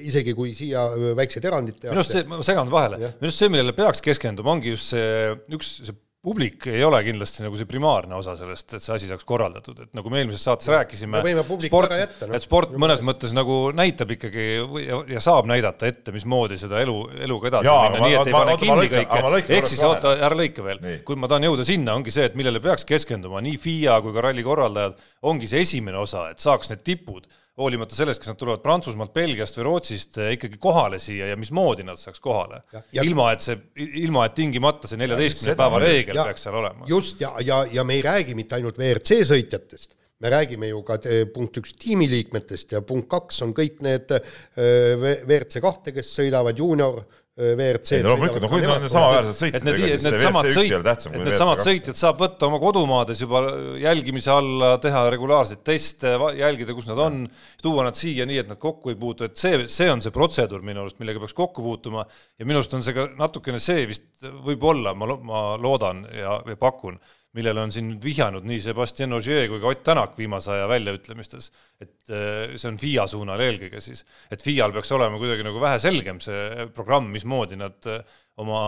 isegi 0.08 0.34
kui 0.34 0.56
siia 0.58 0.88
väiksed 1.18 1.46
erandid 1.46 1.82
tehakse. 1.82 1.94
minu 1.94 2.02
arust 2.02 2.16
see, 2.16 2.28
ma 2.32 2.40
segan 2.46 2.72
vahele, 2.72 2.98
minu 3.04 3.28
arust 3.28 3.44
see, 3.44 3.52
millele 3.52 3.76
peaks 3.78 4.02
keskenduma, 4.06 4.56
ongi 4.56 4.74
just 4.74 4.96
see 4.96 5.36
üks, 5.54 5.80
see 5.84 6.04
publik 6.28 6.68
ei 6.72 6.84
ole 6.84 7.00
kindlasti 7.06 7.46
nagu 7.46 7.58
see 7.60 7.68
primaarne 7.70 8.18
osa 8.18 8.36
sellest, 8.40 8.76
et 8.76 8.84
see 8.84 8.94
asi 8.96 9.10
saaks 9.10 9.28
korraldatud, 9.28 9.80
et 9.86 9.96
nagu 9.98 10.12
me 10.12 10.20
eelmises 10.22 10.44
saates 10.44 10.68
rääkisime, 10.74 11.22
sport, 11.64 11.94
no. 11.94 12.34
et 12.36 12.46
sport 12.46 12.76
mõnes 12.84 13.04
mõttes 13.08 13.34
nagu 13.38 13.60
näitab 13.78 14.12
ikkagi 14.18 14.48
ja, 14.84 15.00
ja 15.16 15.24
saab 15.24 15.48
näidata 15.50 15.88
ette, 15.90 16.12
mismoodi 16.16 16.60
seda 16.60 16.82
elu, 16.84 16.98
eluga 17.28 17.52
edasi 17.52 17.72
Jaa, 17.72 17.88
minna, 17.94 18.04
nii 18.04 18.20
et 18.20 18.32
ei 18.32 18.38
pane 18.38 18.58
kinni 18.64 18.92
kõike, 18.94 19.42
ehk 19.60 19.72
siis 19.72 19.84
oota, 19.88 20.18
ära 20.28 20.38
lõika 20.38 20.66
veel, 20.66 20.84
kui 21.08 21.20
ma 21.20 21.32
tahan 21.32 21.48
jõuda 21.48 21.68
sinna, 21.68 21.96
ongi 21.98 22.14
see, 22.14 22.28
et 22.28 22.38
millele 22.40 22.62
peaks 22.64 22.88
keskenduma 22.88 23.44
nii 23.46 23.60
FIA 23.64 24.00
kui 24.04 24.16
ka 24.16 24.28
ralli 24.28 24.46
korraldajad, 24.46 25.00
ongi 25.32 25.50
see 25.50 25.64
esimene 25.64 26.02
osa, 26.02 26.28
et 26.34 26.44
saaks 26.44 26.74
need 26.74 26.84
tipud 26.88 27.28
hoolimata 27.58 27.98
sellest, 27.98 28.22
kas 28.22 28.32
nad 28.32 28.40
tulevad 28.40 28.62
Prantsusmaalt, 28.62 29.14
Belgiast 29.16 29.58
või 29.58 29.66
Rootsist 29.68 30.20
eh, 30.22 30.34
ikkagi 30.36 30.60
kohale 30.62 31.00
siia 31.02 31.32
ja 31.32 31.38
mismoodi 31.40 31.86
nad 31.88 32.00
saaks 32.00 32.22
kohale. 32.24 32.62
ilma, 33.02 33.32
et 33.34 33.46
see, 33.46 33.58
ilma 34.04 34.28
et 34.28 34.36
tingimata 34.38 34.90
see 34.90 35.00
neljateistkümne 35.02 35.56
päeva 35.58 35.82
reegel 35.82 36.20
ja, 36.20 36.28
peaks 36.30 36.46
seal 36.46 36.58
olema. 36.60 36.86
just, 36.90 37.22
ja, 37.24 37.34
ja, 37.46 37.64
ja 37.72 37.86
me 37.88 37.98
ei 37.98 38.04
räägi 38.06 38.38
mitte 38.38 38.60
ainult 38.60 38.78
WRC 38.78 39.22
sõitjatest, 39.32 39.98
me 40.22 40.34
räägime 40.34 40.70
ju 40.70 40.84
ka 40.86 41.00
eh, 41.10 41.24
punkt 41.34 41.58
üks 41.62 41.74
tiimiliikmetest 41.82 42.78
ja 42.78 42.84
punkt 42.86 43.10
kaks 43.14 43.42
on 43.46 43.56
kõik 43.58 43.82
need 43.86 44.14
eh, 44.14 44.94
WRC 44.98 45.64
kahte, 45.64 45.96
kes 45.98 46.14
sõidavad 46.20 46.62
juunior 46.62 47.02
WRC-d. 47.38 48.02
loomulikult, 48.08 48.42
no 48.42 48.50
kui 48.50 48.64
nad 48.64 48.82
on 48.82 48.90
samaväärsed 48.90 49.38
sõitjad, 49.38 49.68
ega 49.70 49.90
siis 49.92 50.06
see 50.08 50.14
WRC 50.18 50.50
üks 50.50 50.62
ei 50.64 50.72
ole 50.74 50.86
tähtsam 50.88 51.14
kui 51.14 51.20
WRC 51.20 51.28
kaks. 51.28 51.38
Needsamad 51.38 51.62
sõitjad 51.62 52.00
saab 52.00 52.22
võtta 52.24 52.48
oma 52.50 52.60
kodumaades 52.64 53.22
juba 53.22 53.42
jälgimise 53.78 54.32
alla, 54.34 54.72
teha 54.82 55.04
regulaarseid 55.14 55.62
teste, 55.68 56.16
jälgida, 56.40 56.74
kus 56.78 56.90
nad 56.90 57.02
on, 57.06 57.20
tuua 57.62 57.86
nad 57.86 58.00
siia 58.00 58.26
nii, 58.26 58.40
et 58.42 58.50
nad 58.50 58.62
kokku 58.62 58.90
ei 58.94 58.98
puutu, 58.98 59.28
et 59.30 59.38
see, 59.38 59.68
see 59.70 59.90
on 59.92 60.02
see 60.02 60.16
protseduur 60.16 60.66
minu 60.66 60.82
arust, 60.82 60.98
millega 61.04 61.22
peaks 61.22 61.38
kokku 61.38 61.66
puutuma 61.66 62.08
ja 62.10 62.50
minu 62.50 62.64
arust 62.64 62.74
on 62.74 62.86
see 62.88 62.98
ka 62.98 63.06
natukene 63.20 63.62
see 63.62 63.86
vist 63.92 64.10
võib-olla, 64.26 64.96
ma, 64.98 65.14
ma 65.22 65.44
loodan 65.62 66.08
ja, 66.10 66.40
ja 66.42 66.58
pakun 66.58 66.98
millele 67.38 67.64
on 67.64 67.74
siin 67.74 67.92
vihjanud 68.02 68.48
nii 68.48 68.62
Sebastian 68.64 69.16
Ogier 69.18 69.48
kui 69.52 69.62
ka 69.62 69.72
Ott 69.72 69.84
Tänak 69.88 70.16
viimase 70.20 70.54
aja 70.56 70.70
väljaütlemistes, 70.72 71.52
et 71.84 72.10
äh, 72.10 72.56
see 72.56 72.72
on 72.72 72.80
FIA 72.82 73.06
suunal 73.10 73.44
eelkõige 73.46 73.82
siis, 73.84 74.04
et 74.34 74.44
FIA-l 74.44 74.74
peaks 74.76 74.92
olema 74.98 75.20
kuidagi 75.22 75.46
nagu 75.48 75.62
vähe 75.64 75.78
selgem 75.84 76.22
see 76.24 76.68
programm, 76.76 77.12
mismoodi 77.14 77.60
nad 77.60 77.90
äh, 77.92 78.02
oma 78.42 78.60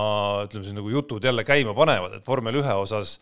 ütleme 0.46 0.66
siis 0.66 0.78
nagu 0.78 0.94
jutud 0.94 1.26
jälle 1.26 1.46
käima 1.48 1.76
panevad, 1.78 2.20
et 2.20 2.28
vormel 2.28 2.62
ühe 2.62 2.78
osas 2.84 3.18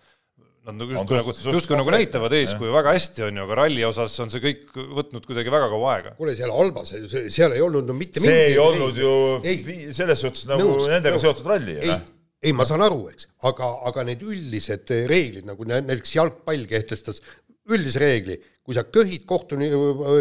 nad 0.67 0.75
nagu 0.81 0.91
justkui 0.91 1.15
nagu, 1.15 1.33
justkui 1.55 1.77
nagu 1.79 1.93
näitavad 1.95 2.33
eeskuju 2.35 2.73
väga 2.75 2.91
hästi, 2.97 3.23
on 3.29 3.39
ju, 3.39 3.45
aga 3.47 3.57
ralli 3.61 3.85
osas 3.87 4.17
on 4.23 4.33
see 4.33 4.43
kõik 4.43 4.75
võtnud 4.75 5.23
kuidagi 5.23 5.53
väga 5.53 5.69
kaua 5.71 5.93
aega. 5.93 6.11
kuule, 6.19 6.35
seal 6.35 6.51
Albas, 6.51 6.91
seal 7.31 7.55
ei 7.55 7.63
olnud 7.63 7.87
no 7.87 7.95
mitte 7.95 8.23
see 8.23 8.49
ei 8.49 8.59
olnud 8.59 8.99
ju 8.99 9.15
ei, 9.47 9.87
selles 9.95 10.23
suhtes 10.25 10.43
nagu 10.51 10.67
nõus, 10.67 10.89
nendega 10.91 11.15
nõus. 11.15 11.23
seotud 11.23 11.47
ralli, 11.53 11.79
noh 11.87 12.05
ei, 12.43 12.53
ma 12.53 12.65
saan 12.69 12.83
aru, 12.85 13.07
eks, 13.11 13.31
aga, 13.49 13.71
aga 13.89 14.05
need 14.07 14.23
üldised 14.25 14.93
reeglid, 15.09 15.47
nagu 15.47 15.65
näiteks 15.67 16.15
jalgpall 16.17 16.67
kehtestas 16.69 17.21
üldise 17.67 17.99
reegli, 18.01 18.37
kui 18.63 18.75
sa 18.75 18.83
köhid 18.87 19.25
kohtuni-, 19.27 19.69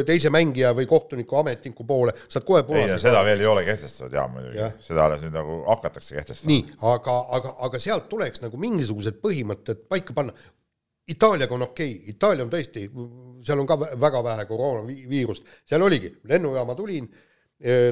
teise 0.06 0.30
mängija 0.34 0.72
või 0.76 0.86
kohtuniku 0.90 1.40
ametniku 1.40 1.86
poole, 1.86 2.14
saad 2.30 2.46
kohe 2.46 2.62
punase 2.66 2.98
seda 3.02 3.22
veel 3.26 3.42
ei 3.42 3.48
ole 3.50 3.64
kehtestatud, 3.66 4.14
jaa 4.14 4.26
muidugi 4.30 4.60
ja., 4.60 4.70
seda 4.82 5.06
alles 5.06 5.22
nüüd 5.24 5.34
nagu 5.34 5.60
hakatakse 5.66 6.18
kehtestama. 6.18 6.50
nii, 6.52 6.76
aga, 6.94 7.16
aga, 7.38 7.54
aga 7.68 7.80
sealt 7.82 8.08
tuleks 8.10 8.42
nagu 8.44 8.60
mingisugused 8.62 9.18
põhimõtted 9.22 9.86
paika 9.90 10.16
panna. 10.16 10.34
Itaaliaga 11.06 11.54
on 11.54 11.62
okei 11.68 11.92
okay., 12.00 12.14
Itaalia 12.14 12.42
on 12.42 12.50
tõesti, 12.50 12.88
seal 13.46 13.60
on 13.62 13.66
ka 13.70 13.76
väga 13.78 14.24
vähe 14.26 14.46
koroonaviirust, 14.48 15.52
seal 15.70 15.84
oligi, 15.86 16.10
lennujaama 16.26 16.74
tulin 16.78 17.06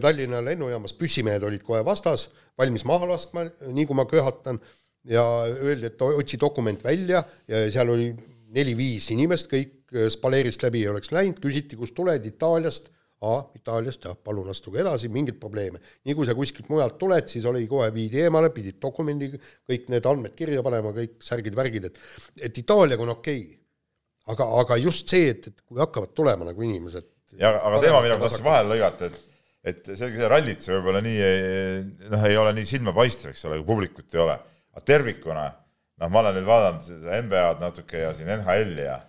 Tallinna 0.04 0.42
lennujaamas 0.44 0.92
püssimehed 0.98 1.44
olid 1.46 1.62
kohe 1.64 1.80
vastas, 1.86 2.28
valmis 2.58 2.84
maha 2.84 3.06
laskma, 3.08 3.46
nii 3.72 3.86
kui 3.88 3.96
ma 3.96 4.04
köhatan, 4.08 4.58
ja 5.08 5.22
öeldi, 5.44 5.88
et 5.90 6.02
otsi 6.02 6.40
dokument 6.40 6.84
välja 6.84 7.22
ja 7.48 7.64
seal 7.72 7.92
oli 7.92 8.10
neli-viis 8.54 9.10
inimest, 9.14 9.48
kõik 9.50 9.94
spaleerist 10.14 10.62
läbi 10.64 10.84
ei 10.84 10.90
oleks 10.92 11.12
läinud, 11.14 11.40
küsiti, 11.42 11.78
kust 11.78 11.94
tuled, 11.96 12.24
Itaaliast, 12.28 12.88
aa, 13.24 13.40
Itaaliast, 13.58 14.06
jah, 14.08 14.16
palun 14.26 14.48
astuge 14.52 14.80
edasi, 14.82 15.10
mingeid 15.12 15.38
probleeme. 15.40 15.80
nii 16.04 16.16
kui 16.16 16.28
sa 16.28 16.36
kuskilt 16.36 16.70
mujalt 16.72 16.96
tuled, 17.00 17.28
siis 17.30 17.44
oli 17.48 17.66
kohe, 17.70 17.90
viidi 17.94 18.22
eemale, 18.24 18.50
pidid 18.54 18.80
dokumendi, 18.82 19.30
kõik 19.68 19.90
need 19.92 20.08
andmed 20.10 20.36
kirja 20.38 20.64
panema, 20.66 20.94
kõik 20.96 21.18
särgid-värgid, 21.24 21.90
et 21.90 22.00
et 22.48 22.64
Itaaliaga 22.64 23.06
on 23.06 23.14
okei. 23.16 23.44
Okay.. 23.44 23.60
aga, 24.32 24.48
aga 24.60 24.76
just 24.80 25.08
see, 25.08 25.28
et, 25.34 25.50
et 25.50 25.60
kui 25.68 25.80
hakkavad 25.80 26.14
tulema 26.16 26.46
nagu 26.48 26.62
inimesed 26.64 27.10
ja 27.38 27.50
aga 27.60 27.80
teema, 27.82 28.00
mida 28.00 28.16
ma 28.16 28.24
tahtsin 28.24 28.44
vahele 28.46 28.70
lõigata, 28.72 29.10
et 29.10 29.33
et 29.64 29.86
selge 29.94 30.18
see, 30.18 30.28
rallit 30.28 30.64
see 30.64 30.76
võib-olla 30.76 31.00
nii 31.04 32.08
noh, 32.12 32.28
ei 32.28 32.36
ole 32.36 32.52
nii 32.56 32.68
silmapaistev, 32.68 33.32
eks 33.32 33.46
ole, 33.48 33.60
kui 33.62 33.70
publikut 33.72 34.14
ei 34.14 34.22
ole, 34.24 34.36
aga 34.74 34.84
tervikuna 34.84 35.48
noh, 35.48 36.10
ma 36.10 36.20
olen 36.20 36.38
nüüd 36.38 36.48
vaadanud 36.48 36.86
seda 36.86 37.18
NBA-d 37.24 37.64
natuke 37.64 38.04
ja 38.04 38.12
siin 38.16 38.30
NHL-i 38.40 38.86
ja 38.86 39.00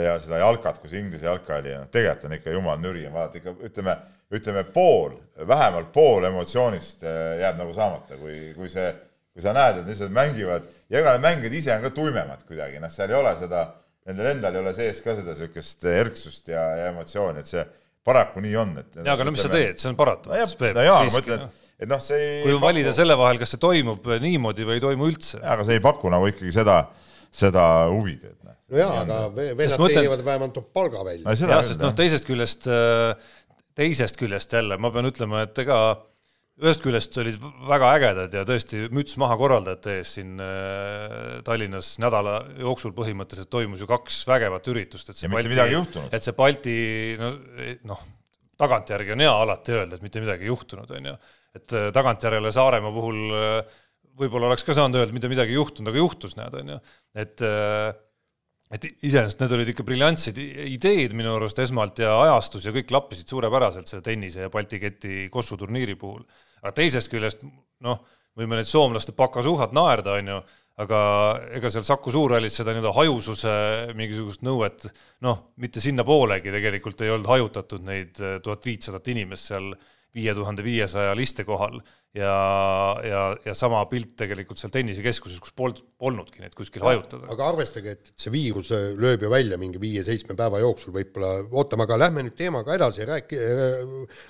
ja 0.00 0.16
seda 0.22 0.38
jalkat, 0.40 0.78
kus 0.80 0.94
Inglise 0.96 1.26
jalka 1.26 1.58
oli 1.58 1.72
ja 1.72 1.82
noh, 1.82 1.88
tegelikult 1.92 2.28
on 2.28 2.36
ikka 2.38 2.54
jumal 2.54 2.78
nüri 2.80 3.02
vaadata 3.12 3.40
ikka 3.40 3.52
ütleme, 3.68 3.96
ütleme 4.32 4.62
pool, 4.72 5.18
vähemalt 5.48 5.90
pool 5.92 6.24
emotsioonist 6.30 7.04
eh, 7.04 7.18
jääb 7.42 7.58
nagu 7.60 7.74
saamata, 7.76 8.16
kui, 8.20 8.38
kui 8.56 8.70
see, 8.72 8.88
kui 9.32 9.44
sa 9.44 9.52
näed, 9.56 9.82
et 9.82 9.90
lihtsalt 9.92 10.14
mängivad 10.16 10.64
ja 10.88 11.02
ega 11.02 11.12
need 11.16 11.26
mängijad 11.26 11.58
ise 11.58 11.74
on 11.76 11.84
ka 11.84 11.92
tuimemad 11.98 12.46
kuidagi, 12.48 12.80
noh, 12.80 12.92
seal 12.92 13.12
ei 13.12 13.18
ole 13.18 13.34
seda, 13.42 13.66
nendel 14.08 14.30
endal 14.32 14.56
ei 14.56 14.64
ole 14.64 14.74
sees 14.76 15.02
ka 15.04 15.16
seda 15.18 15.36
niisugust 15.36 15.84
erksust 15.92 16.48
ja, 16.54 16.64
ja 16.80 16.88
emotsiooni, 16.94 17.44
et 17.44 17.52
see 17.52 17.66
paraku 18.06 18.42
nii 18.44 18.54
on, 18.58 18.76
et 18.82 19.00
jaa, 19.00 19.14
aga 19.14 19.26
no 19.26 19.34
mis 19.34 19.44
sa 19.44 19.50
teed, 19.52 19.80
see 19.80 19.90
on 19.90 19.98
paratamatult, 19.98 20.56
Peep. 20.60 20.76
no 20.78 20.86
jaa, 20.86 21.02
ma 21.06 21.22
ütlen, 21.22 21.44
et 21.46 21.62
et 21.82 21.90
noh, 21.90 22.02
see 22.02 22.20
ei 22.22 22.42
kui 22.46 22.58
valida 22.62 22.90
paku... 22.90 22.98
selle 23.00 23.18
vahel, 23.18 23.40
kas 23.42 23.54
see 23.54 23.62
toimub 23.62 24.08
niimoodi 24.22 24.66
või 24.68 24.78
ei 24.78 24.84
toimu 24.84 25.10
üldse. 25.10 25.42
aga 25.54 25.66
see 25.66 25.78
ei 25.78 25.84
paku 25.84 26.12
nagu 26.12 26.28
ikkagi 26.30 26.54
seda, 26.54 26.78
seda 27.34 27.66
huvi, 27.90 28.16
et 28.20 28.38
noh. 28.46 28.56
no 28.70 28.82
jaa, 28.82 29.02
aga 29.02 29.20
vennad 29.34 29.84
teenivad 29.84 30.24
vähemalt 30.26 30.62
palga 30.74 31.04
välja. 31.08 31.36
jah, 31.38 31.64
sest 31.66 31.82
noh, 31.82 31.94
teisest 31.98 32.28
küljest, 32.28 32.70
äh, 32.70 33.34
teisest 33.78 34.20
küljest 34.20 34.54
jälle 34.54 34.78
ma 34.78 34.92
pean 34.94 35.10
ütlema, 35.10 35.46
et 35.48 35.62
ega 35.64 35.82
ühest 36.60 36.82
küljest 36.84 37.16
olid 37.20 37.38
väga 37.68 37.90
ägedad 37.96 38.34
ja 38.36 38.42
tõesti 38.48 38.84
müts 38.92 39.16
maha 39.20 39.38
korraldajate 39.40 39.94
ees 40.00 40.16
siin 40.18 40.40
äh, 40.42 41.38
Tallinnas 41.46 41.94
nädala 42.02 42.42
jooksul 42.60 42.92
põhimõtteliselt 42.96 43.50
toimus 43.52 43.80
ju 43.82 43.88
kaks 43.90 44.22
vägevat 44.28 44.68
üritust, 44.72 45.08
et 45.08 45.18
see 45.18 45.30
ja 45.30 45.32
Balti, 45.32 46.10
et 46.12 46.26
see 46.26 46.36
Balti 46.36 46.76
no, 47.20 47.32
noh, 47.88 48.04
tagantjärgi 48.60 49.16
on 49.16 49.24
hea 49.24 49.32
alati 49.46 49.78
öelda, 49.78 49.96
et 49.96 50.04
mitte 50.04 50.22
midagi 50.22 50.46
ei 50.46 50.52
juhtunud, 50.52 50.92
on 50.98 51.10
ju. 51.12 51.16
et 51.56 51.76
äh, 51.78 51.88
tagantjärele 51.96 52.52
Saaremaa 52.54 52.94
puhul 52.94 53.22
äh, 53.38 53.80
võib-olla 54.20 54.52
oleks 54.52 54.66
ka 54.68 54.76
saanud 54.76 55.00
öelda, 55.00 55.16
mitte 55.16 55.32
midagi 55.32 55.54
ei 55.54 55.60
juhtunud, 55.60 55.88
aga 55.88 56.04
juhtus, 56.04 56.36
näed, 56.36 56.58
on 56.60 56.74
ju, 56.74 56.80
et 57.24 57.46
et 58.72 58.86
iseenesest 59.04 59.42
need 59.42 59.52
olid 59.56 59.70
ikka 59.72 59.84
briljantsed 59.84 60.38
ideed 60.40 61.12
minu 61.16 61.34
arust 61.36 61.60
esmalt 61.60 62.00
ja 62.00 62.14
ajastus 62.22 62.64
ja 62.66 62.72
kõik 62.72 62.88
klappisid 62.88 63.28
suurepäraselt 63.28 63.90
selle 63.90 64.04
tennise 64.06 64.46
ja 64.46 64.52
Balti 64.52 64.80
keti 64.80 65.28
Kossu 65.32 65.58
turniiri 65.60 65.96
puhul. 66.00 66.22
Aga 66.62 66.72
teisest 66.78 67.10
küljest 67.12 67.44
noh, 67.84 68.00
võime 68.38 68.56
neid 68.56 68.70
soomlaste 68.70 69.12
pakasuhat 69.16 69.74
naerda, 69.76 70.16
on 70.20 70.30
ju, 70.32 70.40
aga 70.82 71.00
ega 71.58 71.70
seal 71.72 71.84
Saku 71.84 72.14
Suurhallis 72.14 72.56
seda 72.56 72.72
nii-öelda 72.72 72.94
hajususe 72.96 73.56
mingisugust 73.98 74.44
nõuet 74.46 74.86
noh, 75.26 75.42
mitte 75.60 75.82
sinnapoolegi 75.84 76.54
tegelikult 76.54 77.04
ei 77.04 77.12
olnud 77.12 77.28
hajutatud 77.28 77.84
neid 77.84 78.22
eh, 78.22 78.38
tuhat 78.44 78.64
viitsadat 78.64 79.12
inimest 79.12 79.52
seal 79.52 79.74
viie 80.12 80.34
tuhande 80.36 80.64
viiesaja 80.64 81.14
liste 81.16 81.44
kohal 81.48 81.78
ja, 82.16 82.32
ja, 83.04 83.20
ja 83.46 83.54
sama 83.56 83.80
pilt 83.88 84.12
tegelikult 84.20 84.60
seal 84.60 84.72
tennisekeskuses, 84.74 85.38
kus 85.40 85.54
polnud, 85.56 85.80
polnudki 86.00 86.42
neid 86.42 86.56
kuskil 86.56 86.84
hajutada. 86.84 87.24
aga 87.32 87.48
arvestage, 87.48 87.94
et 87.96 88.12
see 88.20 88.32
viirus 88.34 88.72
lööb 88.72 89.24
ju 89.24 89.30
välja 89.32 89.56
mingi 89.60 89.80
viie-seitsme 89.80 90.36
päeva 90.38 90.60
jooksul 90.60 90.94
võib-olla, 90.96 91.32
ootame, 91.48 91.86
aga 91.88 92.00
lähme 92.04 92.26
nüüd 92.26 92.36
teemaga 92.36 92.76
edasi, 92.76 93.06
rääki-, 93.08 93.40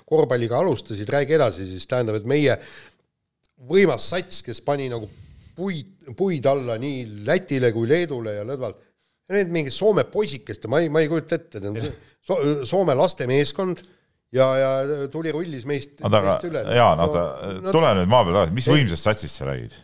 korvpalliga 0.09 0.61
alustasid, 0.63 1.11
räägi 1.11 1.39
edasi, 1.39 1.67
siis 1.73 1.89
tähendab, 1.91 2.21
et 2.21 2.29
meie 2.31 2.57
võimas 3.73 4.07
sats, 4.13 4.45
kes 4.47 4.63
pani 4.65 4.87
nagu 4.93 5.11
puid, 5.57 5.91
puid 6.19 6.47
alla 6.47 6.79
nii 6.81 7.27
Lätile 7.27 7.73
kui 7.75 7.91
Leedule 7.91 8.39
ja 8.39 8.47
lõdvalt, 8.47 8.79
need 9.33 9.51
mingid 9.51 9.75
Soome 9.75 10.07
poisikeste, 10.11 10.71
ma 10.71 10.83
ei, 10.83 10.93
ma 10.93 11.03
ei 11.03 11.11
kujuta 11.11 11.41
ette, 11.41 11.63
so, 12.23 12.39
Soome 12.69 12.95
lastemeeskond 12.99 13.83
ja, 14.37 14.49
ja 14.59 15.09
tuli 15.13 15.33
rullis 15.35 15.65
meist, 15.69 15.97
meist 16.01 16.47
üle. 16.49 16.65
jaa, 16.77 16.93
no 16.99 17.09
oota 17.09 17.25
no,, 17.59 17.73
tule 17.73 17.95
nüüd 18.01 18.13
maa 18.13 18.27
peale 18.27 18.39
tagasi, 18.41 18.59
mis 18.59 18.69
võimsast 18.73 19.11
satsist 19.11 19.41
sa 19.41 19.49
räägid? 19.51 19.75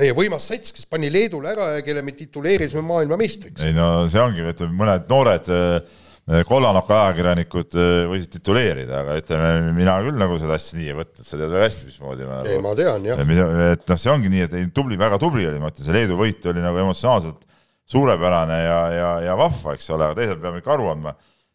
meie 0.00 0.14
võimas 0.16 0.48
sats, 0.50 0.74
kes 0.74 0.88
pani 0.90 1.10
Leedule 1.12 1.52
ära 1.52 1.68
ja 1.76 1.84
kelle 1.86 2.02
me 2.02 2.14
tituleerisime 2.18 2.82
maailmameistriks. 2.86 3.62
ei 3.66 3.76
no 3.76 4.08
see 4.10 4.22
ongi, 4.22 4.42
ütleme 4.50 4.74
mõned 4.80 5.06
noored 5.10 5.50
äh, 5.54 6.00
kollanoka 6.48 6.96
ajakirjanikud 7.04 7.78
äh, 7.78 7.90
võisid 8.10 8.32
tituleerida, 8.34 9.04
aga 9.04 9.18
ütleme, 9.20 9.74
mina 9.76 9.96
küll 10.06 10.18
nagu 10.18 10.38
seda 10.42 10.58
asja 10.58 10.80
nii 10.80 10.90
ei 10.90 10.98
võtnud, 10.98 11.22
sa 11.22 11.36
tead 11.36 11.52
väga 11.52 11.68
hästi, 11.68 11.90
mismoodi 11.92 12.26
ma 12.30 12.40
ei, 12.48 12.62
ma 12.64 12.72
tean, 12.78 13.06
jah. 13.06 13.22
et 13.70 13.84
noh, 13.92 14.00
see 14.00 14.14
ongi 14.14 14.32
nii, 14.32 14.46
et 14.48 14.56
ei, 14.58 14.70
tubli, 14.74 14.98
väga 14.98 15.20
tubli 15.22 15.46
oli, 15.46 15.62
ma 15.62 15.70
ütlen, 15.70 15.86
see 15.86 15.94
Leedu 15.94 16.18
võit 16.18 16.50
oli 16.50 16.64
nagu 16.64 16.82
emotsionaalselt 16.82 17.46
suurepärane 17.94 18.58
ja, 18.64 18.80
ja, 18.90 19.12
ja 19.28 19.38
vahva, 19.38 19.76
eks 19.76 19.90
ole, 19.94 20.08
aga 20.08 20.18
teisalt 20.18 20.42
peame 20.42 20.62
ikka 20.64 20.74
aru 20.74 20.90
andma 20.90 21.14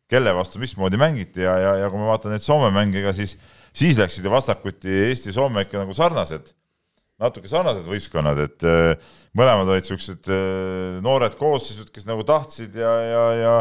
kelle 0.10 0.34
vastu 0.36 0.62
mismoodi 0.62 1.00
mängiti 1.00 1.44
ja, 1.46 1.56
ja, 1.62 1.74
ja 1.84 1.90
kui 1.92 2.02
ma 2.02 2.10
vaatan 2.14 2.34
neid 2.34 2.44
Soome 2.46 2.72
mänge, 2.74 3.02
ega 3.04 3.14
siis, 3.16 3.36
siis 3.76 4.00
läksid 4.00 4.26
ju 4.26 4.34
vastakuti 4.34 4.90
Eesti-Soome 5.10 5.68
ikka 5.68 5.84
nagu 5.84 5.94
sarnased, 5.96 6.50
natuke 7.22 7.52
sarnased 7.52 7.86
võistkonnad, 7.90 8.42
et 8.48 8.66
äh, 8.68 9.12
mõlemad 9.38 9.70
olid 9.70 9.86
siuksed 9.86 10.32
äh, 10.34 10.98
noored 11.06 11.38
koosseisud, 11.40 11.92
kes 11.94 12.10
nagu 12.10 12.26
tahtsid 12.28 12.78
ja, 12.80 12.96
ja, 13.06 13.24
ja, 13.38 13.54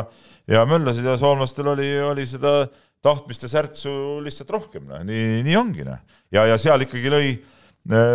ja 0.56 0.64
möllasid 0.68 1.08
ja 1.08 1.18
soomlastel 1.20 1.68
oli, 1.74 1.90
oli 2.06 2.24
seda 2.28 2.62
tahtmist 3.04 3.44
ja 3.44 3.52
särtsu 3.52 3.92
lihtsalt 4.24 4.56
rohkem, 4.56 4.88
noh, 4.88 5.04
nii, 5.06 5.44
nii 5.46 5.60
ongi, 5.60 5.84
noh. 5.86 6.00
ja, 6.34 6.48
ja 6.48 6.56
seal 6.58 6.82
ikkagi 6.86 7.12
lõi, 7.12 7.36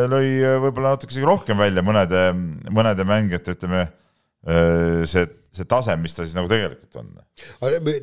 lõi 0.09 0.25
võib-olla 0.65 0.97
natuke 0.97 1.13
isegi 1.13 1.29
rohkem 1.29 1.61
välja 1.61 1.85
mõnede, 1.85 2.25
mõnede 2.73 3.05
mängijate, 3.07 3.55
ütleme, 3.55 3.85
see 5.07 5.23
see 5.53 5.69
tase, 5.69 5.95
mis 6.01 6.15
ta 6.17 6.25
siis 6.25 6.35
nagu 6.37 6.49
tegelikult 6.49 6.97
on. 7.01 7.11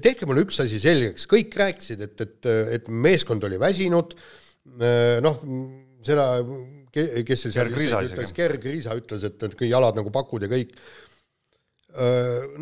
tehke 0.02 0.28
mulle 0.28 0.44
üks 0.46 0.60
asi 0.62 0.80
selgeks, 0.82 1.26
kõik 1.30 1.56
rääkisid, 1.58 2.04
et, 2.06 2.24
et, 2.24 2.50
et 2.78 2.90
meeskond 2.90 3.44
oli 3.48 3.58
väsinud, 3.60 4.14
noh, 5.26 5.44
seda, 6.06 6.26
kes 6.94 7.46
see 7.46 7.54
seal 7.54 7.70
ütles, 7.74 8.34
Gerg 8.36 8.66
Riisa 8.70 8.96
ütles, 8.98 9.26
et, 9.26 9.46
et 9.48 9.66
jalad 9.66 9.98
nagu 9.98 10.12
pakud 10.14 10.46
ja 10.46 10.50
kõik, 10.52 10.74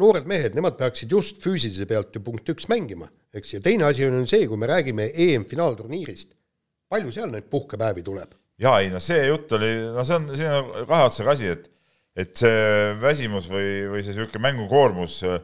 noored 0.00 0.28
mehed, 0.28 0.56
nemad 0.56 0.78
peaksid 0.78 1.12
just 1.12 1.42
füüsilise 1.44 1.84
pealt 1.88 2.14
ju 2.16 2.24
punkt 2.24 2.48
üks 2.48 2.68
mängima, 2.72 3.10
eks, 3.36 3.58
ja 3.58 3.64
teine 3.64 3.84
asi 3.90 4.08
on 4.08 4.24
see, 4.30 4.48
kui 4.48 4.60
me 4.60 4.70
räägime 4.70 5.10
EM-finaalturniirist, 5.12 6.32
palju 6.88 7.12
seal 7.12 7.32
neid 7.32 7.50
puhkepäevi 7.52 8.04
tuleb? 8.06 8.32
jaa, 8.58 8.80
ei 8.82 8.88
no 8.90 8.98
see 9.02 9.20
jutt 9.28 9.52
oli, 9.54 9.68
no 9.94 10.02
see 10.06 10.16
on, 10.16 10.30
see 10.34 10.48
on 10.48 10.72
kahe 10.88 11.10
otsaga 11.10 11.36
asi, 11.36 11.52
et 11.52 11.68
et 12.18 12.34
see 12.38 12.96
väsimus 12.98 13.46
või, 13.50 13.86
või 13.92 14.02
see 14.02 14.14
niisugune 14.16 14.42
mängukoormus 14.48 15.20
äh, 15.28 15.38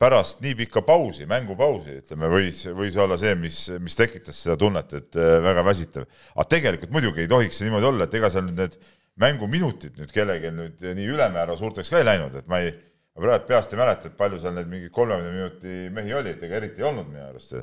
pärast 0.00 0.40
nii 0.40 0.54
pikka 0.62 0.82
pausi, 0.84 1.26
mängupausi, 1.28 1.98
ütleme, 2.00 2.28
võis, 2.32 2.62
võis 2.76 2.96
olla 3.00 3.18
see, 3.20 3.34
mis, 3.36 3.58
mis 3.84 3.96
tekitas 3.98 4.38
seda 4.44 4.56
tunnet, 4.60 4.92
et 4.96 5.18
äh, 5.20 5.36
väga 5.44 5.64
väsitav. 5.66 6.06
aga 6.34 6.46
tegelikult 6.54 6.94
muidugi 6.94 7.24
ei 7.24 7.30
tohiks 7.30 7.60
see 7.60 7.68
niimoodi 7.68 7.88
olla, 7.90 8.08
et 8.08 8.16
ega 8.16 8.30
seal 8.32 8.46
nüüd 8.48 8.60
need 8.60 8.78
mänguminutid 9.20 10.00
nüüd 10.00 10.12
kellelgi 10.16 10.52
nüüd 10.56 10.86
nii 10.96 11.10
ülemäära 11.16 11.56
suurteks 11.60 11.92
ka 11.92 12.00
ei 12.00 12.08
läinud, 12.08 12.36
et 12.40 12.48
ma 12.48 12.62
ei, 12.64 12.72
ma 13.16 13.26
praegu 13.26 13.48
peast 13.52 13.76
ei 13.76 13.80
mäleta, 13.80 14.08
et 14.08 14.16
palju 14.16 14.40
seal 14.40 14.56
neid 14.56 14.72
mingeid 14.72 14.92
kolmekümne 14.96 15.36
minuti 15.36 15.76
mehi 15.92 16.16
oli, 16.16 16.36
et 16.36 16.48
ega 16.48 16.60
eriti 16.62 16.80
ei 16.84 16.88
olnud 16.88 17.08
minu 17.12 17.26
arust. 17.28 17.56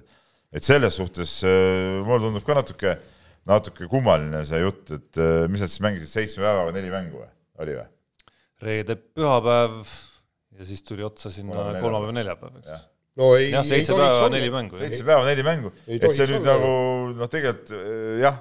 et 0.54 0.64
selles 0.66 0.98
suhtes 0.98 1.40
äh, 1.46 2.02
mulle 2.06 2.26
tundub 2.26 2.46
ka 2.46 2.58
natuke, 2.62 2.98
natuke 3.50 3.90
kummaline 3.90 4.46
see 4.46 4.62
jutt, 4.62 4.94
et 4.94 5.22
mis 5.50 5.62
nad 5.62 5.74
siis 5.74 5.82
mängisid 5.86 6.14
seitsme 6.14 6.46
päevaga 6.46 6.78
neli 6.78 6.94
mängu 6.94 7.22
või, 7.24 7.32
oli 7.66 7.80
või? 7.82 7.94
Reede, 8.64 8.98
pühapäev 8.98 9.86
ja 10.58 10.66
siis 10.66 10.84
tuli 10.84 11.06
otsa 11.06 11.32
sinna 11.34 11.70
kolmapäev, 11.82 12.14
neljapäev, 12.18 12.60
eks. 12.62 12.86
no 13.20 13.32
ei, 13.38 13.52
jah, 13.54 13.66
seitse 13.68 13.96
päeva, 13.98 14.28
neli 14.34 14.52
mängu. 14.54 14.78
seitse 14.80 15.06
päeva, 15.06 15.26
neli 15.28 15.46
mängu, 15.46 15.74
et 15.88 16.06
see 16.10 16.30
nüüd 16.34 16.46
nagu 16.48 16.70
noh, 17.14 17.32
tegelikult 17.32 17.74
eh, 17.78 18.14
jah, 18.24 18.40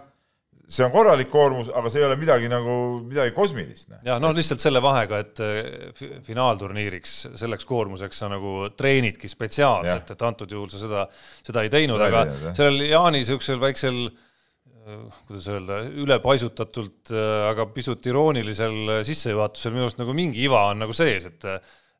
see 0.66 0.82
on 0.86 0.92
korralik 0.94 1.28
koormus, 1.30 1.68
aga 1.76 1.92
see 1.92 2.00
ei 2.02 2.08
ole 2.08 2.16
midagi 2.18 2.48
nagu, 2.50 2.76
midagi 3.04 3.34
kosmilist. 3.36 3.92
ja 4.06 4.16
noh, 4.22 4.32
lihtsalt 4.36 4.64
selle 4.64 4.80
vahega, 4.84 5.20
et 5.26 5.42
eh, 5.44 6.04
finaalturniiriks, 6.26 7.16
selleks 7.36 7.68
koormuseks 7.68 8.24
sa 8.24 8.32
nagu 8.32 8.70
treenidki 8.76 9.30
spetsiaalselt, 9.30 10.14
et 10.16 10.28
antud 10.30 10.56
juhul 10.56 10.72
sa 10.72 10.80
seda, 10.82 11.08
seda 11.44 11.66
ei 11.66 11.72
teinud, 11.72 12.00
aga 12.08 12.24
sellel 12.48 12.88
Jaani 12.88 13.20
niisugusel 13.20 13.60
väiksel 13.60 14.06
äh, 14.06 14.22
kuidas 15.26 15.48
öelda, 15.50 15.80
ülepaisutatult, 16.04 17.10
äh, 17.10 17.48
aga 17.50 17.66
pisut 17.74 18.06
iroonilisel 18.06 19.02
sissejuhatusel 19.06 19.74
minu 19.74 19.86
arust 19.86 19.98
nagu 20.00 20.14
mingi 20.16 20.44
iva 20.46 20.68
on 20.70 20.84
nagu 20.84 20.96
sees, 20.96 21.26
et 21.32 21.50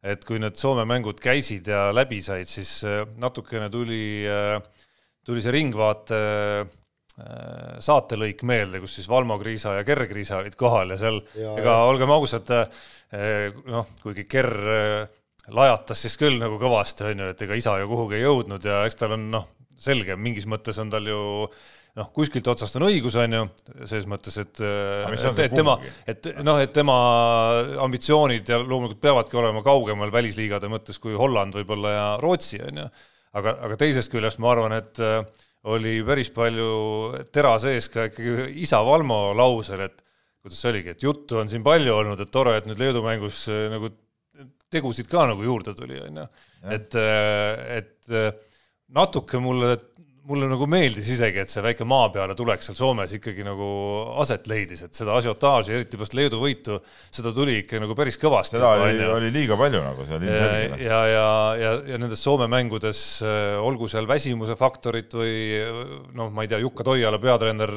et 0.07 0.23
kui 0.23 0.39
need 0.39 0.55
Soome 0.61 0.85
mängud 0.87 1.19
käisid 1.19 1.67
ja 1.67 1.89
läbi 1.91 2.21
said, 2.23 2.47
siis 2.47 2.79
äh, 2.87 3.03
natukene 3.19 3.67
tuli, 3.73 4.23
äh, 4.31 4.61
tuli 5.27 5.43
see 5.43 5.55
Ringvaate 5.57 6.21
saatelõik 7.81 8.43
meelde, 8.45 8.77
kus 8.83 8.99
siis 8.99 9.07
Valmo 9.09 9.39
Kriisa 9.41 9.71
ja 9.79 9.85
Ger 9.89 10.03
Kriisa 10.05 10.43
olid 10.43 10.53
kohal 10.61 10.91
ja 10.93 10.99
seal, 11.01 11.23
ega 11.33 11.79
olgem 11.89 12.11
ausad, 12.13 12.51
noh, 13.73 13.87
kuigi 14.03 14.27
Ger 14.29 14.51
lajatas 15.49 16.03
siis 16.05 16.19
küll 16.21 16.37
nagu 16.37 16.59
kõvasti, 16.61 17.07
on 17.09 17.23
ju, 17.25 17.31
et 17.33 17.45
ega 17.47 17.57
isa 17.57 17.79
ju 17.81 17.89
kuhugi 17.89 18.19
ei 18.19 18.27
jõudnud 18.27 18.69
ja 18.69 18.83
eks 18.85 19.01
tal 19.01 19.17
on 19.17 19.25
noh, 19.33 19.49
selge, 19.81 20.13
mingis 20.21 20.45
mõttes 20.45 20.77
on 20.83 20.93
tal 20.93 21.09
ju 21.09 21.23
äh, 21.49 21.57
noh, 21.97 22.11
kuskilt 22.15 22.47
otsast 22.53 22.77
on 22.79 22.87
õigus, 22.91 23.17
on 23.21 23.35
ju, 23.39 23.43
selles 23.85 24.07
mõttes, 24.11 24.37
et, 24.43 24.61
et, 24.61 25.55
tema, 25.55 25.77
et 26.09 26.29
noh, 26.45 26.61
et 26.61 26.73
tema 26.75 26.97
ambitsioonid 27.87 28.53
ja 28.53 28.61
loomulikult 28.61 29.01
peavadki 29.03 29.39
olema 29.41 29.63
kaugemal 29.65 30.13
välisliigade 30.13 30.71
mõttes 30.73 31.01
kui 31.03 31.17
Holland 31.17 31.57
võib-olla 31.57 31.95
ja 31.95 32.07
Rootsi, 32.21 32.61
on 32.69 32.83
ju. 32.83 32.87
aga, 33.41 33.57
aga 33.69 33.79
teisest 33.81 34.13
küljest 34.13 34.41
ma 34.45 34.53
arvan, 34.53 34.77
et 34.77 35.01
äh, 35.01 35.23
oli 35.73 35.99
päris 36.07 36.31
palju 36.35 36.69
tera 37.35 37.57
sees 37.63 37.89
ka 37.93 38.11
ikkagi 38.11 38.51
isa 38.63 38.83
Valmo 38.87 39.31
lausel, 39.37 39.87
et 39.89 40.03
kuidas 40.45 40.61
see 40.63 40.75
oligi, 40.75 40.93
et 40.93 41.07
juttu 41.09 41.41
on 41.41 41.49
siin 41.51 41.65
palju 41.67 41.97
olnud, 41.97 42.21
et 42.21 42.33
tore, 42.33 42.59
et 42.61 42.69
nüüd 42.69 42.83
Leedu 42.83 43.05
mängus 43.07 43.47
äh, 43.49 43.67
nagu 43.73 43.95
tegusid 44.73 45.09
ka 45.09 45.25
nagu 45.31 45.45
juurde 45.47 45.73
tuli, 45.79 45.97
on 46.03 46.21
ju. 46.21 46.29
et, 46.77 46.97
äh, 47.01 47.81
et 47.81 48.43
natuke 48.93 49.41
mulle 49.43 49.79
mulle 50.27 50.49
nagu 50.51 50.67
meeldis 50.71 51.09
isegi, 51.15 51.41
et 51.43 51.53
see 51.53 51.63
väike 51.65 51.87
maa 51.89 52.09
peale 52.15 52.35
tulek 52.39 52.65
seal 52.65 52.77
Soomes 52.79 53.13
ikkagi 53.17 53.45
nagu 53.47 53.67
aset 54.23 54.47
leidis, 54.51 54.83
et 54.87 54.99
seda 54.99 55.15
asiotaaži, 55.19 55.75
eriti 55.77 55.99
pärast 56.01 56.17
Leedu 56.19 56.41
võitu, 56.43 56.79
seda 57.15 57.33
tuli 57.37 57.61
ikka 57.63 57.81
nagu 57.83 57.97
päris 57.99 58.19
kõvasti. 58.21 58.59
seda 58.59 58.73
oli, 58.83 59.05
oli 59.17 59.31
liiga 59.35 59.59
palju 59.61 59.83
nagu 59.85 60.07
seal 60.09 60.25
ilmselgelt. 60.27 60.83
ja, 60.83 61.01
ja, 61.13 61.29
ja, 61.61 61.73
ja 61.93 62.01
nendes 62.03 62.23
Soome 62.27 62.49
mängudes 62.51 63.03
äh, 63.27 63.55
olgu 63.63 63.91
seal 63.93 64.09
väsimuse 64.11 64.59
faktorit 64.59 65.15
või 65.15 65.37
noh, 66.17 66.33
ma 66.35 66.47
ei 66.47 66.51
tea, 66.51 66.63
Jukka 66.65 66.87
Toiala 66.87 67.21
peatreener 67.23 67.73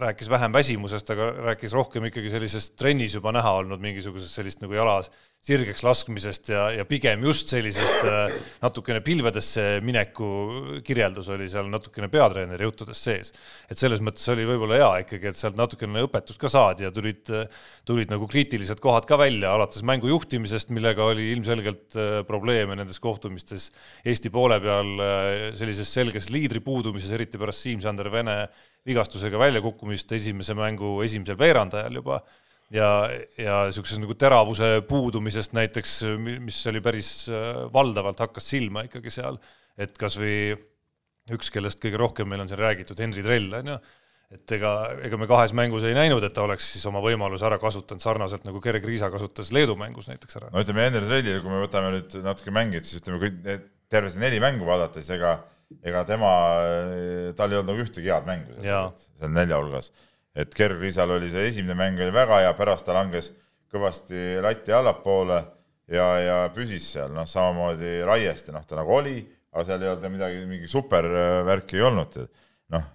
rääkis 0.00 0.30
vähem 0.30 0.54
väsimusest, 0.54 1.10
aga 1.16 1.32
rääkis 1.50 1.74
rohkem 1.76 2.06
ikkagi 2.10 2.32
sellisest 2.32 2.76
trennis 2.78 3.18
juba 3.18 3.34
näha 3.34 3.58
olnud 3.62 3.82
mingisugusest 3.82 4.40
sellist 4.40 4.62
nagu 4.62 4.78
jalas 4.78 5.10
sirgeks 5.40 5.80
laskmisest 5.80 6.50
ja, 6.52 6.66
ja 6.76 6.84
pigem 6.84 7.22
just 7.24 7.48
sellisest 7.48 8.02
äh, 8.04 8.32
natukene 8.60 9.00
pilvedesse 9.04 9.78
mineku 9.84 10.26
kirjeldus 10.84 11.30
oli 11.32 11.46
seal 11.48 11.70
natukene 11.72 12.10
peatreeneri 12.12 12.66
juttudes 12.66 13.00
sees. 13.00 13.32
et 13.72 13.80
selles 13.80 14.02
mõttes 14.04 14.26
oli 14.34 14.44
võib-olla 14.44 14.76
hea 14.76 14.90
ikkagi, 15.06 15.30
et 15.30 15.38
sealt 15.38 15.56
natukene 15.56 16.04
õpetust 16.04 16.40
ka 16.42 16.50
saadi 16.52 16.84
ja 16.84 16.92
tulid, 16.92 17.32
tulid 17.88 18.12
nagu 18.12 18.28
kriitilised 18.28 18.82
kohad 18.84 19.08
ka 19.08 19.16
välja, 19.20 19.54
alates 19.56 19.84
mängu 19.86 20.10
juhtimisest, 20.12 20.74
millega 20.76 21.08
oli 21.08 21.30
ilmselgelt 21.32 21.96
äh, 21.96 22.20
probleeme 22.28 22.76
nendes 22.76 23.00
kohtumistes 23.00 23.70
Eesti 24.04 24.28
poole 24.34 24.60
peal, 24.60 24.92
äh, 25.00 25.46
sellises 25.56 25.88
selges 25.88 26.28
liidri 26.28 26.60
puudumises, 26.60 27.16
eriti 27.16 27.40
pärast 27.40 27.64
Siim-Sander 27.64 28.12
Vene 28.12 28.42
vigastusega 28.84 29.40
väljakukkumist 29.40 30.12
esimese 30.16 30.52
mängu 30.56 30.98
esimesel 31.04 31.40
veerandajal 31.40 31.96
juba 32.00 32.20
ja, 32.74 32.88
ja 33.38 33.60
niisuguses 33.68 34.00
nagu 34.02 34.16
teravuse 34.18 34.72
puudumisest 34.88 35.54
näiteks, 35.56 35.94
mis 36.42 36.58
oli 36.70 36.82
päris 36.84 37.12
äh, 37.32 37.64
valdavalt 37.72 38.22
hakkas 38.26 38.50
silma 38.52 38.84
ikkagi 38.88 39.12
seal, 39.14 39.40
et 39.80 39.96
kas 39.98 40.18
või 40.20 40.34
üks, 41.30 41.50
kellest 41.54 41.82
kõige 41.82 42.00
rohkem 42.00 42.30
meil 42.30 42.42
on 42.44 42.50
siin 42.50 42.60
räägitud, 42.60 42.98
Henri 43.00 43.22
Trell, 43.26 43.52
on 43.60 43.74
ju, 43.74 43.78
et 44.34 44.56
ega, 44.56 44.72
ega 45.06 45.18
me 45.18 45.28
kahes 45.30 45.54
mängus 45.56 45.84
ei 45.86 45.94
näinud, 45.96 46.22
et 46.26 46.34
ta 46.34 46.44
oleks 46.46 46.72
siis 46.74 46.86
oma 46.86 47.02
võimaluse 47.02 47.46
ära 47.46 47.58
kasutanud 47.62 48.02
sarnaselt 48.02 48.46
nagu 48.46 48.62
Gerg 48.62 48.86
Riisa 48.86 49.10
kasutas 49.10 49.50
Leedu 49.54 49.76
mängus 49.78 50.10
näiteks 50.10 50.38
ära. 50.40 50.50
no 50.54 50.62
ütleme, 50.62 50.86
Henri 50.86 51.06
Trellile, 51.06 51.40
kui 51.42 51.52
me 51.52 51.62
võtame 51.64 51.94
nüüd 51.96 52.18
natuke 52.26 52.54
mängijaid, 52.54 52.86
siis 52.86 53.02
ütleme, 53.02 53.22
kui 53.22 53.58
terve 53.90 54.12
see 54.12 54.22
neli 54.22 54.38
mängu 54.42 54.68
vaadata, 54.68 55.02
siis 55.02 55.18
ega 55.18 55.40
ega 55.86 56.02
tema, 56.08 56.30
tal 57.38 57.52
ei 57.52 57.60
olnud 57.60 57.72
nagu 57.72 57.84
ühtegi 57.84 58.10
head 58.10 58.26
mängu 58.26 58.56
seal 58.60 59.34
nelja 59.34 59.60
hulgas. 59.60 59.92
Et 60.34 60.54
Kerg-Riisal 60.54 61.10
oli 61.16 61.30
see 61.32 61.48
esimene 61.50 61.76
mäng 61.78 62.00
oli 62.00 62.14
väga 62.14 62.44
hea, 62.44 62.52
pärast 62.58 62.86
ta 62.86 62.94
langes 62.96 63.32
kõvasti 63.70 64.38
lati 64.42 64.74
allapoole 64.74 65.40
ja, 65.90 66.06
ja 66.22 66.38
püsis 66.54 66.86
seal, 66.94 67.12
noh, 67.14 67.26
samamoodi 67.28 68.00
Raieste, 68.06 68.54
noh, 68.54 68.64
ta 68.66 68.78
nagu 68.78 68.94
oli, 68.94 69.18
aga 69.50 69.66
seal 69.66 69.84
ei 69.84 69.92
olnud 69.92 70.14
midagi, 70.14 70.42
mingi 70.50 70.70
supervärki 70.70 71.78
ei 71.78 71.86
olnud. 71.86 72.18
noh, 72.70 72.88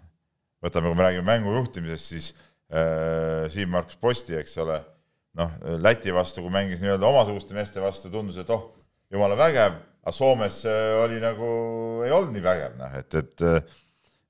võtame, 0.63 0.91
kui 0.91 0.99
me 0.99 1.07
räägime 1.07 1.27
mängu 1.27 1.55
juhtimisest, 1.57 2.11
siis 2.13 2.29
äh, 2.71 3.47
Siim-Markus 3.51 3.99
Posti, 3.99 4.37
eks 4.39 4.55
ole, 4.63 4.79
noh, 5.39 5.57
Läti 5.83 6.13
vastu, 6.15 6.43
kui 6.43 6.53
mängis 6.53 6.83
nii-öelda 6.83 7.09
omasuguste 7.09 7.57
meeste 7.57 7.83
vastu, 7.83 8.11
tundus, 8.13 8.39
et 8.39 8.51
oh, 8.55 8.69
jumala 9.11 9.37
vägev, 9.39 9.79
aga 10.05 10.15
Soomes 10.15 10.61
äh, 10.69 10.93
oli 11.03 11.19
nagu, 11.23 11.49
ei 12.05 12.15
olnud 12.15 12.35
nii 12.35 12.45
vägev, 12.45 12.79
noh, 12.79 12.95
et, 12.99 13.19
et 13.19 13.47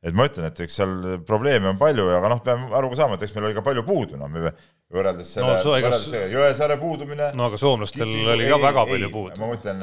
et 0.05 0.13
ma 0.13 0.27
ütlen, 0.29 0.45
et 0.51 0.59
eks 0.65 0.77
seal 0.79 0.95
probleeme 1.25 1.71
on 1.71 1.79
palju, 1.81 2.05
aga 2.13 2.29
noh, 2.29 2.41
peame 2.45 2.69
aru 2.77 2.91
ka 2.91 2.99
saama, 2.99 3.17
et 3.17 3.25
eks 3.25 3.33
meil 3.35 3.49
oli 3.49 3.57
ka 3.57 3.63
palju 3.65 3.83
puudu, 3.87 4.19
noh, 4.19 4.29
me 4.29 4.51
võrreldes 4.93 5.31
selle 5.33 5.55
no,, 5.55 5.57
võrreldes 5.65 6.05
selle 6.11 6.29
Jõesaare 6.33 6.77
puudumine. 6.81 7.31
no 7.37 7.47
aga 7.49 7.59
soomlastel 7.59 8.11
oli 8.35 8.49
ka 8.49 8.59
väga 8.61 8.85
ei, 8.85 8.91
palju 8.93 9.11
puudu. 9.13 9.39
ma 9.41 9.49
mõtlen, 9.49 9.81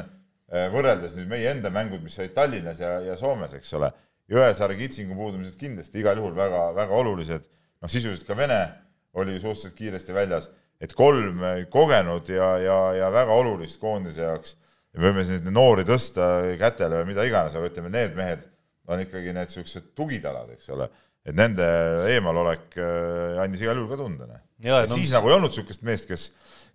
eh, 0.53 0.69
võrreldes 0.75 1.17
nüüd 1.19 1.33
meie 1.33 1.51
enda 1.51 1.73
mängud, 1.75 2.05
mis 2.07 2.19
olid 2.23 2.35
Tallinnas 2.37 2.83
ja, 2.83 2.95
ja 3.09 3.19
Soomes, 3.19 3.57
eks 3.59 3.75
ole, 3.81 3.91
Jõesaare 4.31 4.79
kitsingu 4.79 5.19
puudumised 5.19 5.59
kindlasti 5.61 6.01
igal 6.01 6.23
juhul 6.23 6.37
väga, 6.39 6.69
väga 6.77 7.03
olulised, 7.03 7.51
noh, 7.83 7.91
sisuliselt 7.91 8.29
ka 8.29 8.39
Vene 8.39 8.63
oli 9.19 9.35
suhteliselt 9.41 9.75
kiiresti 9.77 10.15
väljas, 10.17 10.49
et 10.83 10.95
kolm 10.99 11.43
kogenud 11.71 12.31
ja, 12.31 12.55
ja, 12.63 12.79
ja 12.97 13.11
väga 13.15 13.35
olulist 13.43 13.83
koondise 13.83 14.23
jaoks, 14.23 14.55
me 14.95 15.09
võime 15.09 15.27
siin 15.27 15.51
noori 15.51 15.85
tõsta 15.89 16.31
kätele 16.61 17.03
või 17.03 17.11
mida 17.11 17.27
iganes, 17.27 17.59
aga 17.59 17.69
ütleme, 17.69 17.91
need 17.93 18.17
mehed 18.17 18.47
on 18.91 19.03
ikkagi 19.05 19.31
need 19.35 19.51
niisugused 19.51 19.93
tugitalad, 19.99 20.51
eks 20.57 20.71
ole 20.75 20.89
et 21.23 21.39
nende 21.39 21.67
eemalolek 22.11 22.77
äh, 22.83 23.41
andis 23.43 23.63
igal 23.63 23.79
juhul 23.79 23.91
ka 23.93 24.01
tunda. 24.01 24.29
Noh. 24.29 24.43
ja 24.67 24.83
no, 24.85 24.97
siis 24.97 25.13
nagu 25.15 25.31
ei 25.31 25.37
olnud 25.37 25.53
niisugust 25.53 25.85
meest, 25.87 26.09
kes, 26.11 26.29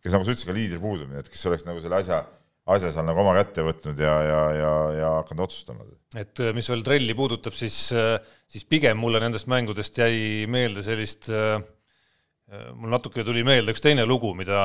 kes 0.04 0.16
nagu 0.16 0.24
sa 0.24 0.34
ütlesid, 0.34 0.48
ka 0.48 0.56
liidri 0.56 0.82
puudumine, 0.82 1.24
et 1.24 1.32
kes 1.32 1.48
oleks 1.50 1.68
nagu 1.68 1.82
selle 1.84 2.00
asja, 2.00 2.22
asja 2.78 2.94
seal 2.96 3.08
nagu 3.08 3.24
oma 3.24 3.36
kätte 3.38 3.66
võtnud 3.68 4.00
ja, 4.04 4.16
ja, 4.24 4.42
ja, 4.56 4.74
ja 4.96 5.14
hakanud 5.20 5.48
otsustama. 5.48 5.88
et 6.16 6.44
äh, 6.44 6.54
mis 6.56 6.72
veel 6.72 6.86
trelli 6.88 7.18
puudutab, 7.18 7.56
siis, 7.58 7.90
äh, 7.96 8.16
siis 8.48 8.68
pigem 8.70 9.00
mulle 9.04 9.22
nendest 9.24 9.52
mängudest 9.52 10.00
jäi 10.00 10.48
meelde 10.52 10.86
sellist 10.86 11.28
mul 12.48 12.94
natuke 12.94 13.26
tuli 13.28 13.44
meelde 13.44 13.74
üks 13.76 13.84
teine 13.84 14.06
lugu, 14.08 14.32
mida, 14.38 14.62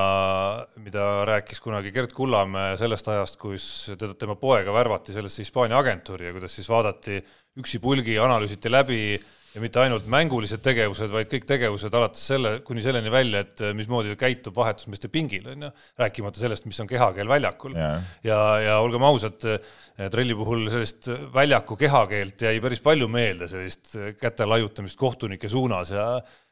mida 0.78 1.06
rääkis 1.26 1.58
kunagi 1.64 1.90
Gerd 1.94 2.12
Kullamäe 2.14 2.76
sellest 2.78 3.08
ajast, 3.10 3.38
kus 3.42 3.66
teda, 3.98 4.14
tema 4.18 4.36
poega 4.38 4.74
värvati 4.74 5.14
sellesse 5.16 5.42
Hispaania 5.42 5.80
agentuuri 5.82 6.28
ja 6.28 6.34
kuidas 6.36 6.54
siis 6.54 6.70
vaadati 6.70 7.18
üksipulgi, 7.58 8.14
analüüsiti 8.22 8.70
läbi 8.70 9.00
äh, 9.16 9.26
ja 9.52 9.60
mitte 9.60 9.80
ainult 9.82 10.06
mängulised 10.10 10.62
tegevused, 10.64 11.12
vaid 11.12 11.28
kõik 11.30 11.44
tegevused 11.48 11.94
alates 11.96 12.24
selle, 12.32 12.54
kuni 12.66 12.84
selleni 12.84 13.12
välja, 13.12 13.42
et 13.44 13.60
eh, 13.60 13.74
mismoodi 13.76 14.12
ta 14.14 14.20
käitub 14.24 14.56
vahetusmeeste 14.56 15.10
pingil, 15.12 15.46
on 15.52 15.66
ju, 15.66 15.70
rääkimata 16.00 16.40
sellest, 16.40 16.66
mis 16.68 16.80
on 16.82 16.88
kehakeel 16.90 17.28
väljakul. 17.28 17.76
Yeah.. 17.76 18.06
ja, 18.26 18.38
ja 18.64 18.78
olgem 18.84 19.04
ausad, 19.06 19.44
eh, 19.48 20.08
trelli 20.12 20.36
puhul 20.36 20.64
sellist 20.72 21.10
väljaku 21.34 21.76
kehakeelt 21.80 22.46
jäi 22.48 22.56
päris 22.64 22.80
palju 22.84 23.10
meelde, 23.12 23.50
sellist 23.50 23.92
käte 24.20 24.48
laiutamist 24.48 24.98
kohtunike 25.00 25.50
suunas 25.52 25.92
ja, 25.92 26.06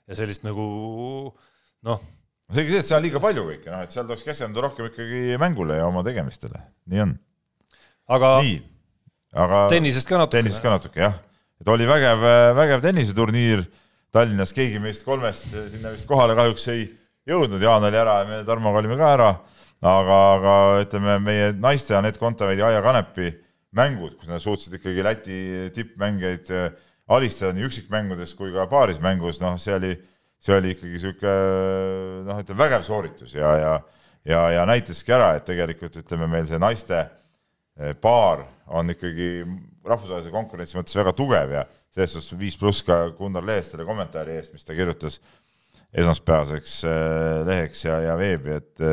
ja 0.09 0.19
sellist 0.19 0.47
nagu 0.47 0.67
noh. 1.87 2.05
selge 2.53 2.75
see, 2.75 2.83
et 2.85 2.91
seal 2.91 3.03
liiga 3.05 3.23
palju 3.23 3.47
kõike, 3.49 3.71
noh, 3.71 3.85
et 3.85 3.95
seal 3.95 4.07
tuleks 4.09 4.27
keskenduda 4.27 4.69
rohkem 4.69 4.91
ikkagi 4.91 5.41
mängule 5.41 5.81
ja 5.81 5.89
oma 5.91 6.05
tegemistele, 6.07 6.63
nii 6.91 7.05
on. 7.07 7.17
aga 8.17 8.37
nii, 8.45 8.61
aga 9.47 9.67
tennisest 9.73 10.09
ka 10.09 10.23
natuke. 10.23 10.39
tennisest 10.39 10.65
ka 10.65 10.77
natuke, 10.77 11.03
jah 11.05 11.19
et 11.61 11.69
oli 11.69 11.87
vägev, 11.89 12.25
vägev 12.57 12.83
tenniseturniir 12.85 13.67
Tallinnas, 14.11 14.51
keegi 14.57 14.81
meist 14.83 15.05
kolmest 15.07 15.53
sinna 15.71 15.93
vist 15.95 16.09
kohale 16.09 16.35
kahjuks 16.39 16.65
ei 16.73 16.87
jõudnud, 17.31 17.63
Jaan 17.63 17.85
oli 17.87 17.99
ära 18.01 18.21
ja 18.23 18.27
me 18.27 18.41
Tarmoga 18.49 18.81
olime 18.81 18.97
ka 18.99 19.13
ära, 19.15 19.29
aga, 19.87 20.17
aga 20.35 20.55
ütleme, 20.83 21.19
meie 21.23 21.53
naiste 21.55 21.95
Anett 21.99 22.19
Kontaveidi, 22.19 22.65
Aija 22.67 22.81
Kanepi 22.83 23.31
mängud, 23.77 24.17
kus 24.19 24.31
nad 24.31 24.43
suutsid 24.43 24.75
ikkagi 24.81 25.05
Läti 25.07 25.41
tippmängijaid 25.77 26.51
alistada 27.11 27.55
nii 27.57 27.67
üksikmängudes 27.67 28.35
kui 28.39 28.53
ka 28.55 28.67
paarismängus, 28.71 29.41
noh, 29.43 29.57
see 29.59 29.75
oli, 29.77 29.95
see 30.41 30.57
oli 30.57 30.75
ikkagi 30.77 30.95
niisugune 30.95 32.27
noh, 32.29 32.43
ütleme 32.43 32.63
vägev 32.65 32.87
sooritus 32.87 33.35
ja, 33.35 33.55
ja 33.59 33.73
ja, 34.25 34.45
ja 34.51 34.67
näitaski 34.69 35.15
ära, 35.15 35.35
et 35.37 35.47
tegelikult 35.49 35.97
ütleme, 36.03 36.29
meil 36.31 36.47
see 36.49 36.61
naiste 36.61 36.99
äh, 37.01 37.95
paar 38.01 38.45
on 38.71 38.93
ikkagi 38.93 39.31
rahvusvahelise 39.87 40.33
konkurentsi 40.35 40.79
mõttes 40.79 40.97
väga 40.99 41.15
tugev 41.17 41.55
ja 41.57 41.67
selles 41.91 42.15
suhtes 42.15 42.39
viis 42.39 42.59
pluss 42.61 42.85
ka 42.87 43.03
Gunnar 43.17 43.47
Lehestele 43.47 43.87
kommentaari 43.89 44.37
eest, 44.37 44.53
mis 44.55 44.67
ta 44.67 44.77
kirjutas 44.77 45.19
esmaspäevaseks 45.91 46.81
äh, 46.87 47.41
leheks 47.49 47.85
ja, 47.89 48.01
ja 48.11 48.17
veebi, 48.21 48.59
et 48.61 48.85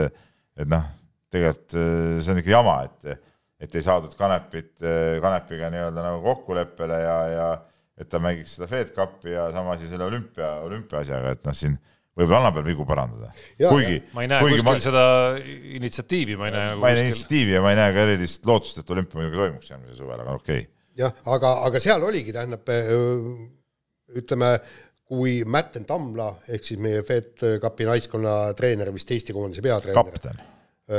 et 0.58 0.69
noh, 0.71 0.86
tegelikult 1.30 1.75
see 2.23 2.34
on 2.34 2.39
ikka 2.41 2.56
jama, 2.56 2.77
et 2.88 3.17
et 3.58 3.73
ei 3.73 3.82
saadud 3.82 4.13
Kanepit, 4.13 4.75
Kanepiga 5.21 5.69
nii-öelda 5.73 6.01
nagu 6.06 6.19
kokkuleppele 6.21 6.97
ja, 7.01 7.15
ja 7.30 7.47
et 7.98 8.10
ta 8.10 8.22
mängiks 8.22 8.56
seda 8.58 8.70
Fed 8.72 8.94
Cupi 8.96 9.34
ja 9.34 9.50
sama 9.56 9.76
asi 9.78 9.90
selle 9.90 10.08
olümpia, 10.08 10.58
olümpia 10.66 11.04
asjaga, 11.04 11.36
et 11.38 11.46
noh, 11.48 11.58
siin 11.58 11.76
võib-olla 12.18 12.44
annab 12.44 12.58
veel 12.60 12.72
vigu 12.72 12.86
parandada. 12.90 13.30
kuigi. 13.58 14.00
ma 14.14 14.26
ei 14.26 14.32
näe 14.32 14.46
kuskil 14.46 14.66
ma... 14.66 14.78
seda 14.82 15.04
initsiatiivi, 15.80 16.40
ma 16.40 16.50
ei 16.50 16.56
näe. 16.56 16.80
ma 16.82 16.90
ei 16.94 17.00
näe 17.00 17.12
initsiatiivi 17.12 17.58
ja 17.58 17.62
ma 17.66 17.74
ei 17.74 17.80
näe 17.82 17.94
ka 17.94 18.08
erilist 18.08 18.50
lootust, 18.50 18.82
et 18.82 18.96
olümpia 18.96 19.22
muidugi 19.22 19.44
toimuks 19.44 19.72
järgmisel 19.74 20.02
suvel, 20.02 20.26
aga 20.26 20.40
okei 20.40 20.64
okay 20.64 20.74
jah, 20.98 21.14
aga, 21.34 21.54
aga 21.68 21.82
seal 21.82 22.04
oligi, 22.08 22.34
tähendab 22.36 22.68
ütleme, 24.18 24.52
kui 25.08 25.40
Mätten 25.48 25.86
Tamla 25.88 26.32
ehk 26.52 26.66
siis 26.68 26.80
meie 26.84 27.04
Fed 27.08 27.44
Cupi 27.64 27.88
naiskonna 27.88 28.38
treener, 28.58 28.92
vist 28.96 29.12
Eesti 29.16 29.36
koondise 29.36 29.64
peatreener. 29.64 30.00
kapten. 30.02 30.42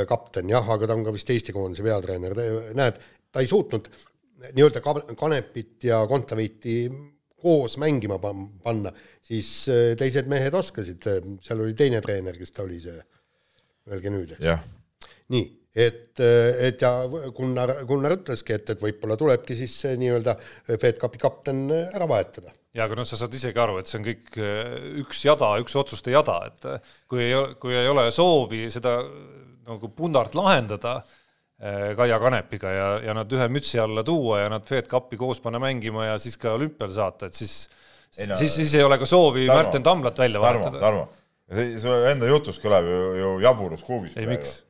kapten 0.09 0.49
jah, 0.49 0.71
aga 0.75 0.89
ta 0.89 0.97
on 0.97 1.05
ka 1.05 1.13
vist 1.13 1.29
Eesti 1.29 1.53
koondise 1.53 1.85
peatreener, 1.85 2.37
näed, 2.77 3.01
ta 3.29 3.43
ei 3.43 3.49
suutnud 3.49 3.89
nii-öelda 4.55 4.81
Kanepit 5.19 5.89
ja 5.89 6.01
Kontaveiti 6.07 6.81
koos 7.39 7.77
mängima 7.79 8.17
panna, 8.19 8.91
siis 9.23 9.51
teised 9.99 10.27
mehed 10.27 10.55
oskasid, 10.59 11.05
seal 11.45 11.63
oli 11.63 11.75
teine 11.77 12.01
treener, 12.03 12.35
kes 12.35 12.51
ta 12.51 12.65
oli 12.65 12.81
see, 12.83 12.99
öelge 13.87 14.11
nüüd, 14.11 14.35
eks. 14.35 15.07
nii 15.31 15.45
et, 15.75 16.19
et 16.19 16.81
ja 16.81 16.91
Gunnar, 17.35 17.73
Gunnar 17.87 18.15
ütleski, 18.17 18.55
et, 18.57 18.71
et 18.73 18.81
võib-olla 18.81 19.17
tulebki 19.19 19.57
siis 19.57 19.75
nii-öelda 19.99 20.35
FedCupi 20.69 21.21
kapten 21.21 21.67
ära 21.71 22.07
vahetada. 22.09 22.53
ja 22.73 22.85
aga 22.85 22.97
noh, 22.97 23.07
sa 23.07 23.17
saad 23.19 23.33
isegi 23.33 23.59
aru, 23.59 23.79
et 23.79 23.89
see 23.89 23.99
on 23.99 24.07
kõik 24.07 24.39
äh, 24.41 24.73
üks 25.03 25.23
jada, 25.25 25.53
üks 25.61 25.77
otsuste 25.79 26.13
jada, 26.13 26.39
et 26.49 26.67
äh, 26.69 26.91
kui 27.09 27.23
ei, 27.25 27.37
kui 27.61 27.77
ei 27.77 27.89
ole 27.89 28.09
soovi 28.13 28.67
seda 28.73 28.99
nagu 29.69 29.91
pundart 29.93 30.37
lahendada 30.37 30.99
äh, 30.99 31.15
Kaia 31.59 32.19
Kanepiga 32.23 32.69
ja, 32.71 32.87
ja 33.03 33.13
nad 33.17 33.33
ühe 33.35 33.49
mütsi 33.51 33.81
alla 33.83 33.99
tuua 34.07 34.45
ja 34.45 34.51
nad 34.53 34.63
FedCupi 34.63 35.17
koos 35.19 35.41
panna 35.43 35.59
mängima 35.59 36.05
ja 36.05 36.13
siis 36.21 36.37
ka 36.39 36.53
olümpiale 36.55 36.93
saata, 36.95 37.27
et 37.27 37.35
siis 37.35 37.65
ei, 38.17 38.29
no, 38.29 38.37
siis, 38.39 38.53
siis 38.61 38.75
ei 38.79 38.85
ole 38.85 38.97
ka 39.01 39.07
soovi 39.09 39.43
Tarmo, 39.47 39.59
Märten 39.59 39.83
Tamlat 39.83 40.21
välja 40.21 40.39
vahetada. 40.41 40.79
Tarmo, 40.79 41.09
Tarmo, 41.51 41.67
su 41.81 41.97
enda 42.09 42.29
jutus 42.29 42.61
kõlab 42.63 42.87
ju, 42.87 43.01
ju 43.19 43.33
jaburus 43.43 43.83
kuubis. 43.83 44.15
ei, 44.15 44.29
miks? 44.29 44.61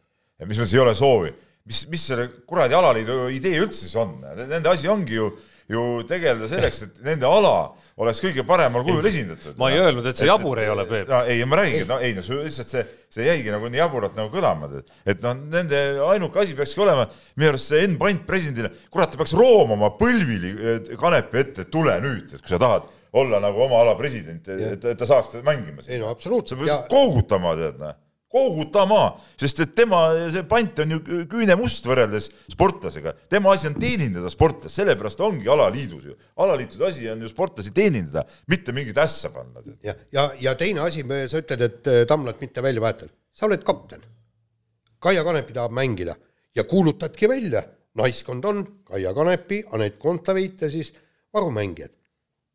mis 0.48 0.58
mõttes 0.58 0.74
ei 0.74 0.82
ole 0.82 0.96
soovi, 0.98 1.32
mis, 1.70 1.84
mis 1.92 2.08
selle 2.12 2.26
kuradi 2.50 2.78
alaliidu 2.78 3.28
idee 3.36 3.62
üldse 3.62 3.84
siis 3.86 3.96
on, 4.00 4.18
nende 4.40 4.72
asi 4.72 4.90
ongi 4.90 5.20
ju, 5.20 5.30
ju 5.70 6.04
tegeleda 6.10 6.50
selleks, 6.50 6.82
et 6.88 7.00
nende 7.06 7.30
ala 7.30 7.54
oleks 8.00 8.22
kõige 8.24 8.46
paremal 8.48 8.84
kujul 8.88 9.06
esindatud. 9.06 9.58
ma 9.60 9.70
ei 9.70 9.82
öelnud, 9.82 10.06
et 10.10 10.18
see 10.18 10.30
jabur 10.30 10.58
et, 10.58 10.66
ei 10.66 10.72
ole, 10.74 10.86
Peep. 10.90 11.12
ei, 11.28 11.44
ma 11.46 11.60
räägin, 11.60 11.86
no 11.90 12.00
ei 12.02 12.16
no 12.18 12.24
lihtsalt 12.24 12.74
see, 12.74 12.84
see 13.12 13.28
jäigi 13.28 13.54
nagu 13.54 13.70
nii 13.70 13.82
jaburalt 13.82 14.16
nagu 14.18 14.32
kõlama, 14.34 14.72
et, 14.80 14.94
et 15.14 15.22
noh, 15.26 15.36
nende 15.54 15.82
ainuke 16.08 16.42
asi 16.42 16.58
peakski 16.58 16.82
olema, 16.86 17.06
minu 17.36 17.52
arust 17.52 17.74
see 17.74 17.84
Enn 17.86 18.00
Pant 18.02 18.26
presidendile, 18.28 18.72
kurat, 18.90 19.12
ta 19.14 19.22
peaks 19.22 19.36
roomama 19.38 19.92
põlvili 20.00 20.56
Kanepi 21.00 21.44
ette, 21.44 21.68
et 21.68 21.74
tule 21.74 22.00
nüüd, 22.02 22.34
et 22.34 22.42
kui 22.42 22.56
sa 22.56 22.62
tahad 22.62 22.90
olla 23.20 23.42
nagu 23.44 23.66
oma 23.66 23.84
ala 23.84 23.98
president, 24.00 24.48
et, 24.54 24.92
ta 24.98 25.10
saaks 25.10 25.38
mängima. 25.46 25.86
ei 25.88 26.02
no 26.02 26.10
absoluutselt. 26.14 26.58
sa 26.58 26.64
pead 26.64 26.72
ja... 26.74 26.84
koogutama, 26.90 27.58
tead, 27.60 27.82
noh 27.84 27.98
kohutama, 28.30 29.04
sest 29.40 29.64
et 29.64 29.72
tema, 29.78 30.04
see 30.30 30.44
pant 30.50 30.80
on 30.84 30.94
ju 30.94 31.00
küünemust 31.32 31.88
võrreldes 31.90 32.30
sportlasega. 32.54 33.16
tema 33.30 33.56
asi 33.56 33.70
on 33.72 33.78
teenindada 33.82 34.30
sportlast, 34.30 34.76
sellepärast 34.78 35.22
ongi 35.26 35.50
alaliidus 35.50 36.06
ju. 36.12 36.14
alaliitude 36.38 36.86
asi 36.86 37.10
on 37.10 37.24
ju 37.26 37.30
sportlasi 37.32 37.74
teenindada, 37.74 38.26
mitte 38.48 38.72
mingit 38.76 38.98
ässa 39.02 39.32
panna. 39.34 39.64
ja, 39.84 39.96
ja, 40.14 40.30
ja 40.40 40.54
teine 40.56 40.86
asi, 40.86 41.02
sa 41.28 41.42
ütled, 41.42 41.64
et 41.66 41.88
äh, 41.88 42.06
Tamlat 42.08 42.42
mitte 42.42 42.62
välja 42.62 42.82
vahetada. 42.82 43.12
sa 43.32 43.48
oled 43.48 43.64
kapten. 43.64 44.02
Kaia 45.00 45.24
Kanepi 45.24 45.54
tahab 45.54 45.72
mängida 45.72 46.16
ja 46.56 46.64
kuulutadki 46.64 47.30
välja, 47.30 47.64
naiskond 47.96 48.46
on 48.46 48.66
Kaia 48.84 49.14
Kanepi, 49.14 49.64
Anett 49.72 49.98
Kontaveit 49.98 50.62
ja 50.62 50.70
siis 50.70 50.94
varumängijad. 51.34 51.90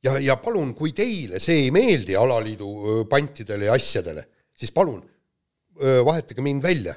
ja, 0.05 0.19
ja 0.19 0.37
palun, 0.37 0.75
kui 0.75 0.93
teile 0.93 1.41
see 1.41 1.65
ei 1.65 1.71
meeldi 1.71 2.15
alaliidu 2.17 3.05
pantidele 3.11 3.65
ja 3.65 3.73
asjadele, 3.73 4.25
siis 4.55 4.71
palun 4.71 5.03
vahetage 5.81 6.45
mind 6.45 6.63
välja. 6.63 6.95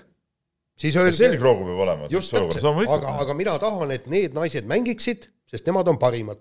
siis 0.77 0.95
öelge. 0.95 1.17
selgroogu 1.17 1.65
peab 1.65 1.81
olema. 1.87 2.11
just 2.13 2.35
täpselt, 2.35 2.85
aga, 2.85 3.17
aga 3.23 3.33
mina 3.33 3.57
tahan, 3.61 3.91
et 3.95 4.05
need 4.11 4.37
naised 4.37 4.69
mängiksid 4.69 5.29
sest 5.51 5.67
nemad 5.67 5.87
on 5.91 5.99
parimad. 6.01 6.39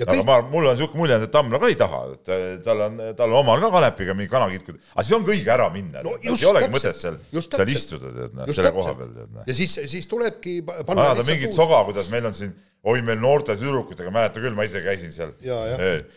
aga 0.00 0.14
kõik... 0.14 0.24
ma, 0.26 0.38
mul 0.48 0.68
on 0.70 0.76
niisugune 0.76 1.02
mulje, 1.02 1.18
et 1.20 1.32
Tammla 1.32 1.60
ka 1.60 1.68
ei 1.70 1.76
taha, 1.78 2.00
et 2.16 2.32
tal 2.64 2.80
on, 2.86 2.98
tal 3.16 3.28
on 3.28 3.38
omal 3.42 3.60
ka 3.62 3.70
Kanepiga 3.74 4.16
mingi 4.16 4.32
kanakitkud, 4.32 4.80
aga 4.94 5.04
siis 5.04 5.16
ongi 5.18 5.34
õige 5.34 5.52
ära 5.52 5.68
minna 5.74 6.02
no,. 6.04 6.16
ei 6.20 6.32
olegi 6.48 6.68
täpselt, 6.68 6.74
mõtet 6.76 7.00
seal, 7.00 7.18
seal 7.46 7.72
istuda, 7.74 8.12
tead, 8.16 8.36
noh, 8.38 8.52
selle 8.56 8.72
koha 8.76 8.94
peal, 8.98 9.14
tead. 9.18 9.30
Noh. 9.36 9.46
ja 9.48 9.56
siis, 9.56 9.76
siis 9.92 10.08
tulebki 10.10 10.58
ajada 10.66 11.26
mingit 11.28 11.56
soga, 11.56 11.82
kuidas 11.88 12.10
meil 12.12 12.28
on 12.30 12.36
siin 12.36 12.54
oi, 12.82 13.02
meil 13.06 13.20
noorte 13.22 13.54
tüdrukutega, 13.58 14.10
mäletan 14.14 14.42
küll, 14.44 14.56
ma 14.58 14.66
ise 14.66 14.82
käisin 14.84 15.12
seal. 15.14 15.34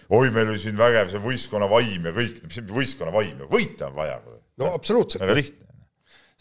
oi, 0.09 0.31
meil 0.33 0.49
oli 0.49 0.61
siin 0.61 0.77
vägev 0.79 1.11
see 1.13 1.21
võistkonna 1.23 1.69
vaim 1.71 2.09
ja 2.09 2.15
kõik, 2.15 2.41
mis 2.47 2.63
võistkonna 2.71 3.13
vaim, 3.13 3.45
võita 3.51 3.91
on 3.91 3.99
vaja. 3.99 4.17
no 4.61 4.73
absoluutselt. 4.73 5.23
väga 5.25 5.37
lihtne 5.41 5.64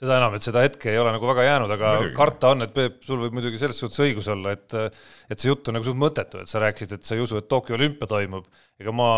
seda 0.04 0.18
enam, 0.20 0.36
et 0.36 0.46
seda 0.46 0.62
hetke 0.64 0.92
ei 0.92 1.00
ole 1.00 1.12
nagu 1.14 1.28
väga 1.28 1.46
jäänud, 1.46 1.72
aga 1.76 1.92
Muidugi. 1.98 2.16
karta 2.18 2.52
on, 2.54 2.66
et 2.66 2.74
Peep, 2.74 3.00
sul 3.06 3.22
võib 3.24 3.38
muidugi 3.38 3.60
selles 3.60 3.80
suhtes 3.80 4.02
õigus 4.04 4.28
olla, 4.32 4.54
et 4.54 4.76
et 5.30 5.40
see 5.40 5.48
jutt 5.48 5.70
on 5.70 5.78
nagu 5.78 5.86
suht 5.86 5.98
mõttetu, 5.98 6.42
et 6.42 6.50
sa 6.50 6.60
rääkisid, 6.62 6.98
et 6.98 7.06
sa 7.08 7.16
ei 7.16 7.24
usu, 7.24 7.38
et 7.40 7.48
Tokyo 7.48 7.78
olümpia 7.78 8.08
toimub. 8.10 8.46
ega 8.80 8.92
ma 8.92 9.08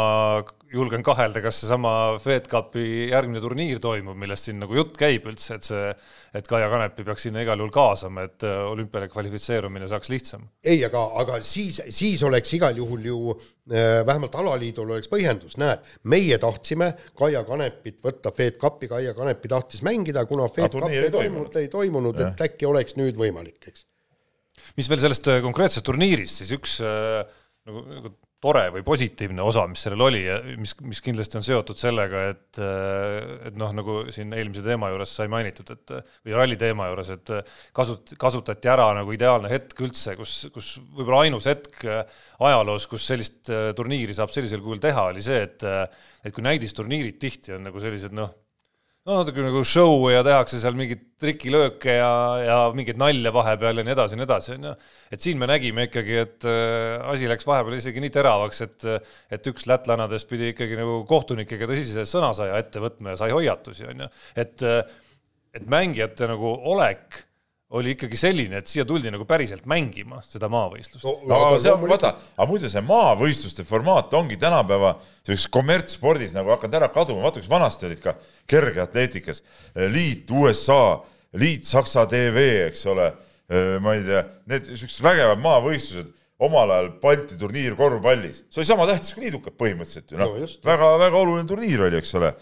julgen 0.71 1.03
kahelda, 1.03 1.41
kas 1.41 1.63
seesama 1.63 1.91
Fed 2.23 2.49
Cupi 2.51 3.09
järgmine 3.11 3.41
turniir 3.41 3.81
toimub, 3.83 4.17
millest 4.19 4.49
siin 4.49 4.61
nagu 4.61 4.77
jutt 4.77 4.97
käib 5.01 5.27
üldse, 5.31 5.57
et 5.57 5.67
see, 5.67 5.91
et 6.37 6.47
Kaia 6.47 6.69
Kanepi 6.71 7.07
peaks 7.07 7.27
sinna 7.27 7.43
igal 7.43 7.59
juhul 7.59 7.73
kaasama, 7.75 8.27
et 8.29 8.45
olümpiale 8.47 9.09
kvalifitseerumine 9.13 9.89
saaks 9.91 10.13
lihtsam. 10.13 10.49
ei, 10.65 10.83
aga, 10.85 11.03
aga 11.23 11.41
siis, 11.43 11.81
siis 11.91 12.23
oleks 12.27 12.53
igal 12.59 12.77
juhul 12.77 13.09
ju 13.11 13.21
äh, 13.33 13.56
vähemalt 13.67 14.35
alaliidul 14.39 14.93
oleks 14.95 15.09
põhjendus, 15.11 15.57
näed, 15.59 15.83
meie 16.07 16.39
tahtsime 16.39 16.93
Kaia 17.19 17.43
Kanepit 17.49 17.99
võtta 18.05 18.31
Fed 18.37 18.61
Cupi, 18.63 18.87
Kaia 18.91 19.15
Kanepi 19.17 19.51
tahtis 19.51 19.83
mängida, 19.87 20.23
kuna 20.31 20.47
Fed 20.47 20.71
Cup 20.71 20.87
ei 20.91 21.11
toimunud, 21.11 21.59
ei 21.59 21.69
toimunud, 21.73 22.21
et 22.23 22.45
äkki 22.47 22.69
oleks 22.69 22.95
nüüd 23.01 23.19
võimalik, 23.19 23.59
eks. 23.67 23.87
Mis 24.77 24.91
veel 24.91 25.03
sellest 25.03 25.27
äh, 25.33 25.41
konkreetsest 25.45 25.87
turniirist, 25.87 26.43
siis 26.43 26.53
üks 26.57 26.79
äh, 26.85 27.27
nagu, 27.67 27.83
nagu 27.91 28.13
tore 28.43 28.67
või 28.75 28.83
positiivne 28.85 29.43
osa, 29.43 29.65
mis 29.71 29.83
sellel 29.87 30.03
oli 30.07 30.21
ja 30.27 30.37
mis, 30.61 30.75
mis 30.85 31.01
kindlasti 31.05 31.39
on 31.41 31.47
seotud 31.47 31.81
sellega, 31.81 32.25
et 32.35 32.61
et 33.49 33.57
noh, 33.59 33.73
nagu 33.77 33.99
siin 34.15 34.35
eelmise 34.37 34.65
teema 34.65 34.91
juures 34.93 35.15
sai 35.19 35.31
mainitud, 35.33 35.73
et 35.73 35.95
või 36.27 36.37
ralli 36.37 36.59
teema 36.61 36.91
juures, 36.91 37.13
et 37.17 37.33
kasut-, 37.77 38.15
kasutati 38.21 38.73
ära 38.73 38.91
nagu 38.99 39.13
ideaalne 39.17 39.51
hetk 39.53 39.81
üldse, 39.87 40.17
kus, 40.21 40.39
kus 40.55 40.77
võib-olla 40.85 41.25
ainus 41.27 41.49
hetk 41.51 41.85
ajaloos, 41.87 42.89
kus 42.91 43.09
sellist 43.09 43.53
turniiri 43.77 44.17
saab 44.17 44.35
sellisel 44.35 44.65
kujul 44.65 44.83
teha, 44.85 45.09
oli 45.13 45.25
see, 45.25 45.43
et 45.49 45.65
et 46.27 46.35
kui 46.35 46.43
näidisturniirid 46.43 47.21
tihti 47.23 47.55
on 47.55 47.69
nagu 47.69 47.79
sellised 47.79 48.15
noh, 48.17 48.33
no 49.07 49.21
natuke 49.21 49.43
nagu 49.45 49.63
show 49.63 50.09
ja 50.11 50.23
tehakse 50.27 50.59
seal 50.59 50.75
mingeid 50.79 51.05
trikilööke 51.23 51.95
ja, 51.95 52.11
ja 52.43 52.57
mingeid 52.75 52.99
nalja 53.01 53.31
vahepeal 53.35 53.81
ja 53.81 53.85
nii 53.87 53.95
edasi 53.95 54.17
ja 54.17 54.21
nii 54.21 54.27
edasi, 54.27 54.55
onju. 54.57 54.73
et 55.15 55.23
siin 55.23 55.39
me 55.41 55.49
nägime 55.51 55.87
ikkagi, 55.87 56.17
et 56.25 56.47
äh, 56.51 56.97
asi 57.13 57.31
läks 57.31 57.47
vahepeal 57.47 57.79
isegi 57.79 58.03
nii 58.03 58.13
teravaks, 58.17 58.65
et, 58.67 58.89
et 59.39 59.51
üks 59.53 59.69
lätlannadest 59.71 60.29
pidi 60.31 60.51
ikkagi 60.53 60.79
nagu 60.81 60.99
kohtunikega 61.09 61.71
tõsise 61.71 62.07
sõnasaja 62.11 62.59
ette 62.65 62.83
võtma 62.83 63.15
ja 63.15 63.23
sai 63.23 63.31
hoiatusi, 63.37 63.87
onju. 63.95 64.11
et, 64.43 64.67
et 65.57 65.71
mängijate 65.71 66.29
nagu 66.33 66.57
olek 66.75 67.23
oli 67.75 67.97
ikkagi 67.97 68.19
selline, 68.19 68.61
et 68.61 68.71
siia 68.71 68.85
tuldi 68.87 69.11
nagu 69.11 69.25
päriselt 69.27 69.65
mängima 69.67 70.21
seda 70.27 70.47
maavõistlust. 70.53 71.07
No,. 71.27 71.35
aga 71.35 71.59
see 71.63 71.73
on, 71.75 71.83
vaata, 71.91 72.13
aga 72.37 72.47
muidu 72.51 72.71
see 72.71 72.83
maavõistluste 72.87 73.67
formaat 73.67 74.15
ongi 74.15 74.39
tänapäeva 74.39 74.95
sellises 75.27 75.51
kommertsspordis 75.55 76.35
nagu 76.37 76.55
hakanud 76.55 76.79
ära 76.79 76.91
kaduma, 76.95 77.25
vaata 77.27 77.43
kus 77.43 77.51
vanasti 77.51 77.89
olid 77.91 78.03
ka 78.05 78.15
kergeatleetikas, 78.53 79.43
liit 79.91 80.31
USA, 80.31 81.01
liit 81.43 81.67
Saksa 81.67 82.07
TV, 82.11 82.47
eks 82.69 82.87
ole, 82.93 83.11
ma 83.83 83.99
ei 83.99 84.07
tea, 84.07 84.23
need 84.53 84.71
siuksed 84.71 85.03
vägevad 85.03 85.43
maavõistlused, 85.43 86.15
omal 86.47 86.71
ajal 86.71 86.91
Balti 87.03 87.39
turniir 87.41 87.75
korvpallis, 87.79 88.45
see 88.53 88.61
oli 88.63 88.69
sama 88.69 88.87
tähtis 88.87 89.15
kui 89.17 89.25
liidukad 89.25 89.57
põhimõtteliselt 89.59 90.13
ju 90.13 90.21
noh. 90.21 90.37
No, 90.37 90.47
no, 90.47 90.67
väga-väga 90.69 91.19
oluline 91.19 91.49
turniir 91.49 91.87
oli, 91.89 91.99
eks 91.99 92.13
ole. 92.21 92.35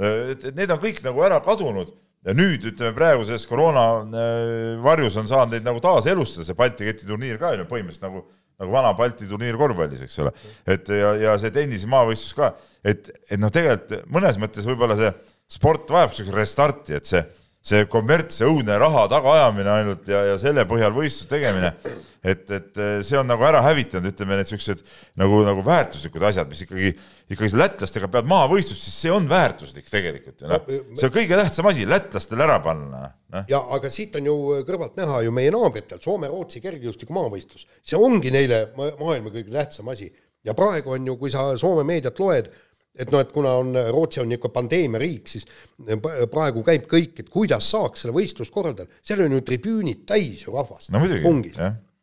et, 0.00 0.44
et 0.52 0.54
need 0.54 0.70
on 0.70 0.80
kõik 0.80 1.02
nagu 1.04 1.24
ära 1.26 1.40
kadunud 1.44 1.90
ja 2.26 2.34
nüüd 2.36 2.66
ütleme 2.72 2.92
praeguses 2.96 3.46
koroona 3.48 3.86
äh, 4.02 4.82
varjus 4.84 5.16
on 5.20 5.28
saanud 5.30 5.56
neid 5.56 5.66
nagu 5.66 5.80
taaselustada, 5.84 6.46
see 6.46 6.58
Balti 6.58 6.88
ketiturniir 6.88 7.40
ka 7.40 7.54
ju 7.56 7.66
põhimõtteliselt 7.70 8.06
nagu, 8.08 8.24
nagu 8.60 8.74
vana 8.74 8.92
Balti 8.96 9.28
turniir 9.30 9.58
korvpallis, 9.60 10.04
eks 10.04 10.20
ole. 10.24 10.34
et 10.68 10.88
ja, 10.92 11.14
ja 11.24 11.36
see 11.40 11.52
tennise 11.54 11.88
maavõistlus 11.90 12.36
ka, 12.36 12.52
et, 12.84 13.12
et 13.28 13.40
noh, 13.40 13.52
tegelikult 13.52 14.08
mõnes 14.12 14.40
mõttes 14.40 14.68
võib-olla 14.68 14.98
see 15.00 15.12
sport 15.50 15.90
vajab 15.90 16.12
niisugust 16.12 16.36
restarti, 16.36 16.98
et 17.00 17.08
see 17.08 17.24
see 17.60 17.84
kommerts 17.92 18.40
ja 18.40 18.48
õudne 18.48 18.76
raha 18.80 19.02
tagaajamine 19.12 19.72
ainult 19.74 20.06
ja, 20.08 20.22
ja 20.30 20.36
selle 20.40 20.64
põhjal 20.68 20.94
võistluse 20.96 21.28
tegemine, 21.28 21.74
et, 22.24 22.46
et 22.56 22.80
see 23.04 23.18
on 23.20 23.28
nagu 23.28 23.44
ära 23.44 23.60
hävitanud, 23.66 24.08
ütleme, 24.14 24.38
need 24.38 24.48
niisugused 24.48 24.80
nagu, 25.20 25.42
nagu 25.44 25.64
väärtuslikud 25.66 26.24
asjad, 26.24 26.48
mis 26.48 26.64
ikkagi, 26.64 26.94
ikkagi 27.28 27.60
lätlastega 27.60 28.08
pead 28.12 28.30
maavõistlust, 28.32 28.86
siis 28.86 28.96
see 29.04 29.12
on 29.12 29.28
väärtuslik 29.28 29.92
tegelikult 29.92 30.40
ju 30.40 30.48
noh, 30.48 30.64
see 30.96 31.10
on 31.10 31.14
kõige 31.18 31.36
tähtsam 31.42 31.68
asi, 31.68 31.84
lätlastele 31.88 32.46
ära 32.46 32.56
panna 32.64 33.04
no.. 33.10 33.44
ja 33.52 33.60
aga 33.76 33.92
siit 33.92 34.16
on 34.16 34.32
ju 34.32 34.38
kõrvalt 34.68 34.96
näha 35.00 35.20
ju 35.26 35.36
meie 35.36 35.52
naabritel, 35.52 36.00
Soome-Rootsi 36.00 36.64
kergejõustiku 36.64 37.16
maavõistlus, 37.18 37.68
see 37.84 38.00
ongi 38.00 38.32
neile 38.32 38.70
maailma 38.78 39.28
kõige 39.28 39.52
tähtsam 39.52 39.92
asi. 39.92 40.08
Ja 40.40 40.54
praegu 40.56 40.94
on 40.94 41.04
ju, 41.04 41.18
kui 41.20 41.28
sa 41.28 41.50
Soome 41.60 41.84
meediat 41.84 42.16
loed 42.16 42.46
et 42.98 43.12
noh, 43.12 43.22
et 43.22 43.30
kuna 43.32 43.52
on, 43.60 43.70
Rootsi 43.94 44.22
on 44.22 44.28
niisugune 44.30 44.54
pandeemiariik, 44.54 45.30
siis 45.30 45.46
praegu 46.32 46.64
käib 46.66 46.88
kõik, 46.90 47.22
et 47.22 47.30
kuidas 47.32 47.68
saaks 47.70 48.04
selle 48.04 48.16
võistlust 48.16 48.54
korraldada, 48.54 48.90
seal 49.06 49.22
on 49.24 49.36
ju 49.36 49.44
tribüünid 49.46 50.02
täis 50.08 50.42
ju 50.46 50.54
rahvast 50.54 50.90
no,. 50.94 51.02
pungis, 51.22 51.58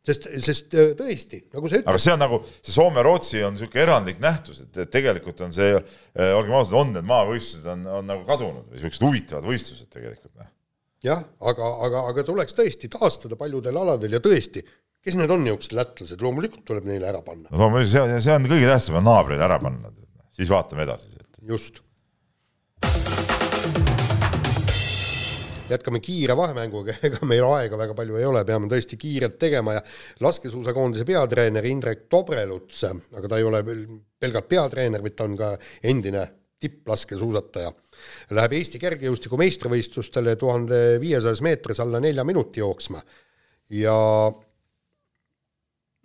sest, 0.07 0.29
sest 0.45 0.77
äh, 0.77 0.93
tõesti, 0.97 1.43
nagu 1.51 1.67
sa 1.67 1.81
ütlesid. 1.81 1.91
aga 1.91 2.03
see 2.03 2.15
on 2.15 2.23
nagu, 2.23 2.41
see 2.61 2.75
Soome-Rootsi 2.75 3.43
on 3.47 3.57
niisugune 3.57 3.83
erandlik 3.83 4.23
nähtus, 4.23 4.63
et, 4.63 4.81
tegelikult 4.93 5.43
on 5.43 5.55
see, 5.55 5.75
äh, 5.75 6.31
olgem 6.37 6.55
ausad, 6.55 6.79
on 6.79 6.95
need 6.95 7.09
maavõistlused 7.09 7.67
on, 7.75 7.85
on 7.99 8.11
nagu 8.13 8.23
kadunud 8.29 8.71
või 8.71 8.79
niisugused 8.79 9.07
huvitavad 9.09 9.51
võistlused 9.51 9.91
tegelikult. 9.91 10.33
Noh. 10.39 10.51
jah, 11.03 11.23
aga, 11.51 11.71
aga, 11.89 12.07
aga 12.13 12.27
tuleks 12.31 12.55
tõesti 12.57 12.91
taastada 12.95 13.39
paljudel 13.39 13.83
aladel 13.83 14.17
ja 14.17 14.23
tõesti, 14.23 14.63
kes 15.03 15.19
need 15.19 15.35
on 15.35 15.43
niisugused 15.43 15.75
lätlased, 15.75 16.23
loomulikult 16.23 16.63
tuleb 16.71 16.87
neile 16.87 17.11
ära 17.11 17.21
panna. 17.27 17.51
no 17.51 17.65
loomulikult, 17.65 17.91
see, 17.91 18.21
see 18.23 18.39
on 18.39 18.47
kõige 18.47 18.71
tähtsam, 18.71 19.01
on 19.03 19.09
naabrile 19.11 19.43
ära 19.43 19.59
panna 19.59 19.91
siis 20.37 20.49
vaatame 20.53 20.85
edasi. 20.85 21.17
just. 21.41 21.81
jätkame 25.69 25.99
kiire 25.99 26.35
vahemänguga, 26.37 26.95
ega 27.09 27.27
meil 27.27 27.43
aega 27.49 27.77
väga 27.79 27.95
palju 27.97 28.15
ei 28.19 28.25
ole, 28.25 28.43
peame 28.47 28.69
tõesti 28.71 28.95
kiirelt 28.99 29.35
tegema 29.41 29.73
ja 29.75 29.81
laskesuusakoondise 30.23 31.03
peatreener 31.05 31.65
Indrek 31.67 32.05
Tobreluts, 32.09 32.85
aga 32.87 33.27
ta 33.27 33.39
ei 33.39 33.47
ole 33.47 33.63
pelgalt 34.19 34.47
peatreener, 34.47 35.03
vaid 35.03 35.17
ta 35.17 35.27
on 35.27 35.35
ka 35.39 35.51
endine 35.91 36.23
tipplaskesuusataja, 36.63 37.69
läheb 38.37 38.55
Eesti 38.57 38.79
kergejõustiku 38.81 39.37
meistrivõistlustele 39.37 40.37
tuhande 40.39 40.79
viiesajas 41.03 41.43
meetris 41.45 41.83
alla 41.83 41.99
nelja 42.01 42.23
minuti 42.25 42.63
jooksma 42.63 43.03
ja 43.77 43.97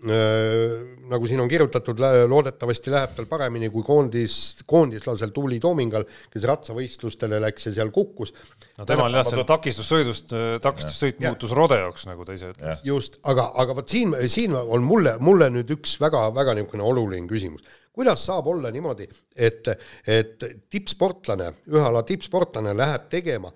nagu 0.03 1.29
siin 1.31 1.41
on 1.43 1.49
kirjutatud, 1.51 2.01
loodetavasti 2.29 2.91
läheb 2.93 3.13
tal 3.17 3.27
paremini 3.31 3.69
kui 3.71 3.85
koondis, 3.87 4.35
koondislasel 4.69 5.31
Tuuli 5.35 5.61
Toomingal, 5.63 6.05
kes 6.33 6.47
ratsavõistlustele 6.49 7.39
läks 7.43 7.69
ja 7.69 7.75
seal 7.77 7.93
kukkus. 7.95 8.33
no 8.79 8.87
temal 8.89 9.15
jah, 9.15 9.27
seal 9.29 9.45
takistussõidust, 9.49 10.35
äh, 10.35 10.57
takistussõit 10.65 11.21
muutus 11.23 11.55
rodeoks, 11.57 12.07
nagu 12.11 12.27
ta 12.27 12.37
ise 12.37 12.51
ütles. 12.55 12.83
just, 12.87 13.21
aga, 13.23 13.51
aga 13.63 13.77
vot 13.79 13.95
siin, 13.95 14.17
siin 14.33 14.57
on 14.59 14.83
mulle, 14.87 15.17
mulle 15.21 15.51
nüüd 15.55 15.71
üks 15.77 15.99
väga-väga 16.03 16.57
niisugune 16.59 16.87
oluline 16.89 17.31
küsimus. 17.31 17.63
kuidas 17.93 18.25
saab 18.27 18.47
olla 18.49 18.71
niimoodi, 18.73 19.07
et, 19.37 19.69
et 20.07 20.49
tippsportlane, 20.71 21.53
ühe 21.71 21.85
ala 21.85 22.03
tippsportlane 22.09 22.75
läheb 22.77 23.07
tegema 23.13 23.53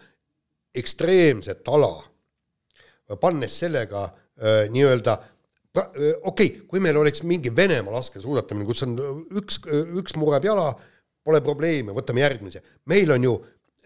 ekstreemset 0.76 1.66
ala, 1.72 1.94
pannes 3.20 3.58
sellega 3.58 4.04
äh, 4.04 4.68
nii-öelda 5.76 6.20
okei 6.22 6.50
okay,, 6.50 6.66
kui 6.68 6.80
meil 6.82 6.96
oleks 7.00 7.22
mingi 7.26 7.52
Venemaa 7.56 7.98
laskesuusatamine, 7.98 8.66
kus 8.68 8.82
on 8.86 8.96
üks, 9.40 9.60
üks 10.00 10.16
mureb 10.20 10.46
jala, 10.46 10.70
pole 11.26 11.42
probleemi, 11.44 11.94
võtame 11.94 12.22
järgmise. 12.22 12.62
meil 12.86 13.10
on 13.12 13.24
ju 13.24 13.36